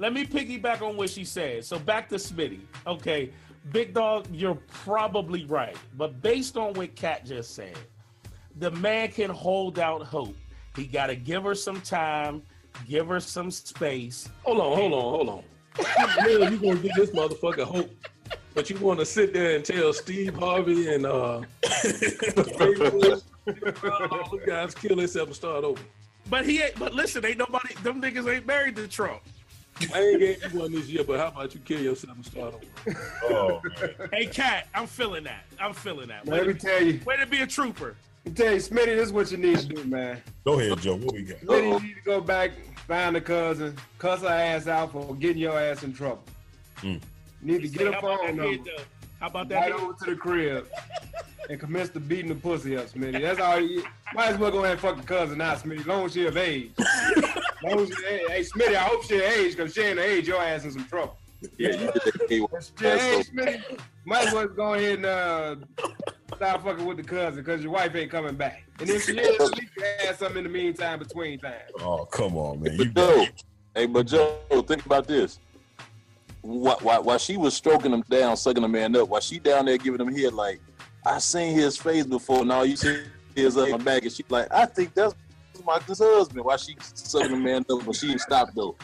let 0.00 0.12
me 0.12 0.26
piggyback 0.26 0.82
on 0.82 0.96
what 0.96 1.10
she 1.10 1.24
said. 1.24 1.64
So 1.64 1.78
back 1.78 2.08
to 2.08 2.16
Smitty. 2.16 2.58
Okay, 2.88 3.30
Big 3.70 3.94
Dog, 3.94 4.26
you're 4.32 4.58
probably 4.68 5.44
right. 5.44 5.76
But 5.96 6.20
based 6.20 6.56
on 6.56 6.72
what 6.74 6.96
Kat 6.96 7.24
just 7.24 7.54
said, 7.54 7.78
the 8.56 8.70
man 8.72 9.08
can 9.10 9.30
hold 9.30 9.78
out 9.78 10.02
hope. 10.02 10.36
He 10.76 10.86
got 10.86 11.06
to 11.06 11.16
give 11.16 11.44
her 11.44 11.54
some 11.54 11.80
time, 11.80 12.42
give 12.88 13.06
her 13.08 13.20
some 13.20 13.50
space. 13.50 14.28
Hold 14.44 14.60
on, 14.60 14.76
hold 14.76 14.92
on, 14.92 15.00
hold 15.00 15.28
on. 15.28 15.44
man, 16.40 16.52
you 16.52 16.58
gonna 16.58 16.76
give 16.80 16.94
this 16.96 17.10
motherfucker 17.10 17.64
hope, 17.64 17.90
but 18.54 18.70
you 18.70 18.76
want 18.78 19.00
to 19.00 19.06
sit 19.06 19.32
there 19.32 19.56
and 19.56 19.64
tell 19.64 19.92
Steve 19.92 20.34
Harvey 20.36 20.92
and 20.94 21.04
uh, 21.06 21.10
all 21.42 21.42
the 23.44 24.42
guys 24.46 24.74
kill 24.74 24.96
themselves 24.96 25.28
and 25.28 25.36
start 25.36 25.64
over. 25.64 25.82
But 26.30 26.46
he 26.46 26.62
ain't. 26.62 26.78
But 26.78 26.94
listen, 26.94 27.24
ain't 27.24 27.38
nobody. 27.38 27.74
Them 27.82 28.00
niggas 28.00 28.32
ain't 28.32 28.46
married 28.46 28.76
to 28.76 28.88
Trump. 28.88 29.20
I 29.92 29.98
ain't 30.00 30.20
gave 30.20 30.52
you 30.52 30.60
one 30.60 30.70
this 30.72 30.86
year, 30.88 31.02
but 31.02 31.18
how 31.18 31.26
about 31.28 31.52
you 31.52 31.60
kill 31.64 31.80
yourself 31.80 32.14
and 32.16 32.24
start 32.24 32.54
over? 32.54 32.96
Oh, 33.24 33.60
Hey, 34.12 34.26
Kat, 34.26 34.68
I'm 34.72 34.86
feeling 34.86 35.24
that. 35.24 35.44
I'm 35.58 35.74
feeling 35.74 36.06
that. 36.08 36.26
Let 36.28 36.42
Way 36.42 36.46
me 36.48 36.54
to- 36.54 36.58
tell 36.60 36.82
you. 36.82 37.00
Way 37.04 37.16
to 37.16 37.26
be 37.26 37.40
a 37.40 37.46
trooper. 37.46 37.96
Let 38.24 38.38
me 38.38 38.44
tell 38.44 38.52
you, 38.54 38.58
Smitty, 38.58 38.86
this 38.86 39.06
is 39.08 39.12
what 39.12 39.30
you 39.30 39.36
need 39.36 39.58
to 39.58 39.66
do, 39.66 39.84
man. 39.84 40.22
Go 40.46 40.58
ahead, 40.58 40.78
Joe. 40.80 40.96
What 40.96 41.12
we 41.14 41.22
got? 41.22 41.40
Smitty, 41.40 41.80
you 41.82 41.88
need 41.88 41.94
to 41.96 42.00
go 42.04 42.20
back, 42.22 42.52
find 42.88 43.14
the 43.14 43.20
cousin, 43.20 43.76
cuss 43.98 44.22
her 44.22 44.28
ass 44.28 44.66
out 44.66 44.92
for 44.92 45.14
getting 45.16 45.38
your 45.38 45.58
ass 45.60 45.82
in 45.82 45.92
trouble. 45.92 46.22
Mm. 46.78 47.00
You 47.42 47.52
need 47.52 47.62
to 47.62 47.68
get 47.68 47.80
Hey, 47.82 47.86
a 47.88 47.92
how 47.92 48.00
phone 48.00 48.26
number. 48.28 48.42
kid, 48.44 48.64
though? 48.64 48.82
How 49.20 49.26
about 49.26 49.48
that? 49.50 49.56
Right 49.60 49.72
kid? 49.74 49.80
over 49.82 49.92
to 49.92 50.10
the 50.10 50.16
crib 50.16 50.68
and 51.50 51.60
commence 51.60 51.90
to 51.90 52.00
beating 52.00 52.28
the 52.30 52.34
pussy 52.34 52.76
up, 52.78 52.86
Smitty. 52.86 53.20
That's 53.20 53.40
all 53.40 53.60
you 53.60 53.84
might 54.14 54.28
as 54.28 54.38
well 54.38 54.50
go 54.50 54.58
ahead 54.60 54.72
and 54.72 54.80
fuck 54.80 54.96
the 54.96 55.02
cousin 55.02 55.38
now, 55.38 55.54
Smitty, 55.54 55.80
as 55.80 55.86
long 55.86 56.06
as 56.06 56.14
she 56.14 56.24
of 56.26 56.36
age. 56.38 56.70
As 56.78 57.62
long 57.62 57.80
as 57.80 57.88
she, 57.88 58.04
hey, 58.06 58.24
hey, 58.28 58.40
Smitty, 58.40 58.74
I 58.74 58.84
hope 58.84 59.04
she 59.04 59.16
of 59.16 59.22
age, 59.22 59.54
because 59.56 59.74
she 59.74 59.82
ain't 59.82 59.98
of 59.98 60.04
age, 60.06 60.26
your 60.26 60.40
ass 60.42 60.64
in 60.64 60.72
some 60.72 60.84
trouble. 60.86 61.18
Yeah, 61.58 61.68
you 61.70 61.92
did 61.92 61.94
that 61.94 62.26
gay 62.28 62.40
one. 62.40 62.62
She 62.62 62.86
of 62.86 63.00
age, 63.00 63.26
Smitty, 63.30 63.80
might 64.04 64.26
as 64.26 64.34
well 64.34 64.48
go 64.48 64.74
ahead 64.74 64.96
and 64.96 65.06
uh, 65.06 65.56
stop 66.36 66.64
fucking 66.64 66.84
with 66.84 66.96
the 66.96 67.02
cousin, 67.02 67.42
because 67.42 67.62
your 67.62 67.72
wife 67.72 67.94
ain't 67.94 68.10
coming 68.10 68.34
back. 68.34 68.64
And 68.80 68.90
if 68.90 69.04
she 69.04 69.18
is, 69.18 69.40
at 69.40 69.58
least 69.58 69.72
you 69.76 69.84
add 70.06 70.18
something 70.18 70.38
in 70.38 70.44
the 70.44 70.50
meantime 70.50 70.98
between 70.98 71.38
time. 71.38 71.54
Oh, 71.80 72.04
come 72.06 72.36
on, 72.36 72.62
man. 72.62 72.76
You 72.78 72.86
Joe, 72.86 73.26
hey, 73.74 73.86
but 73.86 74.06
Joe, 74.06 74.38
think 74.66 74.84
about 74.86 75.06
this. 75.06 75.38
While, 76.42 76.78
while, 76.82 77.02
while 77.02 77.18
she 77.18 77.36
was 77.36 77.54
stroking 77.54 77.92
him 77.92 78.04
down, 78.10 78.36
sucking 78.36 78.62
the 78.62 78.68
man 78.68 78.94
up, 78.96 79.08
while 79.08 79.20
she 79.20 79.38
down 79.38 79.64
there 79.64 79.78
giving 79.78 80.00
him 80.00 80.14
head, 80.14 80.34
like, 80.34 80.60
I 81.06 81.18
seen 81.18 81.54
his 81.54 81.76
face 81.76 82.04
before. 82.06 82.44
Now 82.44 82.62
you 82.62 82.76
see 82.76 83.04
his 83.34 83.56
up 83.56 83.68
my 83.70 83.76
back, 83.78 84.02
and 84.02 84.12
she 84.12 84.24
like, 84.28 84.52
I 84.52 84.66
think 84.66 84.94
that's 84.94 85.14
my 85.64 85.78
husband. 85.78 86.44
While 86.44 86.56
she 86.56 86.76
sucking 86.80 87.30
the 87.30 87.36
man 87.36 87.64
up, 87.70 87.84
but 87.84 87.94
she 87.94 88.08
didn't 88.08 88.22
stop 88.22 88.50
though. 88.54 88.76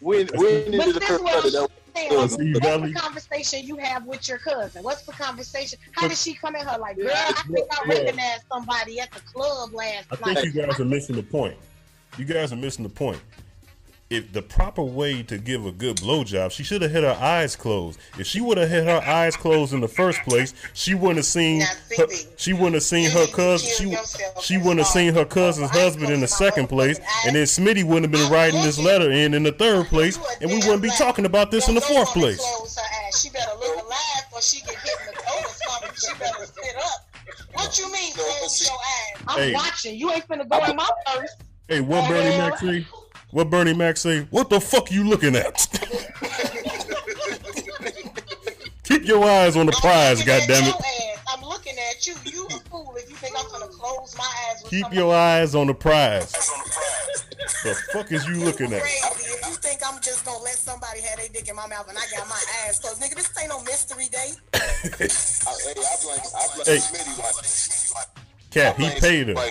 When 0.00 0.28
when 0.28 0.70
did 0.70 0.76
But 0.76 0.88
it 0.88 0.94
this 0.94 0.96
occur 0.96 1.14
is 1.16 1.20
what 1.22 1.36
I'm 1.36 1.42
was 1.44 1.52
saying. 1.96 2.10
husband? 2.18 2.54
What's 2.62 2.82
the 2.82 2.92
conversation 2.94 3.66
you 3.66 3.76
have 3.76 4.04
with 4.06 4.28
your 4.28 4.38
cousin? 4.38 4.82
What's 4.82 5.02
the 5.04 5.12
conversation? 5.12 5.78
How 5.92 6.08
did 6.08 6.18
she 6.18 6.34
come 6.34 6.54
at 6.56 6.66
her 6.66 6.78
like, 6.78 6.96
girl, 6.98 7.08
I 7.10 7.32
think 7.32 7.66
I 7.72 7.84
Yeah. 7.86 7.94
recognized 7.94 8.42
somebody 8.52 9.00
at 9.00 9.10
the 9.12 9.20
club 9.20 9.72
last 9.72 10.10
night. 10.10 10.20
I 10.22 10.26
night. 10.34 10.38
think 10.42 10.54
you 10.54 10.66
guys 10.66 10.78
are 10.80 10.84
missing 10.84 11.16
the 11.16 11.22
point. 11.22 11.56
You 12.18 12.24
guys 12.26 12.52
are 12.52 12.56
missing 12.56 12.82
the 12.82 12.90
point. 12.90 13.20
If 14.08 14.32
the 14.32 14.40
proper 14.42 14.84
way 14.84 15.24
to 15.24 15.36
give 15.36 15.66
a 15.66 15.72
good 15.72 15.96
blowjob, 15.96 16.52
she 16.52 16.62
should 16.62 16.80
have 16.82 16.92
had 16.92 17.02
her 17.02 17.18
eyes 17.20 17.56
closed. 17.56 17.98
If 18.16 18.28
she 18.28 18.40
would 18.40 18.56
have 18.56 18.68
had 18.68 18.84
her 18.84 19.02
eyes 19.04 19.36
closed 19.36 19.72
in 19.72 19.80
the 19.80 19.88
first 19.88 20.20
place, 20.22 20.54
she 20.74 20.94
wouldn't 20.94 21.16
have 21.16 21.24
seen. 21.24 21.62
Her, 21.96 22.06
she 22.36 22.52
wouldn't 22.52 22.74
have 22.74 22.84
seen 22.84 23.10
her 23.10 23.26
cousin. 23.26 23.68
She 23.68 23.96
she 24.40 24.58
wouldn't 24.58 24.78
have 24.78 24.86
seen 24.86 25.12
her 25.12 25.24
cousin's 25.24 25.70
husband 25.70 26.12
in 26.12 26.20
the 26.20 26.28
second 26.28 26.68
place, 26.68 27.00
and 27.26 27.34
then 27.34 27.46
Smitty 27.46 27.82
wouldn't 27.82 28.04
have 28.04 28.12
been 28.12 28.30
writing 28.30 28.62
this 28.62 28.78
letter 28.78 29.10
in 29.10 29.34
in 29.34 29.42
the 29.42 29.50
third 29.50 29.86
place, 29.86 30.20
and 30.40 30.50
we 30.50 30.58
wouldn't 30.58 30.82
be 30.82 30.90
talking 30.90 31.24
about 31.24 31.50
this 31.50 31.68
in 31.68 31.74
the 31.74 31.80
fourth 31.80 32.10
place. 32.10 32.38
Close 32.38 32.76
her 32.76 32.82
ass. 33.08 33.22
She 33.22 33.30
better 33.30 33.58
look 33.58 33.74
alive 33.74 34.24
or 34.32 34.40
she 34.40 34.60
get 34.60 34.76
hit 34.76 34.94
in 35.00 35.14
the 35.14 35.20
toe 35.20 35.36
or. 35.36 35.94
She 35.96 36.14
better 36.18 36.44
sit 36.46 36.76
up. 36.76 37.08
What 37.54 37.76
you 37.76 37.90
mean, 37.92 38.12
close 38.12 38.68
your 38.68 38.76
ass? 38.76 39.22
I'm 39.26 39.38
Hey. 39.38 39.52
watching. 39.54 39.96
You 39.96 40.12
ain't 40.12 40.28
finna 40.28 40.48
go 40.48 40.62
in 40.64 40.76
my 40.76 40.88
purse. 41.06 41.30
Hey, 41.68 41.80
what 41.80 42.06
Bernie 42.08 42.36
Mac 42.38 42.58
say? 42.58 42.86
What 43.36 43.50
Bernie 43.50 43.74
Mac 43.74 43.98
say? 43.98 44.20
What 44.30 44.48
the 44.48 44.58
fuck 44.58 44.90
you 44.90 45.04
looking 45.04 45.36
at? 45.36 45.56
Keep 48.84 49.04
your 49.04 49.22
eyes 49.28 49.58
on 49.58 49.66
the 49.66 49.72
prize, 49.72 50.22
goddammit. 50.22 50.72
Ass. 50.72 51.18
I'm 51.28 51.42
looking 51.42 51.74
at 51.90 52.06
you. 52.06 52.14
You 52.24 52.46
a 52.46 52.58
fool 52.70 52.94
if 52.96 53.10
you 53.10 53.16
think 53.16 53.36
I'm 53.38 53.46
gonna 53.50 53.66
close 53.66 54.16
my 54.16 54.24
eyes 54.24 54.62
with 54.62 54.70
Keep 54.70 54.84
somebody 54.84 54.96
your 54.96 55.14
eyes 55.14 55.54
on 55.54 55.66
the 55.66 55.74
prize. 55.74 56.32
The 57.62 57.74
fuck 57.92 58.10
is 58.10 58.26
you 58.26 58.36
looking 58.36 58.72
at? 58.72 58.80
crazy. 58.80 59.04
If 59.04 59.46
you 59.46 59.54
think 59.56 59.82
I'm 59.86 60.00
just 60.00 60.24
gonna 60.24 60.42
let 60.42 60.54
somebody 60.54 61.02
have 61.02 61.18
their 61.18 61.28
dick 61.28 61.46
in 61.46 61.56
my 61.56 61.66
mouth 61.66 61.90
and 61.90 61.98
I 61.98 62.06
got 62.16 62.26
my 62.30 62.42
eyes 62.64 62.78
closed, 62.78 63.02
nigga, 63.02 63.16
this 63.16 63.30
ain't 63.38 63.50
no 63.50 63.62
mystery 63.64 64.08
date. 64.10 64.40
I, 64.54 64.58
hey, 64.96 65.08
I 65.44 65.52
blame, 66.02 66.20
I 66.34 66.48
blame 66.54 66.64
Hey. 66.64 66.78
Smitty. 66.78 68.06
Kat, 68.50 68.76
he 68.80 68.88
paid 68.98 69.28
her. 69.28 69.50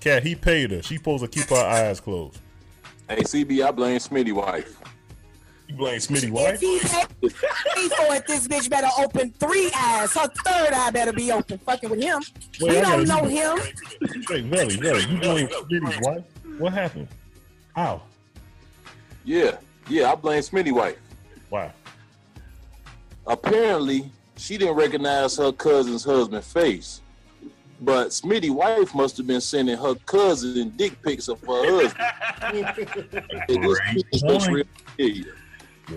Kat, 0.00 0.22
he 0.22 0.34
paid 0.34 0.70
her. 0.70 0.80
She 0.80 0.96
supposed 0.96 1.22
to 1.22 1.28
keep 1.28 1.50
her 1.50 1.56
eyes 1.56 2.00
closed. 2.00 2.40
Hey, 3.08 3.20
CB, 3.22 3.64
I 3.66 3.70
blame 3.70 3.98
Smitty 3.98 4.32
wife. 4.32 4.80
You 5.68 5.76
blame 5.76 5.98
Smitty 5.98 6.24
If 6.24 6.30
wife? 6.30 6.60
he 6.60 6.78
paid 6.80 7.92
for 7.92 8.14
it, 8.14 8.26
this 8.26 8.46
bitch 8.48 8.68
better 8.70 8.88
open 8.98 9.30
three 9.38 9.70
eyes. 9.76 10.12
Her 10.14 10.28
third 10.44 10.72
eye 10.72 10.90
better 10.90 11.12
be 11.12 11.32
open. 11.32 11.58
Fucking 11.58 11.90
with 11.90 12.02
him. 12.02 12.22
Wait, 12.60 12.70
we 12.72 12.78
I 12.78 12.80
don't 12.82 13.06
gotta- 13.06 13.22
know 13.22 13.28
him. 13.28 13.58
Wait, 14.30 14.44
Velly, 14.44 14.76
Velly, 14.76 15.02
you 15.10 15.18
blame 15.20 15.48
Smitty's 15.48 15.98
wife? 16.02 16.24
What 16.58 16.72
happened? 16.72 17.08
How? 17.74 18.02
Yeah, 19.24 19.56
yeah, 19.88 20.12
I 20.12 20.14
blame 20.14 20.40
Smitty 20.42 20.72
wife. 20.72 20.98
Why? 21.50 21.72
Apparently, 23.26 24.10
she 24.36 24.58
didn't 24.58 24.74
recognize 24.76 25.36
her 25.38 25.50
cousin's 25.52 26.04
husband's 26.04 26.50
face. 26.52 27.00
But 27.80 28.08
Smitty 28.08 28.50
wife 28.50 28.94
must 28.94 29.16
have 29.16 29.26
been 29.26 29.40
sending 29.40 29.76
her 29.76 29.94
cousin 30.06 30.70
dick 30.76 31.00
pics 31.02 31.28
of 31.28 31.40
her 31.42 31.82
husband. 31.82 32.10
It 33.48 33.60
just 34.12 34.24
looks 34.24 34.48
real 34.48 34.64
familiar. 34.96 35.34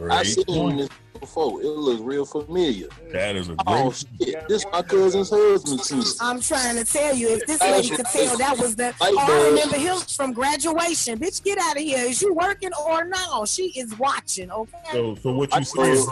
I 0.10 0.24
seen 0.24 0.44
point. 0.46 0.78
this 0.80 0.90
before. 1.20 1.62
It 1.62 1.66
looks 1.68 2.02
real 2.02 2.26
familiar. 2.26 2.88
That 3.12 3.36
is 3.36 3.50
a 3.50 3.56
Oh 3.66 3.90
great. 3.90 4.06
shit! 4.34 4.48
This 4.48 4.66
my 4.72 4.82
cousin's 4.82 5.30
husband 5.30 5.82
too. 5.84 6.04
I'm 6.22 6.42
trying 6.42 6.76
to 6.76 6.84
tell 6.86 7.16
you, 7.16 7.30
if 7.30 7.46
this 7.48 7.62
lady 7.62 7.90
could 7.90 8.06
tell 8.06 8.38
that 8.38 8.58
was 8.58 8.76
the. 8.76 8.94
Oh, 9.02 9.18
I 9.20 9.48
remember 9.50 9.78
him 9.78 9.98
from 9.98 10.34
graduation. 10.34 11.20
Bitch, 11.20 11.44
get 11.44 11.58
out 11.58 11.78
of 11.78 11.82
here. 11.84 12.00
Is 12.06 12.22
you 12.22 12.34
working 12.34 12.72
or 12.86 13.06
no? 13.06 13.46
She 13.46 13.68
is 13.80 13.98
watching, 13.98 14.52
okay? 14.52 14.78
So, 14.92 15.16
so 15.16 15.34
what 15.34 15.54
you 15.56 15.64
saying? 15.64 16.06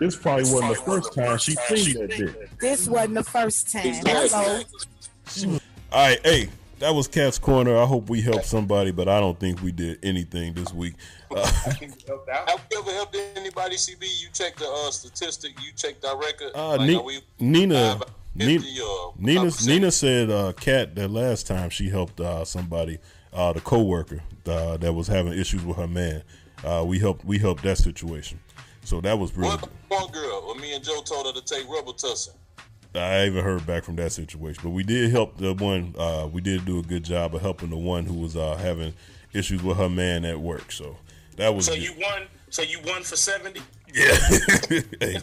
This 0.00 0.16
probably 0.16 0.42
wasn't 0.44 0.68
the 0.76 0.82
first 0.82 1.14
time 1.14 1.38
she 1.38 1.52
seen 1.54 2.00
that 2.00 2.10
dick. 2.10 2.58
This 2.58 2.88
wasn't 2.88 3.14
the 3.14 3.24
first 3.24 3.70
time. 3.72 3.94
Hello. 4.04 4.62
All 5.36 5.58
right, 5.92 6.18
hey, 6.24 6.48
that 6.78 6.94
was 6.94 7.06
Kat's 7.08 7.38
Corner. 7.38 7.76
I 7.76 7.84
hope 7.86 8.08
we 8.10 8.20
helped 8.20 8.46
somebody, 8.46 8.90
but 8.90 9.08
I 9.08 9.20
don't 9.20 9.38
think 9.38 9.62
we 9.62 9.72
did 9.72 9.98
anything 10.02 10.54
this 10.54 10.72
week. 10.72 10.94
Uh, 11.30 11.46
Have 11.64 11.80
you 11.82 12.78
ever 12.78 12.90
helped 12.92 13.16
anybody, 13.36 13.76
CB? 13.76 14.02
You 14.02 14.28
check 14.32 14.56
the 14.56 14.66
uh, 14.68 14.90
statistic. 14.90 15.52
You 15.62 15.72
check 15.76 16.00
the 16.00 16.16
record. 16.16 16.52
uh, 16.54 16.76
Like, 16.76 16.88
Ni- 16.88 16.96
we- 16.98 17.20
Nina, 17.38 18.00
Nina, 18.34 18.60
50, 18.60 18.80
uh, 18.80 19.10
Nina. 19.18 19.50
Nina 19.66 19.90
said, 19.90 20.30
uh, 20.30 20.52
Kat, 20.54 20.94
that 20.96 21.08
last 21.10 21.46
time 21.46 21.70
she 21.70 21.88
helped 21.88 22.20
uh, 22.20 22.44
somebody, 22.44 22.98
uh, 23.32 23.52
the 23.52 23.60
coworker 23.60 24.22
uh, 24.46 24.76
that 24.78 24.92
was 24.92 25.06
having 25.06 25.34
issues 25.34 25.62
with 25.64 25.76
her 25.76 25.88
man. 25.88 26.22
Uh, 26.64 26.82
we 26.86 26.98
helped, 26.98 27.24
we 27.24 27.38
helped 27.38 27.62
that 27.64 27.78
situation. 27.78 28.38
So 28.84 29.00
that 29.02 29.18
was 29.18 29.36
really. 29.36 29.50
What 29.50 29.68
one 29.88 30.10
girl? 30.10 30.48
When 30.48 30.60
me 30.60 30.74
and 30.74 30.82
Joe 30.82 31.00
told 31.02 31.26
her 31.26 31.32
to 31.40 31.44
take 31.44 31.66
Robitussin. 31.68 32.30
I 32.94 32.98
haven't 33.24 33.42
heard 33.44 33.66
back 33.66 33.84
from 33.84 33.96
that 33.96 34.12
situation, 34.12 34.60
but 34.62 34.70
we 34.70 34.82
did 34.82 35.10
help 35.10 35.38
the 35.38 35.54
one. 35.54 35.94
Uh, 35.96 36.28
we 36.30 36.40
did 36.42 36.64
do 36.66 36.78
a 36.78 36.82
good 36.82 37.04
job 37.04 37.34
of 37.34 37.40
helping 37.40 37.70
the 37.70 37.76
one 37.76 38.04
who 38.04 38.14
was 38.14 38.36
uh, 38.36 38.56
having 38.56 38.92
issues 39.32 39.62
with 39.62 39.78
her 39.78 39.88
man 39.88 40.24
at 40.26 40.38
work. 40.40 40.70
So 40.72 40.96
that 41.36 41.54
was 41.54 41.64
So 41.66 41.72
good. 41.74 41.82
you 41.84 41.92
won. 41.98 42.22
So 42.50 42.62
you 42.62 42.78
won 42.86 43.02
for 43.02 43.16
seventy. 43.16 43.60
Yeah. 43.94 44.14
hey. 45.00 45.18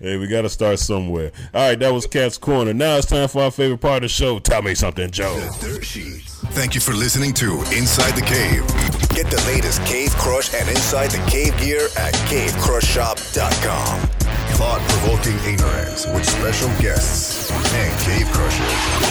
Hey, 0.00 0.16
we 0.16 0.28
got 0.28 0.42
to 0.42 0.48
start 0.48 0.78
somewhere. 0.78 1.32
All 1.52 1.68
right, 1.70 1.78
that 1.80 1.92
was 1.92 2.06
Kat's 2.06 2.38
Corner. 2.38 2.72
Now 2.72 2.96
it's 2.98 3.06
time 3.06 3.26
for 3.26 3.42
our 3.42 3.50
favorite 3.50 3.80
part 3.80 3.96
of 3.96 4.02
the 4.02 4.08
show. 4.08 4.38
Tell 4.38 4.62
me 4.62 4.76
something, 4.76 5.10
Joe. 5.10 5.34
Thank 5.60 6.76
you 6.76 6.80
for 6.80 6.92
listening 6.92 7.34
to 7.34 7.54
Inside 7.76 8.12
the 8.12 8.22
Cave. 8.22 8.64
Get 9.10 9.26
the 9.28 9.42
latest 9.48 9.84
Cave 9.86 10.10
Crush 10.12 10.54
and 10.54 10.68
Inside 10.68 11.10
the 11.10 11.18
Cave 11.28 11.58
gear 11.58 11.88
at 11.96 12.14
cavecrushshop.com. 12.30 14.17
Thought 14.56 14.80
provoking 14.88 15.38
ignorance 15.52 16.06
with 16.06 16.24
special 16.24 16.68
guests 16.80 17.50
and 17.74 18.00
Cave 18.00 18.26
Crusher. 18.32 18.64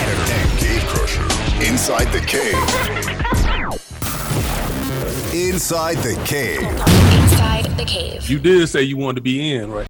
And 0.07 0.59
Cave 0.59 0.83
Crusher. 0.87 1.23
Inside 1.65 2.11
the 2.11 2.19
Cave. 2.25 2.53
Inside 5.33 5.97
the 5.97 6.15
Cave. 6.25 6.61
Inside 6.61 7.65
the 7.77 7.85
cave. 7.85 8.29
You 8.29 8.39
did 8.39 8.67
say 8.67 8.83
you 8.83 8.97
wanted 8.97 9.15
to 9.15 9.21
be 9.21 9.53
in, 9.53 9.71
right? 9.71 9.86